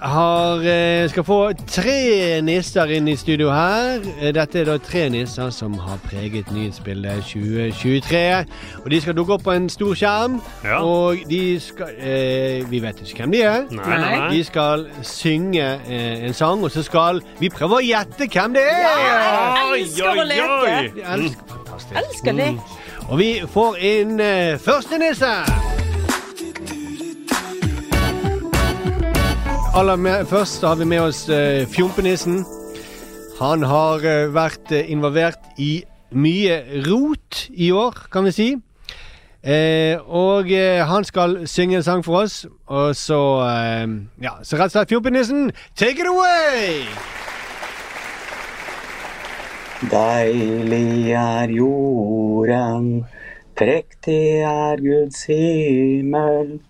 har, 0.00 0.60
eh, 0.66 1.06
skal 1.12 1.24
få 1.24 1.38
tre 1.66 2.40
nisser 2.42 2.90
inn 2.96 3.08
i 3.08 3.16
studio 3.16 3.50
her. 3.54 4.00
Eh, 4.20 4.32
Dette 4.36 4.60
er 4.60 4.64
da 4.68 4.76
tre 4.78 5.08
nisser 5.08 5.50
som 5.54 5.74
har 5.78 5.98
preget 6.08 6.50
nyhetsbildet 6.52 7.24
2023. 7.24 8.46
Og 8.84 8.90
de 8.90 9.00
skal 9.00 9.14
dukke 9.16 9.36
opp 9.38 9.44
på 9.46 9.54
en 9.56 9.68
stor 9.72 9.94
skjerm. 9.94 10.40
Ja. 10.64 10.80
Og 10.82 11.22
de 11.28 11.58
skal 11.60 11.94
eh, 11.98 12.64
Vi 12.70 12.80
vet 12.82 13.00
ikke 13.04 13.22
hvem 13.24 13.32
de 13.32 13.42
er. 13.42 13.64
Nei, 13.70 13.86
nei, 13.86 14.18
nei. 14.18 14.30
De 14.34 14.42
skal 14.44 14.86
synge 15.06 15.64
eh, 15.88 16.26
en 16.26 16.34
sang, 16.36 16.62
og 16.64 16.70
så 16.74 16.82
skal 16.86 17.20
vi 17.40 17.48
prøve 17.52 17.80
å 17.80 17.84
gjette 17.84 18.28
hvem 18.32 18.55
det 18.56 18.66
Ja, 18.66 18.96
jeg 19.04 19.86
elsker 19.86 20.10
å 20.10 20.26
leke. 20.26 20.74
Elsker 21.14 21.48
fantastisk. 21.52 21.96
Elsker 22.02 22.36
lek. 22.36 22.74
Og 23.06 23.20
vi 23.20 23.30
får 23.52 23.80
inn 23.92 24.20
uh, 24.20 24.56
første 24.62 24.98
nisse. 25.00 25.32
Aller 29.76 29.96
med, 30.00 30.24
først 30.26 30.64
har 30.64 30.78
vi 30.80 30.88
med 30.88 31.04
oss 31.04 31.26
uh, 31.28 31.66
Fjompenissen. 31.70 32.40
Han 33.40 33.66
har 33.68 34.00
uh, 34.00 34.32
vært 34.32 34.72
eh, 34.72 34.88
involvert 34.90 35.60
i 35.60 35.84
mye 36.16 36.62
rot 36.86 37.42
i 37.52 37.68
år, 37.76 38.06
kan 38.12 38.24
vi 38.24 38.32
si. 38.32 38.48
Eh, 39.46 40.00
og 40.10 40.50
eh, 40.50 40.82
han 40.88 41.04
skal 41.04 41.44
synge 41.46 41.76
en 41.76 41.82
sang 41.82 42.04
for 42.04 42.24
oss. 42.24 42.46
Og 42.66 42.96
så 42.96 43.20
eh, 43.46 43.86
Ja, 44.22 44.38
så 44.42 44.56
rett 44.56 44.72
og 44.72 44.78
slett 44.78 44.88
Fjompenissen, 44.88 45.52
take 45.76 46.00
it 46.02 46.10
away! 46.10 46.86
Deilig 49.76 51.12
er 51.12 51.52
jorden, 51.52 53.04
prektig 53.60 54.40
er 54.40 54.80
Guds 54.80 55.28
himmel. 55.28 56.64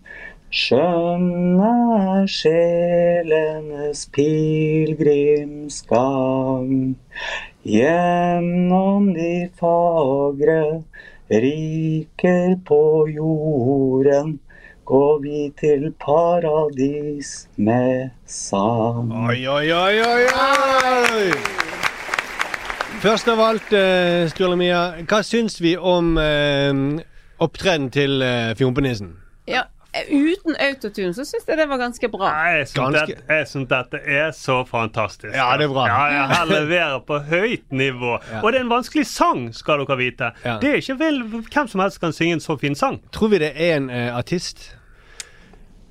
Skjønn 0.50 1.62
er 1.62 2.26
sjelenes 2.26 4.10
pilegrimsgang. 4.10 6.98
Gjennom 7.62 9.14
de 9.14 9.54
fagre 9.54 10.82
riker 11.30 12.58
på 12.66 13.06
jorden 13.14 14.42
går 14.86 15.18
vi 15.22 15.50
til 15.62 15.94
paradis 16.02 17.46
med 17.54 18.10
sang. 18.26 19.14
Oi, 19.30 19.46
oi, 19.46 19.70
oi, 19.70 19.94
oi, 20.10 20.26
oi! 20.34 21.65
Først 23.06 23.28
av 23.30 23.38
alt, 23.38 23.68
uh, 23.70 24.24
Sturle 24.32 24.56
Mia, 24.58 24.80
hva 25.06 25.20
syns 25.22 25.60
vi 25.62 25.76
om 25.78 26.16
eh, 26.18 26.74
opptredenen 27.38 27.92
til 27.94 28.22
eh, 28.24 28.48
Fjompenissen? 28.58 29.12
Ja, 29.46 29.60
uten 30.10 30.56
autotune 30.58 31.12
så 31.14 31.22
syns 31.28 31.46
jeg 31.46 31.60
det 31.60 31.68
var 31.70 31.78
ganske 31.78 32.08
bra. 32.10 32.32
Jeg 32.50 32.64
syns 32.66 32.80
Ganske- 32.80 33.14
dette, 33.14 33.36
jeg 33.38 33.46
syns 33.52 33.68
dette 33.70 34.00
er 34.02 34.32
så 34.34 34.56
fantastisk. 34.66 35.30
Ja, 35.38 35.52
det 35.54 35.68
er 35.68 35.72
bra. 35.76 35.84
Ja, 35.86 36.00
ja, 36.16 36.24
Han 36.34 36.50
leverer 36.50 36.98
på 37.06 37.20
høyt 37.30 37.70
nivå. 37.70 38.16
Ja. 38.32 38.40
Og 38.42 38.50
det 38.50 38.58
er 38.58 38.64
en 38.66 38.74
vanskelig 38.74 39.06
sang, 39.06 39.52
skal 39.54 39.84
dere 39.84 39.96
vite. 40.02 40.32
Ja. 40.42 40.56
Det 40.58 40.72
er 40.72 40.82
ikke 40.82 40.98
vel 40.98 41.22
hvem 41.46 41.70
som 41.70 41.84
helst 41.86 42.02
kan 42.02 42.12
synge 42.16 42.40
en 42.40 42.42
så 42.42 42.58
fin 42.58 42.74
sang. 42.74 42.98
Tror 43.14 43.30
vi 43.36 43.38
det 43.38 43.52
er 43.54 43.76
en 43.76 43.86
eh, 43.90 44.10
artist? 44.18 44.72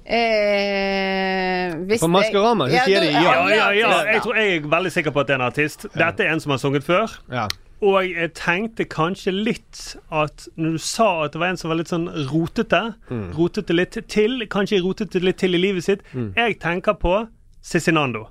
Eh, 0.05 1.75
hvis 1.87 1.99
På 2.01 2.07
Maskorama 2.11 2.67
så 2.69 2.73
jeg- 2.75 2.85
sier 2.85 2.99
de 3.01 3.11
ja. 3.11 3.21
Ja, 3.21 3.47
ja, 3.49 3.69
ja. 3.71 4.03
Jeg, 4.13 4.21
tror, 4.21 4.35
jeg 4.35 4.55
er 4.57 4.67
veldig 4.69 4.91
sikker 4.91 5.11
på 5.11 5.19
at 5.19 5.27
det 5.27 5.33
er 5.33 5.39
en 5.39 5.47
artist. 5.51 5.85
Dette 5.93 6.23
er 6.23 6.31
en 6.33 6.39
som 6.39 6.49
har 6.51 6.57
sunget 6.57 6.83
før. 6.83 7.07
Ja. 7.31 7.47
Og 7.81 8.03
jeg 8.09 8.33
tenkte 8.33 8.85
kanskje 8.85 9.31
litt 9.33 9.95
at 10.11 10.47
når 10.57 10.71
du 10.71 10.77
sa 10.77 11.23
at 11.25 11.31
det 11.33 11.39
var 11.41 11.47
en 11.49 11.57
som 11.57 11.69
var 11.69 11.77
litt 11.77 11.87
sånn 11.91 12.07
rotete, 12.31 12.95
Mm. 13.11 13.33
rotete 13.35 13.73
litt 13.75 13.97
til, 14.07 14.47
kanskje 14.47 14.81
rotete 14.81 15.19
litt 15.21 15.37
til 15.37 15.53
i 15.55 15.57
livet 15.57 15.83
sitt, 15.83 16.01
Mm. 16.13 16.33
jeg 16.35 16.59
tenker 16.59 16.93
på 16.93 17.27
Cezinando. 17.63 18.27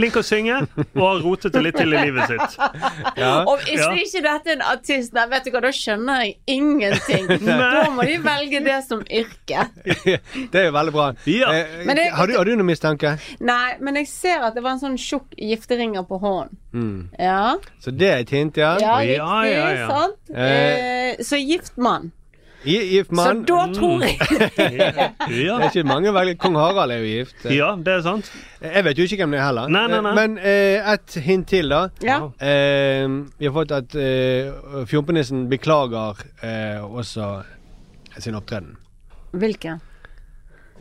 Flink 0.00 0.16
å 0.16 0.22
synge 0.24 0.56
og 0.80 1.02
har 1.04 1.20
rotet 1.24 1.52
det 1.52 1.62
litt 1.66 1.76
til 1.76 1.92
i 1.92 2.00
livet 2.06 2.30
sitt. 2.32 2.56
Ja. 3.20 3.32
Og 3.44 3.60
hvis 3.66 3.78
Ja. 3.82 3.90
ikke 4.00 4.22
dette 4.24 4.50
er 4.54 4.56
en 4.56 4.62
artist, 4.72 5.12
nei, 5.16 5.26
vet 5.28 5.44
du 5.44 5.50
hva, 5.52 5.60
da 5.66 5.72
skjønner 5.76 6.22
jeg 6.24 6.36
ingenting. 6.56 7.28
da 7.46 7.84
må 7.92 8.06
de 8.08 8.16
velge 8.24 8.62
det 8.64 8.78
som 8.88 9.02
yrke. 9.04 9.66
det 10.52 10.62
er 10.62 10.68
jo 10.70 10.72
veldig 10.78 10.94
bra. 10.96 11.10
Ja. 11.28 11.52
Eh, 11.52 11.84
Men 11.86 11.96
det- 12.00 12.08
har, 12.16 12.26
du, 12.26 12.36
har 12.38 12.44
du 12.48 12.54
noen 12.56 12.70
mistanke? 12.72 13.14
Nei, 13.40 13.76
men 13.80 14.00
jeg 14.00 14.08
ser 14.08 14.46
at 14.48 14.54
det 14.56 14.62
var 14.64 14.78
en 14.78 14.82
sånn 14.82 14.96
tjukk 15.00 15.36
gifteringer 15.36 16.06
på 16.08 16.18
hånden. 16.22 16.56
Mm. 16.72 17.08
Ja, 17.18 17.56
Så 17.82 17.90
det 17.90 18.08
er 18.08 18.18
et 18.22 18.30
hint, 18.30 18.56
ja. 18.56 18.76
ja 18.78 18.96
riktig, 19.00 19.16
Ja, 19.18 19.42
ja, 19.44 19.68
ja. 19.74 19.88
sant? 19.90 20.18
Eh. 20.30 21.10
Eh, 21.10 21.16
så 21.26 21.36
gift 21.40 21.76
mann. 21.76 22.12
Gi- 22.64 22.90
Gift 22.92 23.12
mann. 23.16 23.40
Så 23.40 23.46
da 23.48 23.60
tror 23.72 24.02
jeg 24.04 24.18
Det 24.60 25.46
er 25.48 25.62
ikke 25.70 25.84
mange 25.88 26.12
velger. 26.12 26.36
Kong 26.42 26.56
Harald 26.60 26.92
er 26.92 26.98
jo 27.00 27.08
gift. 27.18 27.46
ja, 27.48 27.70
det 27.76 27.94
er 27.94 28.02
sant. 28.04 28.28
Jeg 28.60 28.84
vet 28.84 28.98
jo 29.00 29.06
ikke 29.08 29.16
hvem 29.22 29.32
det 29.36 29.40
er 29.40 29.46
heller. 29.46 29.70
Nei, 29.72 29.86
nei, 29.88 30.00
nei. 30.04 30.12
Men 30.18 30.34
eh, 30.38 30.92
et 30.92 31.16
hint 31.24 31.48
til, 31.48 31.70
da. 31.72 31.86
Ja. 32.04 32.18
Eh, 32.36 33.06
vi 33.40 33.48
har 33.48 33.54
fått 33.56 33.72
at 33.78 33.96
eh, 33.96 34.84
Fjompenissen 34.90 35.46
beklager 35.48 36.20
eh, 36.44 36.84
også 36.84 37.30
sin 38.20 38.36
opptreden. 38.36 38.76
Hvilken? 39.32 39.80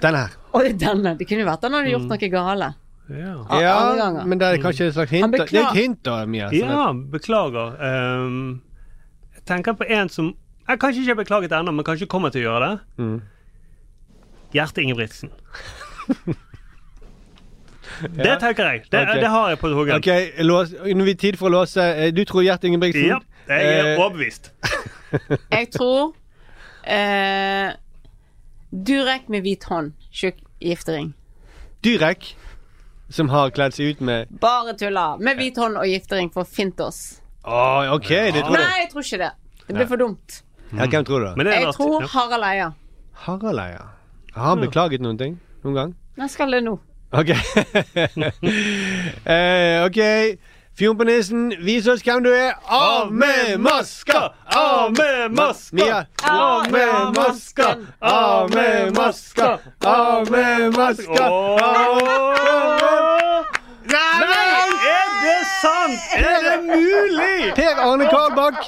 Den 0.02 0.16
her. 0.16 0.36
Oh, 0.56 0.64
denne. 0.64 1.16
Det 1.20 1.28
kunne 1.30 1.46
vært 1.48 1.64
han 1.68 1.76
hadde 1.80 1.92
gjort 1.94 2.08
noe 2.12 2.30
gale. 2.34 2.70
Ja. 3.10 3.34
A- 3.50 3.60
Ja, 3.62 4.12
men 4.26 4.38
det 4.38 4.48
er 4.52 4.60
kanskje 4.64 4.88
et 4.92 4.94
slags 5.00 5.12
hint. 5.16 5.32
Det 5.34 5.48
er 5.48 5.64
et 5.70 5.78
hint, 5.80 6.04
da, 6.06 6.20
Mia. 6.30 6.50
sånn 6.52 6.76
Ja, 6.76 6.84
beklager. 7.16 7.74
Um, 7.80 8.62
jeg 9.36 9.46
tenker 9.50 9.74
på 9.80 9.88
en 9.90 10.10
som 10.14 10.34
jeg 10.70 10.80
Kanskje 10.80 11.02
ikke 11.02 11.14
har 11.14 11.20
beklaget 11.24 11.56
ennå, 11.58 11.74
men 11.76 11.86
kanskje 11.86 12.08
kommer 12.10 12.34
til 12.34 12.46
å 12.46 12.52
gjøre 12.52 12.70
det. 12.70 13.04
Mm. 13.04 13.18
Gjerte 14.54 14.86
Ingebrigtsen. 14.86 15.34
Det 18.00 18.36
tenker 18.40 18.64
jeg. 18.64 18.84
Det, 18.92 19.00
okay. 19.02 19.20
det 19.20 19.28
har 19.28 19.50
jeg 19.50 19.60
på 19.60 19.70
huggen. 19.76 19.96
Ok, 19.98 20.08
lås, 20.46 20.70
Nå 20.72 21.04
er 21.04 21.08
vi 21.10 21.16
tid 21.20 21.36
for 21.36 21.50
å 21.50 21.58
låse. 21.58 21.84
Eh, 21.84 22.14
Du 22.16 22.22
tror 22.24 22.46
Gjert 22.46 22.64
Ingebrigtsen? 22.64 23.10
Ja, 23.10 23.18
jeg 23.50 23.66
er 23.66 23.88
Eh, 23.90 24.00
overbevist. 24.00 24.52
Jeg 25.58 25.68
tror 25.74 26.14
eh, 26.88 27.74
Durek 28.72 29.28
med 29.28 29.44
hvit 29.44 29.66
hånd. 29.68 29.98
Tjukk 30.14 30.40
giftering. 30.62 31.12
Durek? 31.84 32.38
som 33.10 33.30
har 33.34 33.50
kledd 33.50 33.74
seg 33.74 33.96
ut 33.96 34.04
med 34.06 34.30
Bare 34.42 34.76
tulla. 34.78 35.16
Med 35.18 35.40
hvit 35.40 35.58
hånd 35.58 35.80
og 35.82 35.88
giftering 35.90 36.30
for 36.34 36.46
Fintos. 36.46 37.20
Oh, 37.44 37.96
OK, 37.96 38.10
det 38.10 38.44
tror 38.44 38.54
du. 38.54 38.62
Nei, 38.62 38.84
jeg 38.84 38.92
tror 38.92 39.06
ikke 39.06 39.22
det. 39.24 39.32
Det 39.66 39.76
blir 39.78 39.90
for 39.90 40.02
dumt. 40.02 40.42
Ja, 40.74 40.86
hvem 40.86 41.06
tror 41.06 41.20
du, 41.20 41.26
da? 41.26 41.34
Men 41.36 41.46
det 41.46 41.54
er 41.56 41.60
Jeg 41.60 41.68
en 41.68 41.74
tror 41.74 42.02
ja. 42.02 42.08
Harald 42.14 42.44
Eia. 42.44 42.70
Harald 43.26 43.60
Eia. 43.60 43.84
Har 44.36 44.50
han 44.50 44.60
beklaget 44.62 45.02
noen 45.02 45.18
ting 45.18 45.40
noen 45.64 45.76
gang? 45.76 45.96
Jeg 46.18 46.30
skal 46.30 46.52
det 46.54 46.64
nå. 46.64 46.80
OK. 47.12 47.30
eh, 49.34 49.86
OK. 49.86 50.00
Fjompenissen, 50.80 51.50
vis 51.66 51.88
oss 51.92 52.00
hvem 52.06 52.22
du 52.24 52.30
er. 52.32 52.54
Av 52.72 53.10
med 53.12 53.58
maska! 53.60 54.30
Av 54.56 54.94
med 54.96 55.34
maska! 55.36 55.76
Mia. 55.76 56.06
Av 56.24 56.72
med 56.72 57.12
maska! 57.18 57.76
Av 58.00 58.50
med 58.56 58.96
maska! 58.96 59.58
Av 59.84 60.32
med 60.32 60.78
maska! 60.78 61.26
Det 61.26 63.19
sant? 65.62 65.96
Er 66.18 66.44
det 66.46 66.58
mulig? 66.66 67.54
Per 67.56 67.82
Arne 67.86 68.08
Karlbakk, 68.12 68.60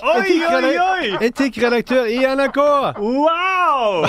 etikkredaktør 1.21 2.10
i 2.12 2.21
NRK. 2.36 2.62
Wow! 3.01 4.06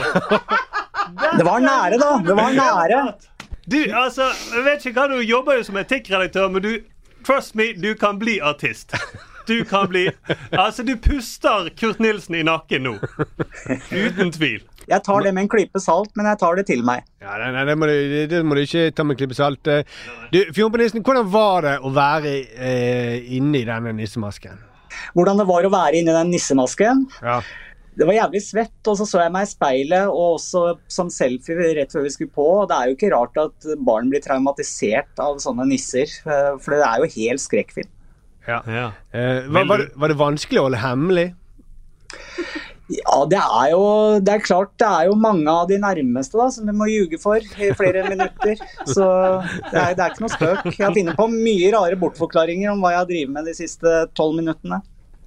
Det 1.39 1.45
var 1.45 1.61
nære, 1.61 1.99
da. 2.01 2.13
Det 2.25 2.37
var 2.37 2.55
nære. 2.57 3.01
Du, 3.73 3.79
altså, 3.95 4.31
jeg 4.55 4.65
vet 4.65 4.87
ikke 4.87 5.01
hva 5.01 5.09
du 5.13 5.21
jobber 5.21 5.59
jo 5.59 5.67
som 5.67 5.77
etikkredaktør, 5.83 6.49
men 6.49 6.65
du 6.65 6.73
Trust 7.23 7.55
me, 7.55 7.73
du 7.79 7.95
kan 7.95 8.19
bli 8.19 8.41
artist. 8.43 8.95
Du 9.47 9.65
kan 9.65 9.89
bli 9.89 10.09
Altså, 10.65 10.83
du 10.83 10.97
puster 10.97 11.69
Kurt 11.81 12.01
Nilsen 12.01 12.35
i 12.35 12.43
nakken 12.43 12.83
nå. 12.83 12.97
Uten 13.91 14.33
tvil. 14.35 14.63
Jeg 14.89 15.03
tar 15.07 15.23
det 15.23 15.33
med 15.35 15.45
en 15.45 15.49
klype 15.53 15.81
salt, 15.81 16.11
men 16.19 16.27
jeg 16.27 16.39
tar 16.41 16.57
det 16.59 16.67
til 16.67 16.83
meg. 16.87 17.05
Ja, 17.23 17.37
nei, 17.39 17.51
nei, 17.55 17.65
det, 17.69 17.77
må 17.79 17.87
du, 17.87 17.95
det- 18.11 18.29
det 18.33 18.41
må 18.45 18.57
du 18.59 18.63
ikke 18.65 18.89
ta 18.95 19.05
med 19.07 19.15
en 19.15 19.21
klype 19.23 19.37
salt. 19.39 19.67
Eh, 19.71 19.83
Du, 20.33 20.41
Fjompenissen, 20.57 21.03
hvordan 21.07 21.29
var 21.31 21.63
det 21.63 21.75
å 21.85 21.93
være 21.95 22.33
eh, 22.57 23.19
inni 23.37 23.65
denne 23.69 23.93
nissemasken? 23.95 24.59
Hvordan 25.17 25.39
det 25.41 25.47
var 25.49 25.65
å 25.65 25.71
være 25.73 26.01
inni 26.01 26.13
den 26.13 26.31
nissemasken. 26.35 27.07
Ja. 27.23 27.41
Det 27.97 28.07
var 28.09 28.15
jævlig 28.17 28.41
svett, 28.41 28.79
og 28.89 28.97
så 28.97 29.05
så 29.05 29.21
jeg 29.21 29.33
meg 29.35 29.45
i 29.45 29.51
speilet, 29.51 30.07
og 30.09 30.39
også 30.39 30.63
som 30.89 31.11
selfie 31.13 31.57
rett 31.77 31.93
før 31.93 32.07
vi 32.07 32.13
skulle 32.15 32.33
på. 32.33 32.47
Det 32.71 32.77
er 32.79 32.89
jo 32.89 32.97
ikke 32.97 33.11
rart 33.13 33.37
at 33.43 33.67
barn 33.85 34.09
blir 34.13 34.23
traumatisert 34.25 35.21
av 35.21 35.37
sånne 35.45 35.67
nisser, 35.69 36.09
eh, 36.25 36.55
for 36.59 36.73
det 36.73 36.87
er 36.89 37.05
jo 37.05 37.11
helt 37.19 37.45
skrekkfilm. 37.45 37.91
Ja. 38.49 38.63
Ja. 38.67 38.87
Eh, 39.13 39.45
var, 39.53 39.69
var, 39.69 39.85
det, 39.85 39.91
var 40.01 40.09
det 40.09 40.19
vanskelig 40.19 40.59
å 40.63 40.67
holde 40.71 40.81
hemmelig? 40.83 41.29
Ja, 42.93 43.19
det 43.31 43.41
er 43.41 43.73
jo 43.73 43.83
det 44.21 44.35
er 44.35 44.45
klart 44.45 44.73
det 44.81 44.89
er 44.89 45.09
jo 45.09 45.17
mange 45.19 45.49
av 45.49 45.69
de 45.71 45.79
nærmeste 45.81 46.37
da, 46.39 46.49
som 46.53 46.69
du 46.69 46.75
må 46.77 46.89
ljuge 46.91 47.21
for 47.23 47.41
i 47.41 47.73
flere 47.79 48.05
minutter. 48.13 48.61
Så 48.85 49.07
det 49.71 49.79
er, 49.79 49.95
det 49.97 50.05
er 50.05 50.09
ikke 50.13 50.27
noe 50.27 50.35
spøk. 50.35 50.65
Jeg 50.73 50.87
har 50.87 50.97
funnet 50.97 51.19
på 51.19 51.29
mye 51.33 51.75
rare 51.75 51.99
bortforklaringer 52.01 52.73
om 52.75 52.83
hva 52.85 52.95
jeg 52.97 53.03
har 53.05 53.13
drevet 53.13 53.37
med 53.37 53.49
de 53.49 53.57
siste 53.57 53.95
tolv 54.19 54.37
minuttene. 54.41 54.83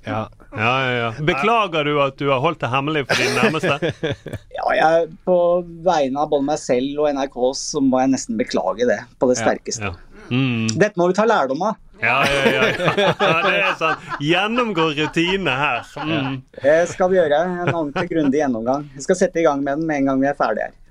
Ja. 0.06 0.28
Ja, 0.56 0.74
ja, 0.86 0.92
ja. 1.00 1.08
Beklager 1.26 1.84
du 1.84 1.96
at 2.04 2.20
du 2.22 2.30
har 2.30 2.40
holdt 2.44 2.62
det 2.62 2.70
hemmelig 2.72 3.08
for 3.10 3.20
dine 3.20 3.42
nærmeste? 3.42 4.12
Ja, 4.56 4.68
jeg, 4.78 5.08
På 5.28 5.38
vegne 5.86 6.22
av 6.22 6.30
både 6.32 6.46
meg 6.48 6.62
selv 6.62 7.02
og 7.04 7.10
NRK 7.18 7.40
så 7.60 7.82
må 7.84 8.00
jeg 8.04 8.14
nesten 8.14 8.38
beklage 8.40 8.88
det 8.88 9.02
på 9.20 9.28
det 9.32 9.40
sterkeste. 9.42 9.92
Mm. 10.30 10.68
Dette 10.74 11.00
må 11.00 11.10
vi 11.12 11.18
ta 11.18 11.26
lærdom 11.30 11.62
av. 11.68 11.82
Ja, 12.02 12.16
ja, 12.28 12.46
ja. 12.52 12.64
ja, 13.20 13.36
det 13.46 13.54
er 13.60 13.76
sant. 13.80 14.08
Gjennomgå 14.24 14.90
rutinene 14.98 15.54
her. 15.60 15.86
Mm. 16.02 16.42
Det 16.62 16.80
skal 16.92 17.12
vi 17.12 17.20
gjøre. 17.22 17.44
En 17.66 17.74
ordentlig 17.74 18.10
grundig 18.12 18.42
gjennomgang. 18.42 18.90
Vi 18.96 19.06
skal 19.06 19.20
sette 19.20 19.40
i 19.42 19.46
gang 19.48 19.64
med 19.64 19.80
den 19.80 19.88
med 19.88 20.04
en 20.04 20.12
gang 20.12 20.26
vi 20.26 20.32
er 20.32 20.38
ferdige 20.40 20.70
her. 20.70 20.82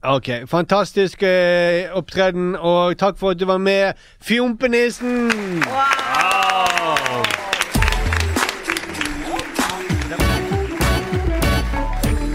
Ok, 0.00 0.30
Fantastisk 0.48 1.22
eh, 1.28 1.90
opptreden, 1.92 2.54
og 2.56 2.96
takk 2.96 3.18
for 3.20 3.34
at 3.34 3.40
du 3.40 3.44
var 3.44 3.58
med, 3.60 4.00
Fjompenissen! 4.24 5.28
Wow. 5.68 7.20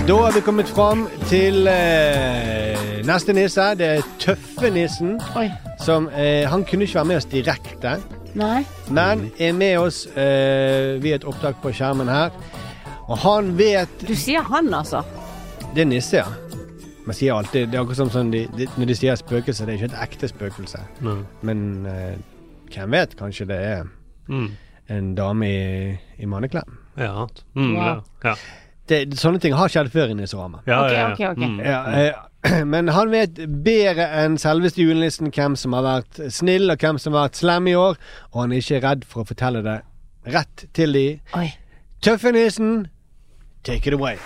Da 0.08 0.14
har 0.14 0.32
vi 0.32 0.42
kommet 0.42 0.70
fram 0.70 1.08
til 1.26 1.68
eh, 1.68 2.65
neste 3.08 3.34
nisse. 3.34 3.66
Det 3.80 3.88
er 3.98 4.06
tøffe 4.22 4.70
nissen. 4.74 5.16
Oi. 5.38 5.48
Som, 5.82 6.08
eh, 6.10 6.46
han 6.50 6.64
kunne 6.66 6.84
ikke 6.88 7.00
være 7.02 7.10
med 7.12 7.18
oss 7.22 7.26
direkte, 7.32 7.98
Nei. 8.36 8.64
men 8.90 9.28
er 9.40 9.54
med 9.54 9.78
oss 9.80 10.06
eh, 10.18 10.96
via 11.04 11.16
et 11.20 11.26
opptak 11.28 11.62
på 11.64 11.72
skjermen 11.76 12.08
her. 12.12 12.32
Og 13.08 13.18
han 13.22 13.52
vet 13.58 14.02
Du 14.08 14.16
sier 14.18 14.42
han, 14.50 14.72
altså. 14.74 15.04
Det 15.76 15.84
er 15.84 15.90
nisse, 15.92 16.18
ja. 16.24 16.26
Man 17.06 17.14
sier 17.14 17.36
alltid, 17.38 17.68
Det 17.70 17.78
er 17.78 17.84
akkurat 17.84 18.00
som 18.00 18.10
sånn 18.10 18.32
de, 18.34 18.48
de, 18.58 18.66
når 18.80 18.88
de 18.90 18.96
sier 18.98 19.16
spøkelse, 19.20 19.66
det 19.68 19.76
er 19.76 19.78
ikke 19.78 19.92
et 19.94 20.02
ekte 20.08 20.30
spøkelse. 20.32 20.80
Nei. 21.06 21.20
Men 21.46 21.60
eh, 21.86 22.16
hvem 22.74 22.96
vet? 22.98 23.16
Kanskje 23.20 23.46
det 23.52 23.60
er 23.62 23.84
Mm. 24.28 24.48
en 24.90 25.12
dame 25.16 25.46
i, 25.46 26.00
i 26.18 26.26
manneklem. 26.26 26.80
Ja. 26.98 27.28
Mm, 27.54 27.76
Wow. 27.78 28.00
ja. 28.24 28.34
Det, 28.90 29.04
sånne 29.20 29.38
ting 29.42 29.54
har 29.54 29.70
skjedd 29.70 29.92
før 29.94 30.10
i 30.10 30.16
Nisserama. 30.18 30.64
Ja, 30.66 30.80
Ok, 30.86 30.92
ja, 30.92 30.98
ja. 30.98 31.12
ok, 31.12 31.22
ok. 31.30 31.38
Mm. 31.46 31.60
Ja, 31.62 31.80
eh, 31.94 32.14
men 32.74 32.90
han 32.94 33.12
vet 33.14 33.40
bedre 33.66 34.06
enn 34.22 34.38
selveste 34.42 34.84
julenissen 34.84 35.32
hvem 35.34 35.56
som 35.60 35.74
har 35.78 35.86
vært 35.86 36.22
snill 36.34 36.70
og 36.72 36.82
hvem 36.82 37.00
som 37.02 37.16
har 37.16 37.30
vært 37.30 37.42
slem 37.42 37.70
i 37.72 37.76
år, 37.80 38.00
og 38.34 38.42
han 38.44 38.54
er 38.54 38.64
ikke 38.64 38.82
redd 38.86 39.06
for 39.10 39.24
å 39.24 39.30
fortelle 39.30 39.64
det 39.66 39.80
rett 40.34 40.66
til 40.74 40.94
de. 40.94 41.06
Oi. 41.38 41.48
Tøffenissen, 42.02 42.88
take 43.64 43.88
it 43.88 43.94
away. 43.94 44.18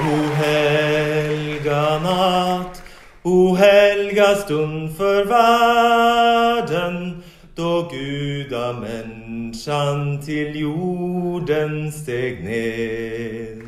O 0.00 0.16
helga 0.40 1.82
natt, 2.04 2.80
o 3.24 3.54
helga 3.54 4.30
stund 4.44 4.94
for 4.96 5.28
verden, 5.28 7.20
da 7.56 7.72
guda 7.90 8.70
menneskene 8.80 10.22
til 10.24 10.56
jorden 10.62 11.90
steg 11.92 12.40
ned. 12.44 13.66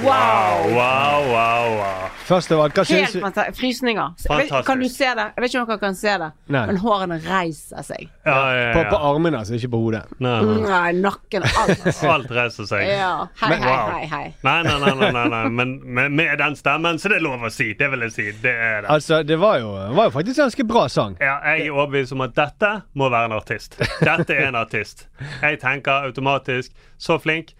Wow! 0.00 0.64
Wow, 0.72 1.26
wow, 1.28 1.64
wow. 1.76 2.04
Først 2.24 2.52
av 2.54 2.60
alt, 2.62 2.76
hva 2.78 2.84
syns 2.88 3.12
du 3.12 3.18
fantastisk. 3.20 3.58
Frysninger. 3.58 4.12
Fantastisk. 4.22 4.66
Kan 4.68 4.80
du 4.80 4.86
se 4.88 5.08
det? 5.18 5.24
Jeg 5.34 5.42
vet 5.44 5.50
ikke 5.52 5.60
om 5.60 5.66
dere 5.68 5.80
kan 5.82 5.96
se 5.98 6.12
det, 6.22 6.28
Nei. 6.54 6.62
men 6.70 6.78
hårene 6.80 7.18
reiser 7.24 7.84
seg. 7.84 8.06
Ja, 8.24 8.36
ja, 8.56 8.70
på, 8.76 8.84
på 8.92 9.00
armene, 9.10 9.40
altså, 9.42 9.58
ikke 9.58 9.70
på 9.74 9.80
hodet? 9.82 10.02
Nei, 10.22 10.36
nei. 10.46 10.54
Nei, 10.64 10.92
nakken, 11.02 11.44
alt. 11.64 11.84
Alt 12.14 12.32
reiser 12.32 12.68
seg. 12.70 12.84
Ja. 12.88 13.10
Hei, 13.42 13.50
Men- 13.52 13.66
hei, 13.66 13.74
wow. 13.74 13.90
hei, 13.96 14.06
hei. 14.14 14.22
Nei, 14.46 14.56
nei, 14.68 14.78
nei, 14.84 14.94
nei, 15.02 15.10
nei, 15.18 15.26
nei. 15.34 15.42
Men 15.60 15.74
med, 15.98 16.16
med 16.22 16.32
den 16.40 16.56
stemmen, 16.56 17.00
så 17.02 17.12
det 17.12 17.18
er 17.20 17.26
lov 17.26 17.44
å 17.44 17.52
si. 17.52 17.68
Det 17.76 17.90
vil 17.92 18.06
jeg 18.06 18.14
si. 18.16 18.28
Det 18.46 18.54
er 18.56 18.86
det. 18.86 18.92
Altså, 18.96 19.20
det 19.26 19.36
var 19.42 19.58
jo, 19.60 19.74
var 19.98 20.08
jo 20.08 20.14
faktisk 20.16 20.38
en 20.38 20.46
ganske 20.48 20.68
bra 20.70 20.86
sang. 20.92 21.18
Ja, 21.20 21.36
jeg 21.50 21.66
er 21.68 21.76
overbevist 21.76 22.16
om 22.16 22.24
at 22.24 22.36
dette 22.38 22.72
må 22.96 23.10
være 23.12 23.32
en 23.32 23.36
artist. 23.42 23.76
Dette 24.00 24.38
er 24.38 24.48
en 24.48 24.60
artist. 24.62 25.08
Jeg 25.42 25.60
tenker 25.60 26.08
automatisk 26.08 26.72
så 27.00 27.18
flink. 27.20 27.52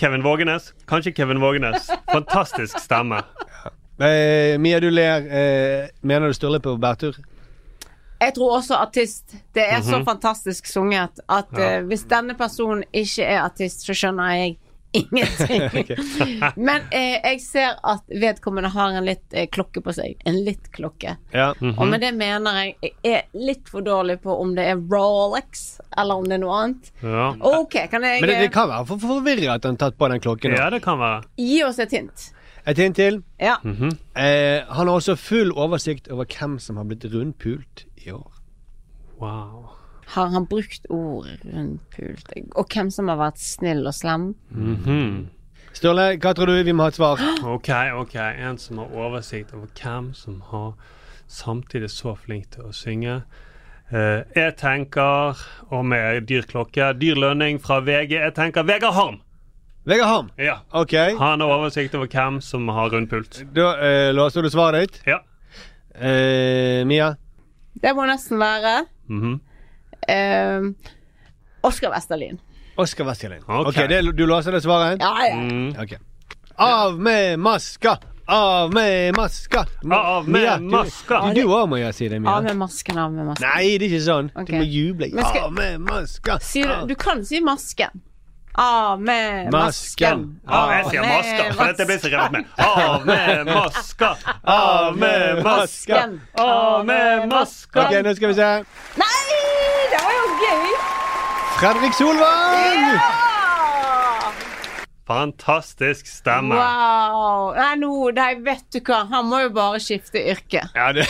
Kevin 0.00 0.22
Vågenes. 0.24 0.70
Kanskje 0.88 1.12
Kevin 1.16 1.40
Vågenes. 1.42 1.90
Fantastisk 2.12 2.78
stemme. 2.80 3.20
Eh, 4.00 4.56
Mia, 4.58 4.80
du 4.80 4.88
ler. 4.90 5.26
Eh, 5.28 5.88
mener 6.00 6.26
du 6.26 6.34
Sturle 6.34 6.60
på 6.64 6.76
bærtur? 6.80 7.16
Jeg 8.20 8.34
tror 8.36 8.56
også 8.58 8.76
artist. 8.80 9.34
Det 9.54 9.62
er 9.64 9.80
så 9.80 9.98
Mhm. 9.98 10.04
fantastisk 10.06 10.66
sunget 10.66 11.20
at 11.28 11.46
Ja. 11.52 11.76
eh, 11.78 11.82
hvis 11.84 12.04
denne 12.08 12.34
personen 12.34 12.84
ikke 12.92 13.22
er 13.24 13.40
artist, 13.44 13.86
så 13.86 13.92
skjønner 13.94 14.32
jeg 14.36 14.56
ingenting. 14.92 15.96
Men 16.56 16.82
eh, 16.90 17.16
jeg 17.22 17.40
ser 17.44 17.76
at 17.86 18.02
vedkommende 18.10 18.70
har 18.74 18.96
en 18.98 19.04
litt 19.06 19.36
eh, 19.36 19.46
klokke 19.52 19.82
på 19.84 19.92
seg. 19.94 20.16
En 20.28 20.40
litt 20.46 20.70
klokke. 20.74 21.16
Ja. 21.34 21.50
Mhm. 21.60 21.76
Og 21.78 21.88
med 21.92 22.00
det 22.04 22.10
mener 22.18 22.58
jeg 22.62 22.74
jeg 22.80 23.14
er 23.14 23.22
litt 23.36 23.68
for 23.70 23.84
dårlig 23.86 24.18
på 24.24 24.34
om 24.40 24.54
det 24.56 24.66
er 24.72 24.80
Rolex, 24.90 25.80
eller 25.96 26.20
om 26.20 26.26
det 26.28 26.36
er 26.38 26.42
noe 26.44 26.58
annet. 26.64 26.90
Ja, 27.02 27.30
Ok, 27.40 27.76
kan 27.92 28.02
jeg 28.06 28.20
Men 28.20 28.30
det, 28.30 28.38
det 28.46 28.52
kan 28.54 28.68
være 28.70 28.86
for 28.90 28.98
forvirret 29.02 29.48
at 29.58 29.64
han 29.68 29.76
har 29.78 29.84
tatt 29.90 29.98
på 29.98 30.08
den 30.12 30.20
klokken. 30.20 30.56
ja 30.56 30.68
det 30.70 30.82
kan 30.84 30.98
være. 31.00 31.22
gi 31.36 31.62
oss 31.64 31.78
et 31.82 31.90
hint? 31.96 32.28
Et 32.68 32.76
hint 32.78 32.96
til. 32.96 33.22
Ja. 33.40 33.56
Mhm. 33.64 33.94
Eh, 34.14 34.60
han 34.68 34.86
har 34.86 34.94
også 34.96 35.16
full 35.16 35.52
oversikt 35.56 36.10
over 36.12 36.26
hvem 36.28 36.58
som 36.60 36.76
har 36.76 36.84
blitt 36.90 37.04
rundpult 37.08 37.86
i 38.04 38.10
år. 38.12 38.30
Wow. 39.20 39.70
Har 40.14 40.30
han 40.34 40.46
brukt 40.50 40.86
ord 40.90 41.26
rundpult? 41.44 42.32
Og 42.58 42.66
hvem 42.74 42.90
som 42.90 43.08
har 43.12 43.18
vært 43.20 43.38
snill 43.42 43.84
og 43.86 43.94
slem? 43.94 44.32
Mhm. 44.50 45.28
Sturle, 45.72 46.16
hva 46.18 46.32
tror 46.34 46.50
du? 46.50 46.56
Vi 46.66 46.72
må 46.74 46.82
ha 46.88 46.90
et 46.90 46.98
svar. 46.98 47.20
OK, 47.54 47.68
OK. 48.00 48.16
En 48.18 48.58
som 48.58 48.80
har 48.82 48.90
oversikt 48.90 49.52
over 49.54 49.68
hvem 49.78 50.08
som 50.18 50.40
har 50.50 50.72
samtidig 51.30 51.90
så 51.94 52.16
flink 52.18 52.48
til 52.56 52.66
å 52.66 52.72
synge. 52.74 53.20
Uh, 53.90 54.22
jeg 54.36 54.54
tenker, 54.58 55.38
og 55.70 55.84
med 55.86 56.26
dyr 56.30 56.42
klokke, 56.50 56.92
dyr 56.98 57.18
lønning 57.18 57.58
fra 57.62 57.80
VG, 57.82 58.16
jeg 58.18 58.34
tenker 58.36 58.66
Vegard 58.66 58.94
Harm. 58.94 59.20
Vegard 59.86 60.10
Harm. 60.10 60.28
Ja. 60.38 60.58
OK. 60.74 60.94
Han 61.18 61.42
har 61.42 61.54
oversikt 61.56 61.94
over 61.98 62.10
hvem 62.10 62.40
som 62.44 62.66
har 62.70 62.90
rundpult. 62.94 63.40
Da 63.54 63.70
uh, 63.78 64.10
låser 64.14 64.42
du 64.46 64.50
svaret 64.50 64.88
ditt. 64.90 65.00
Ja. 65.10 65.20
Uh, 65.94 66.82
Mia? 66.86 67.12
Det 67.80 67.94
må 67.96 68.06
nesten 68.10 68.38
være 68.42 68.80
Mhm. 69.10 69.38
Eh, 70.08 70.60
Oskar 71.60 71.90
Westerlin. 71.90 72.38
Oskar 72.76 73.04
Westerlin. 73.04 73.42
Ok. 73.46 73.68
okay 73.68 73.86
det, 73.86 74.02
Du 74.16 74.26
låser 74.26 74.52
det 74.52 74.60
svaret? 74.62 75.00
Ja, 75.00 75.26
ja. 75.26 75.34
Mm. 75.34 75.76
Okay. 75.82 75.98
Av 76.56 77.00
med 77.00 77.38
maska! 77.38 77.98
Av 78.26 78.72
med 78.74 79.16
maska! 79.16 79.64
Av 79.92 80.28
med 80.28 80.40
Mia, 80.40 80.58
maska. 80.58 81.20
Du, 81.34 81.40
du 81.42 81.48
òg 81.48 81.66
må 81.68 81.78
jeg 81.80 81.94
si 81.96 82.08
det, 82.08 82.20
Mia. 82.20 82.36
Av 82.36 82.44
med 82.44 82.56
masken, 82.56 82.98
av 82.98 83.12
med 83.12 83.26
masken. 83.26 83.48
Nei, 83.48 83.78
det 83.80 83.88
er 83.88 83.90
ikke 83.90 84.04
sånn. 84.04 84.28
Okay. 84.34 84.44
Du 84.46 84.60
må 84.60 84.68
juble. 84.68 85.08
Skal- 85.10 85.42
Av 85.48 85.52
med 85.56 85.80
maska! 85.80 86.38
Si, 86.44 86.62
du, 86.62 86.74
du 86.92 86.94
kan 87.00 87.24
si 87.26 87.40
masken. 87.40 88.04
Av 88.60 89.00
med 89.00 89.50
Masken. 89.52 89.54
masken. 89.54 90.40
Av, 90.46 90.70
jeg 90.74 90.86
sier 90.90 91.04
maska, 91.06 91.52
for 91.54 91.70
dette 91.70 91.86
blir 91.86 91.98
så 92.02 92.08
revet 92.12 92.32
med. 92.32 92.44
Av 92.66 93.06
med 93.06 93.46
maska! 93.46 94.10
Av 94.44 94.98
med 94.98 95.42
maska! 95.46 96.00
Av 96.44 96.86
med 96.86 97.28
maska! 97.30 97.86
Ok, 97.88 97.98
nå 98.04 98.14
skal 98.18 98.34
vi 98.34 98.38
se. 98.42 98.50
Nei! 99.00 99.19
Det 99.90 99.98
var 100.04 100.12
jo 100.16 100.26
gøy! 100.44 100.74
Fredrik 101.58 101.94
Solvang! 101.98 102.86
Ja! 102.94 103.08
Fantastisk 105.10 106.06
stemme. 106.06 106.54
Wow. 106.54 107.48
Nei, 107.56 107.72
nå, 107.80 107.90
nei, 108.14 108.28
vet 108.46 108.62
du 108.70 108.78
hva. 108.86 109.00
Han 109.10 109.26
må 109.26 109.40
jo 109.42 109.48
bare 109.56 109.80
skifte 109.82 110.22
yrke. 110.30 110.62
Ja, 110.76 110.92
det. 110.94 111.06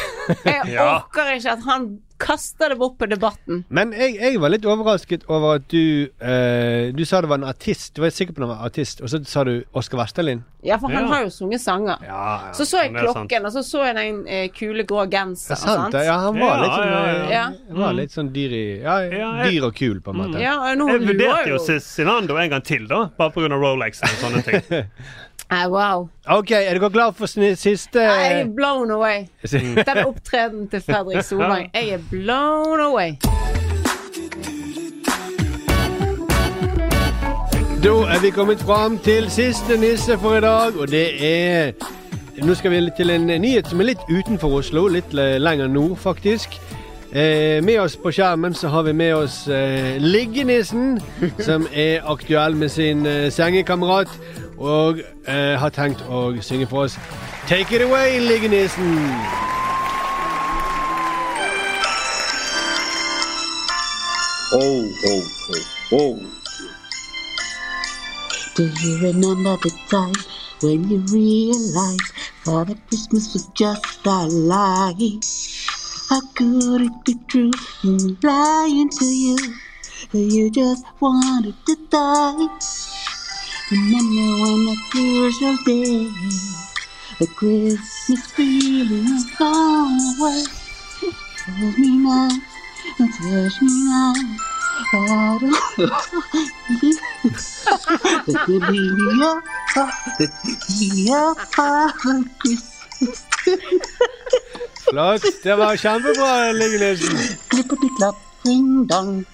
Jeg 0.47 0.71
Ja. 0.77 0.87
orker 1.03 1.35
ikke 1.35 1.53
at 1.59 1.67
han 1.69 1.91
kaster 2.21 2.69
det 2.69 2.77
bort 2.79 2.99
på 3.01 3.07
debatten. 3.09 3.65
Men 3.73 3.95
jeg, 3.97 4.19
jeg 4.21 4.41
var 4.43 4.53
litt 4.53 4.67
overrasket 4.69 5.25
over 5.33 5.57
at 5.59 5.67
du 5.73 6.11
eh, 6.21 6.93
Du 6.93 7.05
sa 7.09 7.21
det 7.25 7.31
var 7.33 7.41
en 7.41 7.49
artist. 7.49 7.95
Du 7.97 8.03
var 8.05 8.13
sikker 8.15 8.37
på 8.37 8.43
at 8.43 8.49
han 8.49 8.53
var 8.59 8.67
artist, 8.69 9.01
og 9.01 9.09
så 9.09 9.21
sa 9.27 9.45
du 9.49 9.55
Oskar 9.73 10.03
Westerlin. 10.03 10.43
Ja, 10.63 10.77
for 10.77 10.93
han 10.93 11.07
Ja. 11.07 11.09
har 11.15 11.23
jo 11.25 11.31
sunget 11.33 11.63
sanger. 11.65 11.97
Ja, 12.05 12.53
Så 12.53 12.67
så 12.69 12.83
jeg 12.85 12.93
klokken, 12.93 13.47
og 13.49 13.53
så 13.55 13.63
så 13.65 13.85
jeg 13.87 13.97
den 13.97 14.19
eh, 14.29 14.49
kule 14.53 14.85
grå 14.85 15.07
genseren. 15.11 15.57
er 15.57 15.63
sant, 15.65 15.93
sant? 15.93 16.05
Ja, 16.05 16.19
han 16.27 16.37
var 16.39 16.61
litt 16.61 16.75
sånn 16.77 16.91
ja, 16.93 17.01
ja. 17.01 17.15
eh, 17.25 17.31
Ja. 17.33 17.45
Han 17.71 17.81
var 17.87 17.93
litt 17.97 18.13
sånn 18.13 18.33
dyr 18.35 18.53
i 18.53 18.65
Ja, 18.83 18.99
Ja, 19.01 19.31
jeg- 19.45 19.55
dyr 19.57 19.65
og 19.71 19.75
kul, 19.75 20.01
på 20.05 20.11
en 20.13 20.17
måte. 20.21 20.41
Ja, 20.41 20.59
nå 20.77 20.89
Jeg 20.93 21.01
vurderte 21.09 21.49
jo 21.49 21.59
Cezinando 21.59 22.37
en 22.37 22.51
gang 22.51 22.63
til, 22.63 22.87
da. 22.87 23.07
Bare 23.17 23.31
pga. 23.33 23.49
Rolex 23.57 24.03
og 24.03 24.09
sånne 24.21 24.45
ting. 24.45 24.85
Nei, 25.51 25.67
Wow. 25.73 26.09
OK, 26.31 26.51
er 26.53 26.77
dere 26.79 26.91
glad 26.95 27.17
for 27.17 27.27
siste 27.27 27.99
Jeg 27.99 28.41
er 28.43 28.51
blown 28.55 28.91
away. 28.91 29.25
Mm. 29.43 29.75
Den 29.89 30.05
opptredenen 30.05 30.69
til 30.71 30.81
Fredrik 30.85 31.25
Solvang. 31.27 31.71
Jeg 31.75 31.89
er 31.97 32.05
blown 32.11 32.81
away. 32.81 33.17
Da 37.83 37.89
er 37.89 38.21
vi 38.23 38.31
kommet 38.31 38.59
fram 38.59 38.99
til 38.99 39.31
siste 39.31 39.77
nisse 39.81 40.19
for 40.19 40.35
i 40.35 40.41
dag, 40.41 40.77
og 40.77 40.91
det 40.91 41.25
er 41.25 41.73
Nå 42.43 42.55
skal 42.55 42.71
vi 42.71 42.91
til 42.97 43.11
en 43.11 43.27
nyhet 43.27 43.69
som 43.69 43.81
er 43.81 43.85
litt 43.85 44.05
utenfor 44.09 44.49
Oslo, 44.49 44.87
litt 44.89 45.13
lenger 45.13 45.67
nord, 45.69 45.97
faktisk. 45.97 46.57
Eh, 47.13 47.65
med 47.65 47.81
oss 47.81 47.97
på 47.97 48.11
skjermen 48.11 48.55
så 48.55 48.69
har 48.69 48.83
vi 48.83 48.93
med 48.93 49.15
oss 49.15 49.49
eh, 49.49 49.99
Liggenissen, 49.99 51.01
som 51.47 51.67
er 51.75 52.01
aktuell 52.09 52.57
med 52.57 52.69
sin 52.69 53.07
eh, 53.07 53.33
sengekamerat, 53.33 54.09
og 54.57 55.03
eh, 55.29 55.59
har 55.61 55.69
tenkt 55.69 56.01
å 56.09 56.33
synge 56.41 56.71
for 56.71 56.87
oss. 56.89 56.97
Take 57.49 57.77
it 57.77 57.83
away, 57.83 58.21
Liggenissen! 58.21 58.97
Oh, 64.53 64.93
oh, 65.07 65.29
oh, 65.51 65.65
oh. 65.93 66.17
Do 68.57 68.67
you 68.83 68.99
remember 68.99 69.57
the 69.63 69.71
time 69.89 70.13
when 70.61 70.91
you 70.91 70.99
realized 71.07 72.13
Father 72.43 72.75
Christmas 72.89 73.33
was 73.33 73.47
just 73.55 74.05
a 74.05 74.27
lie? 74.27 75.21
How 76.09 76.21
could 76.35 76.83
it 76.83 77.05
be 77.05 77.15
true? 77.29 77.53
You 77.85 78.17
lying 78.25 78.89
to 78.91 79.05
you, 79.05 79.39
you 80.13 80.51
just 80.51 80.85
wanted 80.99 81.55
to 81.67 81.77
die. 81.89 82.49
Remember 83.71 84.43
when 84.43 84.67
that 84.67 84.83
crucial 84.91 85.57
day, 85.65 86.11
the 87.21 87.27
Christmas 87.37 88.33
feeling 88.33 89.15
is 89.15 89.27
gone 89.39 90.01
away. 90.19 90.43
Hold 91.47 91.79
me 91.79 91.99
now, 91.99 92.29
Flott. 104.91 105.23
Det 105.43 105.55
var 105.55 105.77
kjempebra. 105.77 106.53
Klippety-klapp, 107.49 108.17
ding-dong, 108.45 109.25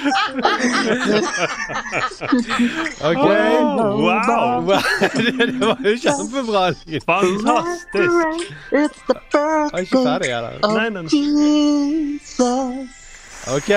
OK. 3.10 3.26
Wow. 4.00 4.66
det 5.38 5.60
var 5.60 5.78
jo 5.84 5.92
kjempebra. 6.04 6.64
Fantastisk. 7.06 8.12
Jeg 8.72 8.80
er 9.72 9.78
ikke 9.78 10.02
ferdig 10.04 10.30
her. 10.34 10.42
Nei, 10.64 10.88
nei, 10.90 11.02
nei. 11.02 11.10
OK. 13.56 13.70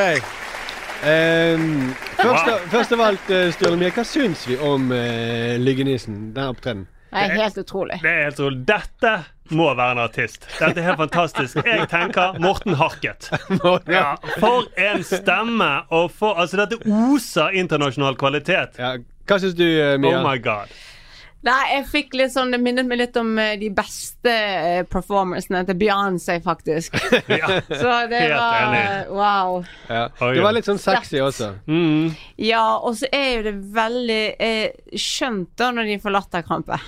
Um, 1.03 1.91
først, 2.15 2.45
wow. 2.47 2.59
først 2.71 2.91
av 2.95 3.01
alt, 3.03 3.30
uh, 3.30 3.51
Sturle 3.51 3.76
Mie, 3.76 3.91
hva 3.91 4.03
syns 4.07 4.47
vi 4.47 4.55
om 4.55 4.88
uh, 4.95 5.59
Lyggenissen, 5.59 6.32
Den 6.36 6.47
opptredenen? 6.47 6.88
Det 7.14 7.24
er 7.24 7.43
helt 7.43 7.57
utrolig. 7.61 7.99
Det 8.03 8.11
er 8.11 8.24
helt 8.28 8.39
utrolig. 8.39 8.61
Dette 8.68 9.14
må 9.53 9.68
være 9.76 9.97
en 9.97 10.03
artist. 10.03 10.47
Dette 10.59 10.82
er 10.82 10.89
helt 10.89 11.01
fantastisk. 11.03 11.59
Jeg 11.66 11.88
tenker 11.91 12.39
Morten 12.43 12.78
Harket. 12.80 13.30
Ja, 13.93 14.16
for 14.39 14.66
en 14.80 15.03
stemme! 15.05 15.70
Og 15.93 16.11
for, 16.11 16.39
altså, 16.39 16.64
dette 16.64 16.80
oser 16.88 17.53
internasjonal 17.59 18.18
kvalitet. 18.20 18.80
Ja, 18.80 18.95
hva 19.28 19.39
syns 19.39 19.55
du, 19.59 19.66
uh, 19.66 19.95
Mia? 20.01 20.20
Oh 20.20 20.26
my 20.26 20.39
god. 20.43 20.74
Nei, 21.43 21.59
jeg 21.74 21.88
fikk 21.91 22.14
litt 22.16 22.32
sånn 22.32 22.53
Det 22.53 22.59
minnet 22.64 22.88
meg 22.88 23.01
litt 23.01 23.18
om 23.20 23.34
eh, 23.41 23.57
de 23.59 23.68
beste 23.76 24.32
eh, 24.32 24.84
performancene 24.88 25.66
til 25.68 25.76
Beyoncé, 25.82 26.38
faktisk. 26.43 26.95
Ja, 27.41 27.59
Så 27.68 27.91
det 28.11 28.22
helt 28.22 28.38
var 28.38 28.59
enig. 28.61 28.86
Wow. 29.11 29.57
Ja. 29.89 30.05
Det 30.22 30.45
var 30.45 30.55
litt 30.55 30.70
sånn 30.70 30.80
sexy 30.80 31.20
også. 31.24 31.51
Mm. 31.68 32.14
Ja, 32.39 32.64
og 32.80 32.95
så 33.01 33.11
er 33.11 33.30
jo 33.34 33.45
det 33.49 33.55
veldig 33.76 34.24
eh, 34.39 34.95
skjønt 34.95 35.51
da 35.59 35.74
når 35.76 35.91
de 35.91 35.99
forlater 36.03 36.39
latterkrampe. 36.43 36.80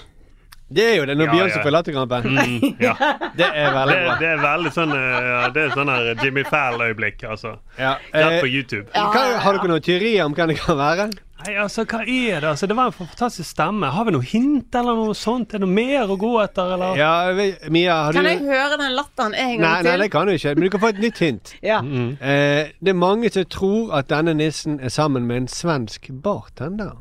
Det 0.67 0.83
er 0.83 0.95
jo 0.97 1.05
det, 1.05 1.13
når 1.17 1.25
Ja, 1.27 1.33
Beyoncé 1.35 1.57
ja. 1.59 1.63
får 1.63 1.71
latterkrampe. 1.75 2.21
Mm, 2.25 2.79
ja. 2.81 2.93
Det 3.37 3.45
er 3.53 3.73
veldig 3.75 3.97
bra. 4.05 4.15
det 4.19 4.27
er 4.31 4.39
veldig 4.41 4.71
sånn 4.73 4.93
eh, 4.95 5.27
ja, 5.29 5.49
Det 5.53 5.61
er 5.67 5.75
sånn 5.75 5.91
her 5.93 6.07
Jimmy 6.23 6.43
Fallon-øyeblikk, 6.47 7.21
altså. 7.29 7.57
Ja. 7.77 7.97
Rett 8.13 8.39
Eh, 8.39 8.41
på 8.41 8.49
YouTube. 8.49 8.87
hva, 8.95 9.21
har 9.43 9.53
dere 9.59 9.69
noen 9.69 9.81
teorier 9.85 10.25
om 10.25 10.33
hva 10.33 10.47
det 10.49 10.57
kan 10.57 10.77
være? 10.79 11.05
Nei, 11.45 11.53
altså, 11.61 11.83
hva 11.85 11.99
er 12.01 12.39
det? 12.41 12.49
Altså, 12.49 12.65
det 12.71 12.75
var 12.79 12.89
en 12.89 12.95
fantastisk 12.97 13.45
stemme. 13.51 13.85
Har 13.93 14.05
vi 14.07 14.15
noe 14.15 14.25
hint 14.25 14.73
eller 14.79 14.95
noe 14.97 15.13
sånt? 15.13 15.53
Er 15.53 15.59
det 15.61 15.67
noe 15.67 15.75
mer 15.75 16.09
å 16.09 16.17
gå 16.17 16.31
etter, 16.41 16.73
eller? 16.73 16.95
Ja, 16.97 17.11
vi- 17.37 17.69
Mia, 17.69 17.99
har 18.07 18.13
du 18.13 18.17
Kan 18.23 18.25
jeg 18.31 18.41
høre 18.47 18.77
den 18.81 18.95
latteren 18.97 19.35
en 19.35 19.51
gang 19.59 19.61
Nei, 19.61 19.81
nei, 19.85 19.97
det 20.01 20.09
kan 20.11 20.25
du 20.25 20.33
ikke. 20.33 20.55
Men 20.55 20.63
du 20.65 20.69
kan 20.73 20.81
få 20.81 20.89
et 20.95 21.03
nytt 21.03 21.19
hint. 21.21 21.53
Ja. 21.61 21.79
Eh, 21.85 22.71
det 22.81 22.89
er 22.95 22.97
mange 22.97 23.29
som 23.31 23.45
tror 23.45 23.93
at 23.99 24.07
denne 24.09 24.33
nissen 24.33 24.79
er 24.81 24.89
sammen 24.89 25.27
med 25.29 25.37
en 25.43 25.47
svensk 25.47 26.09
bartender. 26.23 26.95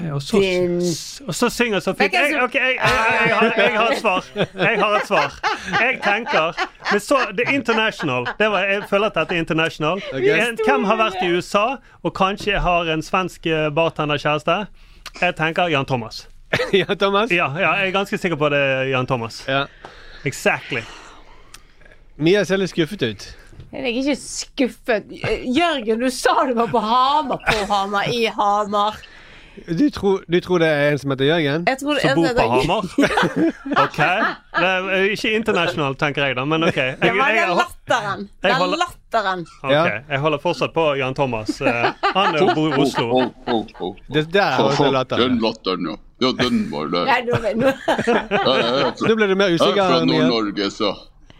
Ok, 0.00 0.12
og, 0.12 0.22
så, 0.22 0.40
Din- 0.40 1.28
og 1.28 1.34
så 1.34 1.48
synger 1.50 1.80
så 1.80 1.92
fint. 1.94 2.12
Jeg, 2.12 2.32
så- 2.32 2.42
ok, 2.44 2.54
jeg, 2.54 2.62
jeg, 2.62 3.28
jeg, 3.28 3.36
har, 3.36 3.52
jeg 3.56 3.72
har 3.78 3.90
et 3.92 3.98
svar. 4.00 4.24
Jeg 4.36 4.78
har 4.80 4.96
et 4.96 5.06
svar. 5.06 5.36
Jeg 5.80 6.00
tenker 6.04 6.66
men 6.90 7.00
så, 7.00 7.16
Det 7.36 7.44
er 7.48 7.52
international. 7.54 8.26
Det 8.38 8.50
var, 8.50 8.58
jeg 8.64 8.82
føler 8.90 9.06
at 9.06 9.14
dette 9.14 9.34
er 9.34 9.38
international. 9.38 10.02
En, 10.12 10.58
hvem 10.66 10.84
har 10.84 10.96
vært 10.96 11.22
i 11.22 11.30
USA 11.36 11.64
og 12.02 12.14
kanskje 12.14 12.58
har 12.60 12.90
en 12.94 13.02
svensk 13.02 13.46
eh, 13.46 13.70
bartenderkjæreste? 13.74 14.58
Jeg 15.20 15.36
tenker 15.38 15.68
Jan 15.70 15.86
Thomas. 15.86 16.24
Jan 16.72 16.98
Thomas? 16.98 17.30
Ja, 17.30 17.48
ja, 17.58 17.72
jeg 17.78 17.88
er 17.88 17.92
ganske 18.00 18.18
sikker 18.18 18.36
på 18.36 18.48
det 18.54 18.64
Jan 18.90 19.06
Thomas. 19.06 19.42
Ja. 19.48 19.64
Exactly. 20.24 20.82
Mia 22.16 22.44
ser 22.46 22.60
litt 22.62 22.70
skuffet 22.70 23.02
ut. 23.02 23.24
Jeg 23.74 23.82
er 23.82 23.90
ikke 23.90 24.14
skuffet. 24.18 25.08
Jørgen, 25.50 25.98
du 26.02 26.10
sa 26.14 26.34
du 26.46 26.52
var 26.54 26.68
på 26.70 26.78
Hamar. 26.82 27.40
På 27.42 27.64
Hamar, 27.72 28.06
i 28.10 28.24
Hamar. 28.30 29.00
Du 29.54 29.90
tror, 29.90 30.24
du 30.28 30.40
tror 30.42 30.58
det 30.58 30.68
er 30.68 30.92
en 30.92 30.98
som 30.98 31.10
heter 31.14 31.24
Jørgen? 31.28 31.64
Jeg 31.70 31.78
tror 31.78 31.94
det 31.94 32.02
Som 32.02 32.10
er 32.10 32.14
bor 32.18 32.26
sånn 32.26 32.36
på 32.36 32.46
Hamar? 32.50 32.82
OK. 33.84 33.98
Er 34.64 34.88
eh, 34.96 35.04
ikke 35.14 35.30
internasjonalt, 35.38 35.98
tenker 36.00 36.26
jeg 36.26 36.36
da, 36.38 36.44
men 36.50 36.66
OK. 36.66 36.76
Jeg, 36.80 36.96
Det 37.02 37.12
var 37.14 37.30
jeg, 37.30 37.46
den 37.48 37.56
latteren. 37.60 38.24
Det 38.26 38.50
Den 38.50 38.56
holder- 38.60 38.82
latteren. 38.82 39.44
ok, 39.62 39.92
jeg 40.10 40.20
holder 40.24 40.42
fortsatt 40.42 40.74
på 40.74 40.86
Jan 40.98 41.14
Thomas. 41.14 41.60
Eh, 41.60 41.92
Han 42.16 42.34
er- 42.34 42.54
bor 42.54 42.68
i 42.74 42.80
Oslo. 42.82 43.06
Oh, 43.20 43.30
oh, 43.54 43.64
oh. 43.80 43.94
Det 44.10 44.26
der 44.34 44.58
var 44.58 44.90
latteren. 44.98 45.22
Den 45.28 45.38
latteren, 45.44 45.86
ja. 45.92 45.96
Ja, 46.24 46.30
den 46.38 46.70
var 46.70 46.86
der. 46.88 47.04
Nå, 47.58 47.70
jeg 49.06 49.16
ble 49.18 49.26
du 49.28 49.34
mer 49.38 49.50
usikker. 49.54 49.76
jeg 49.76 49.84
er 49.84 49.90
fra 49.90 50.04
Nord-Norge, 50.08 50.70
så. 50.70 50.92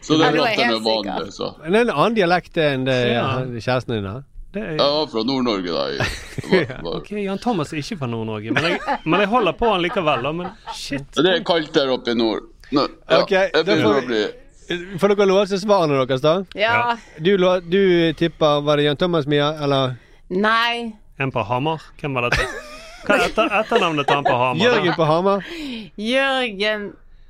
Så 0.05 0.19
den 0.21 0.27
er 0.29 0.39
latteren 0.39 0.75
er 0.77 0.83
vanlig, 0.85 1.33
så. 1.33 1.51
Det 1.65 1.75
er 1.75 1.81
en 1.87 1.91
annen 1.95 2.15
dialekt 2.19 2.59
enn 2.61 2.85
det 2.87 2.99
Ja. 3.15 3.29
kjæresten 3.59 3.95
din 3.97 4.05
har. 4.11 4.23
Det 4.55 4.63
er, 4.63 4.71
Jeg 4.79 4.79
var 4.95 5.07
fra 5.11 5.23
Nord-Norge, 5.27 5.75
da. 5.75 6.07
var- 6.51 6.83
var- 6.85 6.97
ok, 7.01 7.11
Jan 7.25 7.39
Thomas 7.43 7.73
er 7.73 7.81
ikke 7.83 7.99
fra 7.99 8.07
Nord-Norge, 8.07 8.53
men, 8.55 8.65
jeg- 8.71 8.99
men 9.05 9.21
jeg 9.25 9.29
holder 9.33 9.53
på 9.59 9.73
han 9.73 9.83
likevel. 9.83 10.23
da, 10.23 10.33
Men 10.33 10.51
shit. 10.75 11.05
Det 11.19 11.27
er 11.33 11.43
kaldt 11.45 11.73
der 11.75 11.91
oppe 11.91 12.15
i 12.15 12.15
nord. 12.15 12.47
Nå, 12.73 12.87
ja, 13.11 13.19
Ok, 13.23 13.31
jeg 13.35 13.51
da 13.53 13.63
begynner 13.63 13.85
får 13.85 14.03
å 14.03 14.07
bli 14.09 14.25
Får 14.99 15.13
dere 15.13 15.27
låse 15.29 15.59
svarene 15.61 15.99
deres, 16.09 16.23
da? 16.25 16.31
Ja. 16.57 16.95
Du, 17.21 17.35
du 17.37 18.13
tipper 18.17 18.63
Var 18.65 18.77
det 18.81 18.85
Jan 18.87 18.97
Thomas, 18.97 19.27
Mia? 19.29 19.51
Eller 19.61 19.99
Nei. 20.33 20.95
En 21.21 21.31
på 21.31 21.43
Hamar? 21.45 21.83
Hvem 22.01 22.15
var 22.17 22.31
dette? 22.31 22.47
Hva 23.05 23.19
er 23.19 23.27
etter, 23.29 23.51
etternavnet 23.61 24.07
til 24.09 24.17
han 24.17 24.25
på 24.25 24.33
Hamar? 24.41 24.65
Jørgen 24.65 24.97
på 24.97 25.05
Hamar? 25.11 25.45
Jørgen 26.01 26.87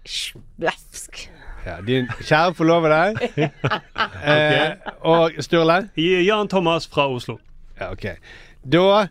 Splefsk. 0.07 1.25
Ja, 1.67 1.77
din 1.87 2.09
kjære 2.21 2.55
forlovede. 2.55 3.15
eh, 4.31 4.71
og 5.01 5.31
Sturle? 5.41 5.89
Jan 5.97 6.49
Thomas 6.49 6.87
fra 6.87 7.09
Oslo. 7.11 7.39
Ja, 7.81 7.93
ok. 7.93 8.05
Da 8.73 9.07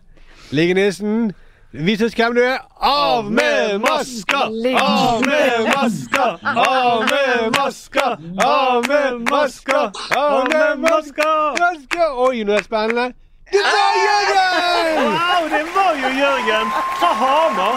Liggenissen 0.50 1.32
Vis 1.74 2.02
oss 2.02 2.14
hvem 2.14 2.34
du 2.36 2.40
er. 2.40 2.60
Av 2.78 3.32
med 3.32 3.80
maska! 3.82 4.44
Av 4.78 5.24
med 5.26 5.66
maska! 5.66 6.26
Av 6.54 7.02
med 7.02 7.50
maska! 7.56 8.04
Av 8.44 8.84
med 8.88 9.30
maska! 9.30 9.80
Av 10.16 10.46
med 10.52 10.78
maska! 10.78 11.32
maska! 11.58 12.06
Oi, 12.28 12.44
nå 12.44 12.52
er 12.54 12.62
det 12.62 12.68
spennende. 12.68 13.08
Det 13.54 13.62
var 13.62 13.92
Jørgen! 14.06 15.04
Wow, 15.04 15.42
det 15.52 15.64
var 15.74 15.92
jo 16.02 16.08
Jørgen 16.18 16.70
fra 16.98 17.10
Hamar! 17.20 17.76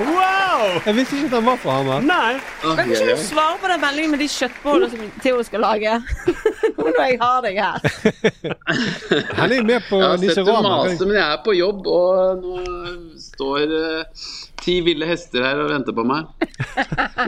Wow! 0.00 0.62
Jeg 0.86 0.94
visste 0.96 1.16
ikke 1.16 1.26
at 1.26 1.34
han 1.36 1.46
var 1.50 1.58
fra 1.60 1.76
Hamar. 1.80 2.06
Nei. 2.06 2.32
Kan 2.62 2.92
ikke 2.92 3.10
du 3.10 3.20
svare 3.20 3.58
på 3.60 3.70
den 3.72 3.82
meldingen 3.84 4.14
med 4.14 4.22
de 4.24 4.28
kjøttbollene 4.32 4.88
som 4.94 5.12
Theo 5.24 5.42
skal 5.44 5.64
lage? 5.66 5.98
Nå 6.78 6.86
når 6.86 7.02
jeg 7.02 7.20
har 7.20 7.44
deg 7.44 7.60
her. 7.60 7.76
Han 9.42 9.52
er 9.52 9.68
med 9.68 9.84
på 9.90 10.00
Jeg 10.00 10.08
har 10.08 10.26
sett 10.40 10.48
du 10.48 10.52
maser, 10.64 11.04
men 11.04 11.16
jeg 11.18 11.26
er 11.26 11.44
på 11.44 11.56
jobb, 11.56 11.86
og 11.92 12.42
nå 12.42 12.56
står 13.20 13.76
uh, 13.76 14.26
ti 14.64 14.80
ville 14.86 15.08
hester 15.08 15.44
her 15.44 15.60
og 15.60 15.70
venter 15.74 15.96
på 15.96 16.04
meg. 16.08 16.24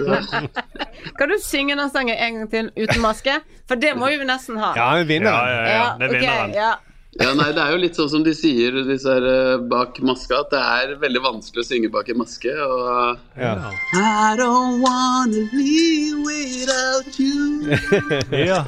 Kan 1.19 1.31
du 1.31 1.39
synge 1.45 1.77
den 1.77 1.93
sangen 1.93 2.17
en 2.17 2.41
gang 2.41 2.51
til 2.53 2.71
uten 2.77 3.05
maske? 3.05 3.41
For 3.69 3.81
det 3.81 3.93
må 3.99 4.09
vi 4.09 4.25
nesten 4.29 4.57
ha. 4.61 4.73
Ja, 4.79 4.93
er 4.97 5.09
vinner. 5.09 5.33
Ja, 5.33 5.49
ja, 5.49 5.73
ja. 5.77 5.89
Det 6.01 6.15
vinner 6.17 6.39
han. 6.47 6.85
Ja. 7.19 7.29
Ja, 7.29 7.35
nei, 7.37 7.53
Det 7.53 7.61
er 7.61 7.73
jo 7.75 7.79
litt 7.83 7.97
sånn 7.99 8.09
som 8.09 8.23
de 8.25 8.33
sier 8.37 8.73
disse 8.89 9.11
her, 9.13 9.25
eh, 9.29 9.59
bak 9.69 9.99
maska, 10.07 10.39
at 10.45 10.51
det 10.55 10.61
er 10.63 10.95
veldig 11.03 11.21
vanskelig 11.25 11.61
å 11.65 11.67
synge 11.67 11.91
bak 11.93 12.09
en 12.09 12.19
maske. 12.23 12.49
Og 12.49 13.19
I 13.37 14.37
don't 14.39 14.81
wanna 14.81 15.43
live 15.53 16.19
without 16.25 17.19
you. 17.19 17.45
Ja. 18.49 18.63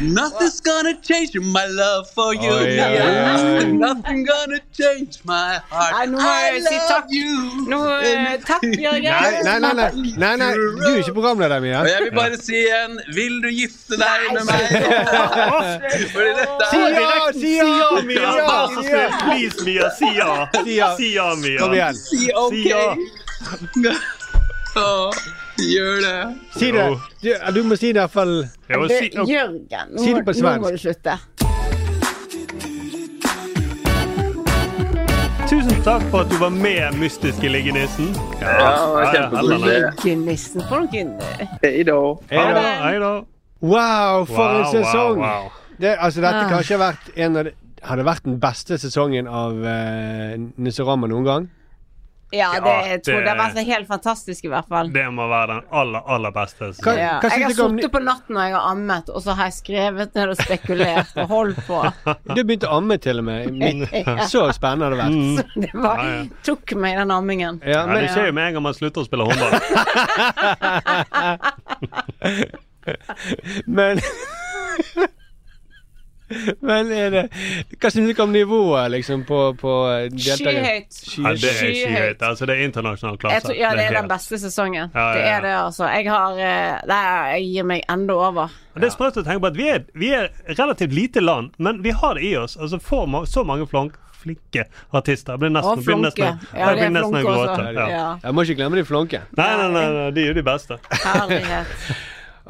Nothing's 0.00 0.60
gonna 0.60 0.94
change 1.02 1.34
my 1.34 1.66
love 1.66 2.08
for 2.14 2.34
you. 2.34 2.50
Oi, 2.50 2.78
oi, 2.78 3.00
oi. 3.00 3.64
Nothing 3.72 4.24
gonna 4.24 4.60
change 4.72 5.18
my 5.24 5.58
heart. 5.70 5.92
Nei, 5.96 6.06
nå 6.06 6.18
I 6.20 6.60
love 6.60 6.80
takk. 6.88 6.88
takk. 6.88 7.68
Nå, 7.68 7.80
eh, 8.00 8.36
takk, 8.46 8.64
Jørgen. 8.64 9.10
Nei, 9.44 9.58
nei, 9.58 9.58
nei, 9.60 9.72
nei, 9.74 10.14
nei, 10.16 10.36
nei. 10.36 10.50
Du 10.54 10.86
er 10.92 11.00
ikke 11.02 11.16
programleder, 11.18 11.60
Mia. 11.60 11.82
Og 11.82 11.90
jeg 11.90 12.06
vil 12.06 12.14
bare 12.16 12.38
si 12.40 12.56
igjen 12.60 12.96
Vil 13.16 13.40
du 13.42 13.48
gifte 13.52 13.98
deg 14.00 14.26
med 14.36 14.44
meg? 14.48 14.64
Fordi 16.14 16.32
dette 16.38 16.70
er 16.70 16.70
si 16.70 16.80
ja! 16.96 17.20
Si 17.40 17.54
ja, 17.58 17.79
Mia! 18.06 18.20
Vær 18.20 18.66
så 18.74 18.82
snill, 18.82 19.12
please, 19.24 19.64
Mia. 19.64 19.90
Si 19.98 20.08
ja. 20.16 20.30
Si 20.64 20.76
ja. 20.76 20.88
Si 20.96 21.12
ja, 21.14 21.28
Mia. 21.34 21.58
Kom 21.60 21.72
igjen. 21.74 21.94
Si 21.94 22.30
ok. 22.34 22.52
Si 22.52 22.68
ja. 22.68 23.94
Åh, 24.76 25.10
Gjør 25.60 25.96
det. 26.00 26.36
Si 26.56 26.70
det. 26.72 26.84
Du, 27.22 27.32
du 27.54 27.62
må 27.68 27.76
si 27.76 27.90
det 27.92 27.96
i 27.96 28.00
hvert 28.00 28.10
fall. 28.14 28.36
Det- 28.68 28.90
si, 28.90 29.10
Jørgen, 29.12 29.60
nå, 29.92 29.98
Si 30.04 30.12
det 30.14 30.24
på 30.24 30.32
nå 30.40 30.56
må 30.62 30.70
du 30.70 30.78
slutte. 30.78 31.18
tusen 35.50 35.82
takk 35.82 36.02
for 36.12 36.20
at 36.22 36.30
du 36.30 36.36
var 36.38 36.50
med, 36.54 36.94
mystiske 37.00 37.48
liggenissen. 37.50 38.12
Ja, 38.40 38.46
Ja, 38.46 39.00
ja, 39.00 39.12
kjempekoselig. 39.12 39.72
heller, 39.72 39.92
Genissen 40.04 40.62
for 40.68 40.84
noen 40.84 41.10
Hei 41.62 41.82
da. 41.82 41.96
Hei 42.30 42.98
da. 43.02 43.10
Wow, 43.60 44.24
for 44.26 44.60
en 44.60 44.66
sesong! 44.70 45.18
wow, 45.18 45.42
wow. 45.42 45.50
Det, 45.80 45.96
altså, 45.98 46.20
dette 46.20 46.36
Ah. 46.44 46.48
kanskje 46.50 46.76
ha 46.78 46.92
vært 46.92 47.10
en 47.16 47.36
av 47.36 47.44
de 47.44 47.52
Hadde 47.82 48.04
vært 48.04 48.24
den 48.26 48.36
beste 48.42 48.76
sesongen 48.78 49.26
av 49.30 49.56
uh, 49.64 50.36
Nisserama 50.60 51.08
noen 51.10 51.24
gang. 51.24 51.48
Ja, 52.30 52.52
det, 52.52 52.60
Ja, 52.62 52.82
jeg 52.86 53.00
tror 53.02 53.14
det- 53.16 53.24
det 53.26 53.30
har 53.32 53.38
vært 53.50 53.66
helt 53.66 53.88
fantastisk, 53.88 54.44
i 54.44 54.48
hvert 54.52 54.68
fall. 54.70 54.88
Det 54.94 55.02
må 55.10 55.24
være 55.26 55.46
den 55.48 55.62
aller, 55.74 56.02
aller 56.06 56.30
beste. 56.30 56.68
Hva- 56.78 56.94
Ja. 56.96 57.18
hva 57.18 57.26
Jeg 57.28 57.42
har 57.42 57.50
sittet 57.50 57.64
om 57.64 57.76
på 57.90 58.02
natten 58.04 58.36
når 58.36 58.42
jeg 58.46 58.54
har 58.54 58.68
ammet, 58.70 59.08
og 59.10 59.22
så 59.24 59.34
har 59.34 59.44
jeg 59.50 59.52
skrevet 59.56 60.14
ned 60.14 60.28
og 60.28 60.36
spekulert 60.38 61.10
og 61.16 61.26
holdt 61.28 61.56
på. 61.66 61.80
Du 62.36 62.44
begynte 62.44 62.68
å 62.70 62.76
amme 62.78 62.98
til 63.02 63.18
og 63.18 63.24
med. 63.24 63.48
Så 64.30 64.46
spennende 64.54 64.84
har 64.84 64.90
det 64.94 65.00
vært. 65.02 65.14
Så 65.40 65.44
det 65.60 65.74
var, 65.74 65.96
Ja, 65.98 66.04
ja. 66.12 66.24
tok 66.44 66.74
meg, 66.76 66.96
den 67.02 67.10
ammingen. 67.10 67.60
Ja, 67.66 67.70
Ja, 67.80 67.86
men, 67.86 67.96
det 68.04 68.10
skjer 68.14 68.26
jo 68.26 68.32
med 68.38 68.46
en 68.46 68.54
gang 68.54 68.62
man 68.62 68.74
slutter 68.78 69.00
å 69.02 69.04
spille 69.10 69.26
håndball. 69.26 69.52
men 73.66 74.00
Men 76.70 76.90
er 76.94 77.10
det 77.14 77.22
Hva 77.80 77.90
syns 77.90 78.06
dere 78.12 78.22
om 78.24 78.32
nivået, 78.34 78.90
liksom, 78.94 79.24
på, 79.28 79.38
på 79.60 79.72
deltakere? 80.14 80.84
Skyhøyt. 80.90 80.98
Ja, 81.18 81.32
det 81.34 81.50
er 81.50 81.58
Skyhøyt. 81.60 82.22
Altså, 82.30 82.46
det 82.46 82.56
er 82.58 82.64
internasjonal 82.68 83.16
Jeg 83.16 83.22
klasse. 83.24 83.46
tror, 83.48 83.56
ja, 83.58 83.70
det 83.78 83.86
er 83.88 83.96
den 84.00 84.10
beste 84.12 84.38
sesongen. 84.42 84.90
Ja, 84.94 85.06
ja, 85.06 85.14
Det 85.16 85.24
er 85.34 85.40
det, 85.46 85.54
altså. 85.64 85.88
Jeg 85.90 86.10
har 86.10 86.38
eh, 86.38 86.76
det 86.86 86.98
er, 87.00 87.24
Jeg 87.36 87.48
gir 87.54 87.68
meg 87.72 87.82
enda 87.90 88.14
over. 88.28 88.54
Det 88.76 88.86
er 88.86 88.94
sprøtt 88.94 89.18
å 89.18 89.24
tenke 89.26 89.42
på 89.42 89.50
at 89.50 89.58
vi 89.58 89.66
er, 89.68 89.82
vi 89.98 90.12
er 90.14 90.28
relativt 90.56 90.94
lite 90.94 91.20
land, 91.24 91.50
men 91.58 91.82
vi 91.84 91.90
har 91.90 92.14
det 92.14 92.22
i 92.30 92.36
oss. 92.38 92.54
Altså 92.56 92.78
får 92.80 93.08
ma 93.10 93.24
så 93.26 93.42
mange 93.44 93.66
flank, 93.68 93.96
flinke 94.20 94.66
artister. 94.94 95.34
Jeg 95.34 95.40
blir 95.42 95.50
nesten, 95.56 95.72
Og 95.72 95.82
blir 95.82 95.88
flunke. 95.90 96.06
nesten, 96.30 96.46
Ja, 96.54 96.70
er 96.70 96.78
blir 96.78 96.92
nesten 96.94 97.16
å 97.16 97.18
flunke 97.18 97.34
gråte. 97.34 97.50
også. 97.56 97.74
Ja. 97.74 97.88
Ja. 97.90 98.06
Jeg 98.22 98.36
må 98.38 98.44
ikke 98.46 98.56
glemme 98.60 98.78
de 98.78 98.84
flonke. 98.88 99.20
Nei, 99.36 99.50
nei, 99.56 99.68
nei, 99.74 99.86
nei, 99.98 100.10
de 100.14 100.22
er 100.22 100.30
jo 100.30 100.36
de 100.38 100.46
beste. 100.52 100.78
Herlighet. 101.02 101.76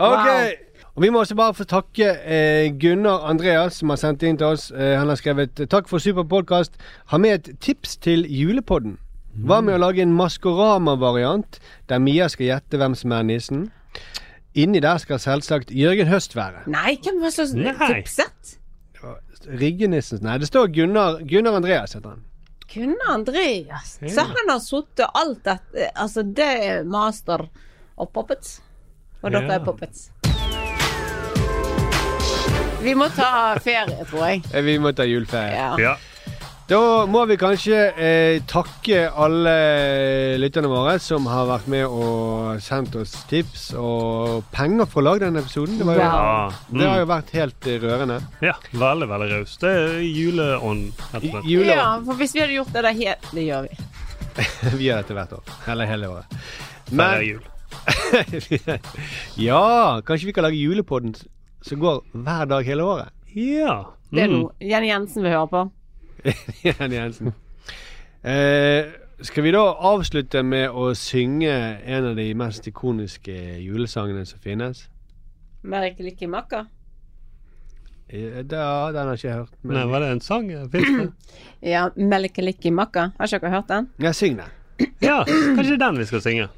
Ok. 0.01 0.07
Wow. 0.16 0.51
Og 0.97 1.03
Vi 1.03 1.11
må 1.11 1.20
også 1.22 1.36
bare 1.38 1.55
få 1.55 1.64
takke 1.64 2.07
eh, 2.26 2.70
Gunnar 2.80 3.26
Andreas, 3.30 3.78
som 3.78 3.93
har 3.93 3.97
sendt 4.01 4.22
inn 4.26 4.36
til 4.41 4.47
oss. 4.51 4.70
Eh, 4.70 4.97
han 4.99 5.09
har 5.09 5.16
skrevet 5.16 5.55
'Takk 5.70 5.88
for 5.88 5.99
super 5.99 6.22
podkast. 6.24 6.72
Har 7.07 7.18
med 7.18 7.30
et 7.49 7.61
tips 7.61 7.97
til 7.97 8.24
julepodden'. 8.26 8.97
Hva 9.47 9.61
med 9.62 9.74
å 9.74 9.78
lage 9.78 10.03
en 10.03 10.12
Maskorama-variant, 10.16 11.61
der 11.88 11.99
Mia 11.99 12.26
skal 12.28 12.47
gjette 12.47 12.76
hvem 12.76 12.95
som 12.99 13.12
er 13.12 13.22
nissen? 13.22 13.70
Inni 14.55 14.80
der 14.80 14.99
skal 14.99 15.18
selvsagt 15.18 15.70
Jørgen 15.70 16.09
Høst 16.11 16.34
være. 16.34 16.66
Nei, 16.66 16.97
hvem 16.99 17.20
var 17.22 17.30
så 17.30 17.47
tipset? 17.47 18.57
Riggenissen 19.47 20.20
Nei, 20.22 20.38
det 20.38 20.49
står 20.51 20.66
Gunnar, 20.74 21.22
Gunnar 21.24 21.57
Andreas, 21.57 21.95
heter 21.95 22.11
han. 22.11 22.24
Gunnar 22.74 23.14
Andreas. 23.14 23.99
Ja. 24.03 24.09
Så 24.09 24.20
han 24.26 24.51
har 24.51 24.59
sittet 24.59 25.07
alt 25.14 25.45
dette 25.45 25.88
Altså, 25.97 26.22
det 26.22 26.51
er 26.66 26.84
master 26.84 27.47
og 27.97 28.12
puppets. 28.12 28.61
Og 29.22 29.32
dere 29.32 29.43
Ja. 29.47 29.55
er 29.55 29.64
puppets. 29.64 30.11
Vi 32.83 32.95
må 32.97 33.09
ta 33.12 33.57
ferie, 33.61 34.05
tror 34.09 34.26
jeg. 34.28 34.45
Eh, 34.55 34.62
Vi 34.64 34.78
må 34.81 34.93
ta 34.97 35.05
juleferie. 35.09 35.57
Ja. 35.57 35.74
Ja. 35.81 35.97
Da 36.70 36.78
må 37.11 37.24
vi 37.26 37.35
kanskje 37.35 37.78
eh, 37.99 38.37
takke 38.47 39.09
alle 39.11 39.55
lytterne 40.39 40.68
våre 40.70 40.93
som 41.03 41.24
har 41.26 41.49
vært 41.49 41.66
med 41.72 41.83
og 41.91 42.61
sendt 42.62 42.95
oss 43.01 43.16
tips 43.26 43.64
og 43.74 44.45
penger 44.55 44.87
for 44.87 45.03
å 45.03 45.09
lage 45.09 45.24
denne 45.24 45.43
episoden. 45.43 45.81
Det, 45.81 45.89
var 45.89 45.99
jo. 45.99 46.05
Ja. 46.05 46.53
det 46.70 46.87
har 46.87 46.95
Mm. 46.95 47.01
jo 47.03 47.09
vært 47.11 47.33
helt 47.35 47.66
eh, 47.66 47.81
rørende. 47.83 48.20
ja, 48.47 48.55
veldig, 48.70 49.09
veldig 49.11 49.28
raust. 49.33 49.59
Det 49.66 49.72
er 49.81 49.99
juleånd, 50.07 50.93
rett 51.11 51.24
og 51.24 51.31
slett. 51.35 51.51
Jule 51.51 51.74
ja, 51.74 51.89
for 52.07 52.14
hvis 52.22 52.37
vi 52.39 52.45
hadde 52.45 52.55
gjort 52.61 52.72
det 52.78 52.83
der 52.87 52.99
helt 53.03 53.31
Det 53.35 53.47
gjør 53.49 53.66
vi. 53.66 53.81
Vi 54.78 54.85
gjør 54.87 55.03
dette 55.03 55.14
hvert 55.18 55.33
år. 55.41 55.43
Eller 55.74 55.91
hele 55.91 56.07
året. 56.14 56.39
Men, 56.95 57.26
jul. 57.26 57.43
ja, 59.51 60.01
kanskje 60.07 60.26
vi 60.31 60.33
kan 60.39 60.47
lage 60.47 60.59
julepodden 60.62 61.14
som 61.63 61.81
går 61.83 62.03
hver 62.13 62.45
dag 62.51 62.65
hele 62.67 62.83
året. 62.87 63.09
Ja. 63.35 63.85
Det 64.11 64.23
er 64.25 64.29
Mm. 64.29 64.41
noe 64.41 64.53
Jenny 64.61 64.89
Jensen 64.91 65.23
vil 65.23 65.31
høre 65.33 65.49
på. 65.49 65.71
Jenny 66.65 66.97
Jensen. 66.97 67.33
Eh, 68.25 68.91
skal 69.23 69.43
vi 69.45 69.53
da 69.55 69.63
avslutte 69.75 70.43
med 70.45 70.71
å 70.71 70.91
synge 70.97 71.53
en 71.85 72.05
av 72.11 72.17
de 72.17 72.33
mest 72.35 72.67
ikoniske 72.67 73.37
julesangene 73.63 74.27
som 74.27 74.39
finnes? 74.43 74.89
Merkelige 75.63 76.27
makka. 76.29 76.67
Ja, 78.11 78.43
den 78.43 79.07
har 79.07 79.15
ikke 79.15 79.29
jeg 79.29 79.37
hørt. 79.37 79.53
Men... 79.63 79.77
Nei, 79.77 79.85
var 79.87 80.01
det 80.03 80.09
en 80.17 80.21
sang? 80.21 80.49
Ja, 81.63 81.85
Melkelikki 81.97 82.73
makka. 82.75 83.13
Har 83.19 83.29
ikke 83.29 83.45
dere 83.45 83.53
hørt 83.61 83.69
den? 83.71 83.87
Ja, 84.03 84.11
syng 84.17 84.41
den. 84.41 84.89
Ja, 85.05 85.21
kanskje 85.29 85.77
den 85.79 85.99
vi 86.01 86.07
skal 86.09 86.23
synge. 86.25 86.49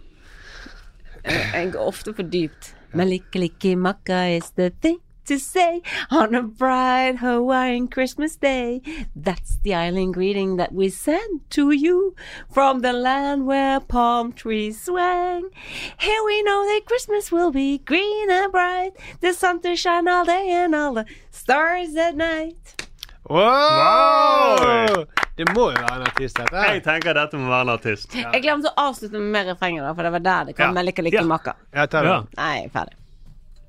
Jeg 1.27 1.73
går 1.75 1.85
ofte 1.91 2.15
for 2.17 2.23
dypt. 2.23 2.73
Melkelikki 2.95 3.77
makka 3.77 4.37
is 4.37 4.51
the 4.51 4.71
thing 4.71 5.01
to 5.25 5.39
say 5.39 5.83
on 6.11 6.35
a 6.35 6.43
bright 6.43 7.17
Hawaiian 7.19 7.89
Christmas 7.89 8.37
day. 8.37 8.83
That's 9.15 9.57
the 9.63 9.75
island 9.75 10.15
greeting 10.15 10.57
that 10.57 10.73
we 10.73 10.91
send 10.91 11.49
to 11.51 11.71
you 11.71 12.15
from 12.51 12.81
the 12.81 12.93
land 12.93 13.47
where 13.47 13.81
palm 13.81 14.33
trees 14.33 14.83
swing. 14.83 15.51
Here 15.99 16.25
we 16.25 16.43
know 16.43 16.67
that 16.67 16.87
Christmas 16.87 17.31
will 17.31 17.51
be 17.51 17.79
green 17.79 18.31
and 18.31 18.53
bright. 18.53 18.93
The 19.21 19.33
sun 19.33 19.61
to 19.63 19.77
shine 19.77 20.09
all 20.09 20.25
day 20.25 20.51
and 20.51 20.75
all 20.75 20.95
the 20.95 21.07
stars 21.31 21.95
at 21.97 22.17
night. 22.17 22.89
Wow! 23.29 25.07
Det 25.43 25.55
må 25.57 25.65
jo 25.73 25.81
være 25.83 25.97
en 25.99 26.07
artist, 26.07 26.37
dette. 26.39 26.63
Jeg 26.71 26.83
tenker 26.87 27.15
dette 27.19 27.39
må 27.41 27.49
være 27.51 27.67
en 27.67 27.73
artist. 27.75 28.15
Jeg 28.15 28.43
glemte 28.45 28.71
å 28.71 28.75
avslutte 28.89 29.19
med 29.21 29.47
refrenget, 29.51 29.83
da, 29.87 29.93
for 29.99 30.07
det 30.07 30.13
var 30.15 30.23
der 30.29 30.45
det 30.51 30.57
kom 30.57 30.69
Ja. 30.71 30.73
Melkelikki 30.79 31.19
Ja. 31.19 31.23
makka. 31.27 31.55
Ja, 31.75 31.87
tar 31.87 32.03
det. 32.07 32.11
Ja. 32.11 32.23
Nei, 32.39 32.65
er 32.65 32.69
ferdig. 32.71 32.95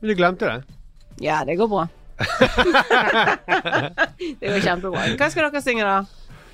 Men 0.01 0.09
du 0.09 0.15
glemte 0.21 0.45
det? 0.51 0.63
Ja, 1.23 1.43
det 1.45 1.55
går 1.57 1.67
bra. 1.71 1.87
det 4.39 4.47
går 4.51 4.59
kjempebra. 4.65 5.07
Hva 5.17 5.29
skal 5.33 5.49
dere 5.49 5.61
synge, 5.65 5.83
da? 5.87 6.03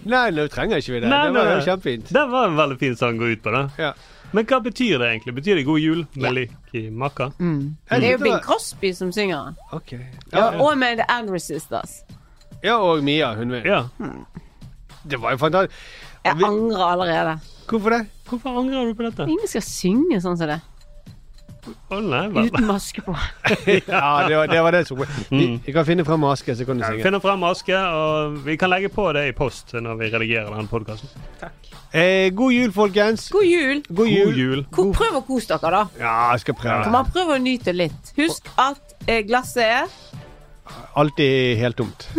Nei, 0.09 0.30
nå 0.32 0.45
trenger 0.51 0.80
ikke 0.80 0.93
vi 0.95 0.99
det. 1.03 1.09
Nei, 1.11 1.26
det 1.28 1.36
var 1.36 1.49
jo 1.57 1.65
kjempefint. 1.65 2.11
Det 2.15 2.24
var 2.32 2.47
en 2.47 2.55
veldig 2.59 2.78
fin 2.80 2.95
sang 2.99 3.17
å 3.17 3.22
gå 3.26 3.34
ut 3.36 3.43
på, 3.43 3.51
da. 3.55 3.63
Ja. 3.82 3.91
Men 4.32 4.45
hva 4.45 4.59
betyr 4.61 4.99
det 5.01 5.07
egentlig? 5.09 5.34
Betyr 5.39 5.55
det 5.59 5.65
god 5.65 5.80
jul 5.82 6.03
med 6.22 6.34
lik 6.38 6.51
i 6.78 6.84
Mm. 6.93 7.76
Det 7.89 7.97
er 8.03 8.11
jo 8.11 8.17
Bing 8.22 8.39
Crosby 8.45 8.93
som 8.93 9.11
synger 9.11 9.45
den. 9.49 9.55
Okay. 9.74 9.99
Ja, 10.32 10.51
Ja, 10.51 10.59
og 10.61 10.78
med 10.78 10.97
The 11.01 11.05
Angry 11.09 11.39
Sisters. 11.39 12.03
ja, 12.63 12.78
og 12.78 13.03
Mia, 13.03 13.34
hun 13.36 13.49
vil. 13.51 13.63
Ja. 13.65 13.86
Det 15.08 15.20
var 15.22 15.32
jo 15.32 15.38
fantastisk. 15.38 15.78
Jeg 16.26 16.36
Vi- 16.38 16.43
angrer 16.43 16.86
allerede. 16.91 17.39
Hvorfor 17.70 17.89
det? 17.89 18.06
Hvorfor 18.30 18.50
angrer 18.60 18.86
du 18.86 18.93
på 18.93 19.04
dette? 19.08 19.24
Ingen 19.30 19.47
skal 19.47 19.62
synge 19.62 20.20
sånn 20.22 20.38
som 20.38 20.47
det. 20.47 20.60
Å 21.91 22.00
nei 22.02 22.28
vel. 22.34 22.45
Uten 22.50 22.66
maske 22.66 23.02
på. 23.06 23.14
Ja, 23.88 24.28
det 24.28 24.36
var 24.38 24.47
det, 24.47 24.62
var 24.64 24.72
det 24.72 24.88
som 24.88 24.97
Vi, 24.97 25.06
Mm. 25.30 25.60
vi 25.66 25.72
kan 25.76 25.86
finne 25.86 26.04
frem 26.06 26.20
maske, 26.24 26.56
så 26.56 26.66
kan 26.66 26.78
du 26.78 26.82
Ja, 26.84 26.89
synge. 26.89 27.04
Finne 27.04 27.20
frem 27.22 27.39
maske, 27.39 27.76
og 27.78 28.38
vi 28.45 28.56
kan 28.58 28.70
legge 28.72 28.89
på 28.89 29.12
det 29.14 29.28
i 29.30 29.32
post 29.38 29.74
når 29.74 29.95
vi 30.00 30.10
redigerer 30.10 30.56
den 30.56 30.68
podkasten. 30.68 31.10
Eh, 31.93 32.30
god 32.32 32.52
jul, 32.54 32.72
folkens. 32.72 33.30
God 33.30 33.43
jul! 33.45 33.84
God 33.89 34.08
jul. 34.08 34.26
God 34.26 34.36
jul. 34.38 34.66
God. 34.72 34.93
Prøv 34.95 35.14
å 35.20 35.26
kose 35.28 35.47
dere, 35.47 35.72
da. 35.72 35.88
Ja, 36.00 36.32
jeg 36.32 36.39
skal 36.41 36.54
prøve. 36.56 36.84
Kan 36.84 36.91
man 36.91 37.06
prøver 37.06 37.36
å 37.38 37.41
nyte 37.43 37.74
litt. 37.76 38.14
Husk 38.18 38.47
at 38.58 38.95
eh, 39.08 39.22
glasset 39.24 39.64
er 39.64 39.88
Alltid 40.95 41.58
helt 41.58 41.76
tomt. 41.78 42.08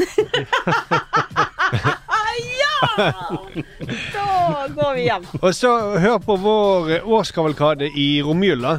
Da 4.13 4.67
går 4.75 4.95
vi 4.95 5.03
hjem. 5.09 5.27
Og 5.43 5.55
så 5.55 5.73
hør 6.01 6.19
på 6.25 6.37
vår 6.37 6.91
årskavalkade 7.05 7.91
i 7.97 8.23
romjula. 8.23 8.79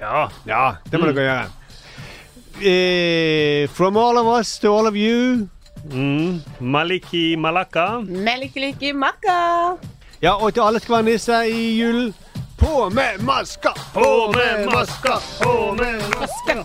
Ja. 0.00 0.26
Ja, 0.46 0.64
det 0.90 1.00
må 1.00 1.10
dere 1.12 1.28
gjøre. 1.28 1.46
Eh, 2.58 3.68
from 3.70 3.96
all 3.96 4.18
of 4.18 4.26
us 4.38 4.58
to 4.58 4.72
all 4.78 4.86
of 4.90 4.94
you, 4.98 5.46
Mm. 5.92 6.40
Maliki 6.60 7.36
Malaka. 7.38 8.00
Melikeliki 8.02 8.90
maka. 8.92 9.76
Ja, 10.22 10.32
og 10.34 10.50
til 10.54 10.60
alle 10.66 10.80
skal 10.82 10.96
være 10.96 11.06
nisser 11.06 11.42
i 11.46 11.78
julen. 11.78 12.10
På 12.58 12.88
med 12.90 13.22
maska! 13.22 13.70
På 13.94 14.32
med 14.34 14.66
maska! 14.72 15.20
På 15.42 15.74
med 15.78 16.02
maska! 16.18 16.64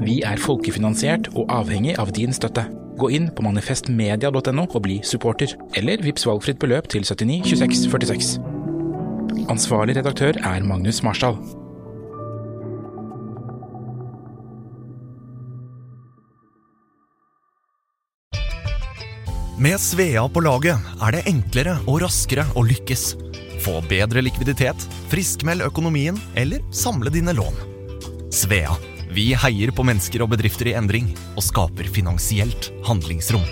Vi 0.00 0.20
er 0.24 0.40
folkefinansiert 0.40 1.28
og 1.36 1.50
avhengig 1.52 1.98
av 2.00 2.12
din 2.16 2.32
støtte. 2.32 2.64
Gå 3.00 3.10
inn 3.16 3.28
på 3.36 3.44
manifestmedia.no 3.44 4.64
og 4.64 4.82
bli 4.84 5.00
supporter, 5.04 5.52
eller 5.76 6.00
vips 6.04 6.24
valgfritt 6.28 6.60
beløp 6.60 6.88
til 6.92 7.04
79 7.04 7.52
26 7.52 7.90
46. 7.92 8.30
Ansvarlig 9.52 9.98
redaktør 9.98 10.36
er 10.40 10.64
Magnus 10.64 11.02
Marsdal. 11.04 11.36
Med 19.60 19.76
Svea 19.76 20.22
på 20.32 20.40
laget 20.40 20.80
er 21.04 21.12
det 21.12 21.26
enklere 21.28 21.74
og 21.84 22.00
raskere 22.06 22.46
å 22.56 22.64
lykkes. 22.64 23.10
Få 23.60 23.82
bedre 23.90 24.24
likviditet, 24.24 24.86
friskmeld 25.12 25.60
økonomien 25.66 26.16
eller 26.40 26.64
samle 26.72 27.12
dine 27.12 27.36
lån. 27.36 27.60
Svea 28.32 28.72
vi 29.14 29.30
heier 29.34 29.72
på 29.74 29.84
mennesker 29.86 30.22
og 30.22 30.30
bedrifter 30.34 30.70
i 30.70 30.76
endring 30.78 31.10
og 31.34 31.42
skaper 31.42 31.88
finansielt 31.90 32.70
handlingsrom. 32.86 33.44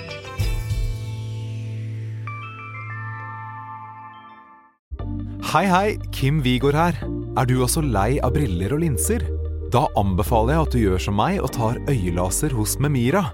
Hei, 5.49 5.65
hei, 5.65 5.97
Kim 6.13 6.43
Wigård 6.45 6.77
her. 6.77 6.99
Er 7.39 7.49
du 7.49 7.57
også 7.65 7.81
lei 7.81 8.19
av 8.21 8.35
briller 8.37 8.75
og 8.77 8.83
linser? 8.83 9.25
Da 9.73 9.87
anbefaler 10.01 10.55
jeg 10.55 10.67
at 10.67 10.75
du 10.75 10.79
gjør 10.83 11.03
som 11.09 11.19
meg 11.19 11.41
og 11.41 11.53
tar 11.57 11.81
øyelaser 11.89 12.53
hos 12.57 12.77
Memira. 12.81 13.25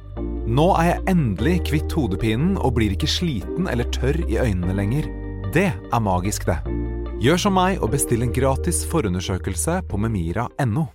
Nå 0.46 0.66
er 0.78 0.90
jeg 0.92 1.04
endelig 1.10 1.54
kvitt 1.70 1.94
hodepinen 1.96 2.56
og 2.58 2.76
blir 2.78 2.94
ikke 2.94 3.10
sliten 3.10 3.68
eller 3.70 3.88
tørr 3.94 4.20
i 4.28 4.38
øynene 4.38 4.76
lenger. 4.76 5.08
Det 5.54 5.70
er 5.72 6.04
magisk, 6.04 6.46
det. 6.46 6.60
Gjør 7.22 7.46
som 7.46 7.56
meg 7.58 7.82
og 7.82 7.94
bestill 7.94 8.26
en 8.26 8.34
gratis 8.34 8.84
forundersøkelse 8.90 9.80
på 9.88 10.00
memira.no. 10.00 10.90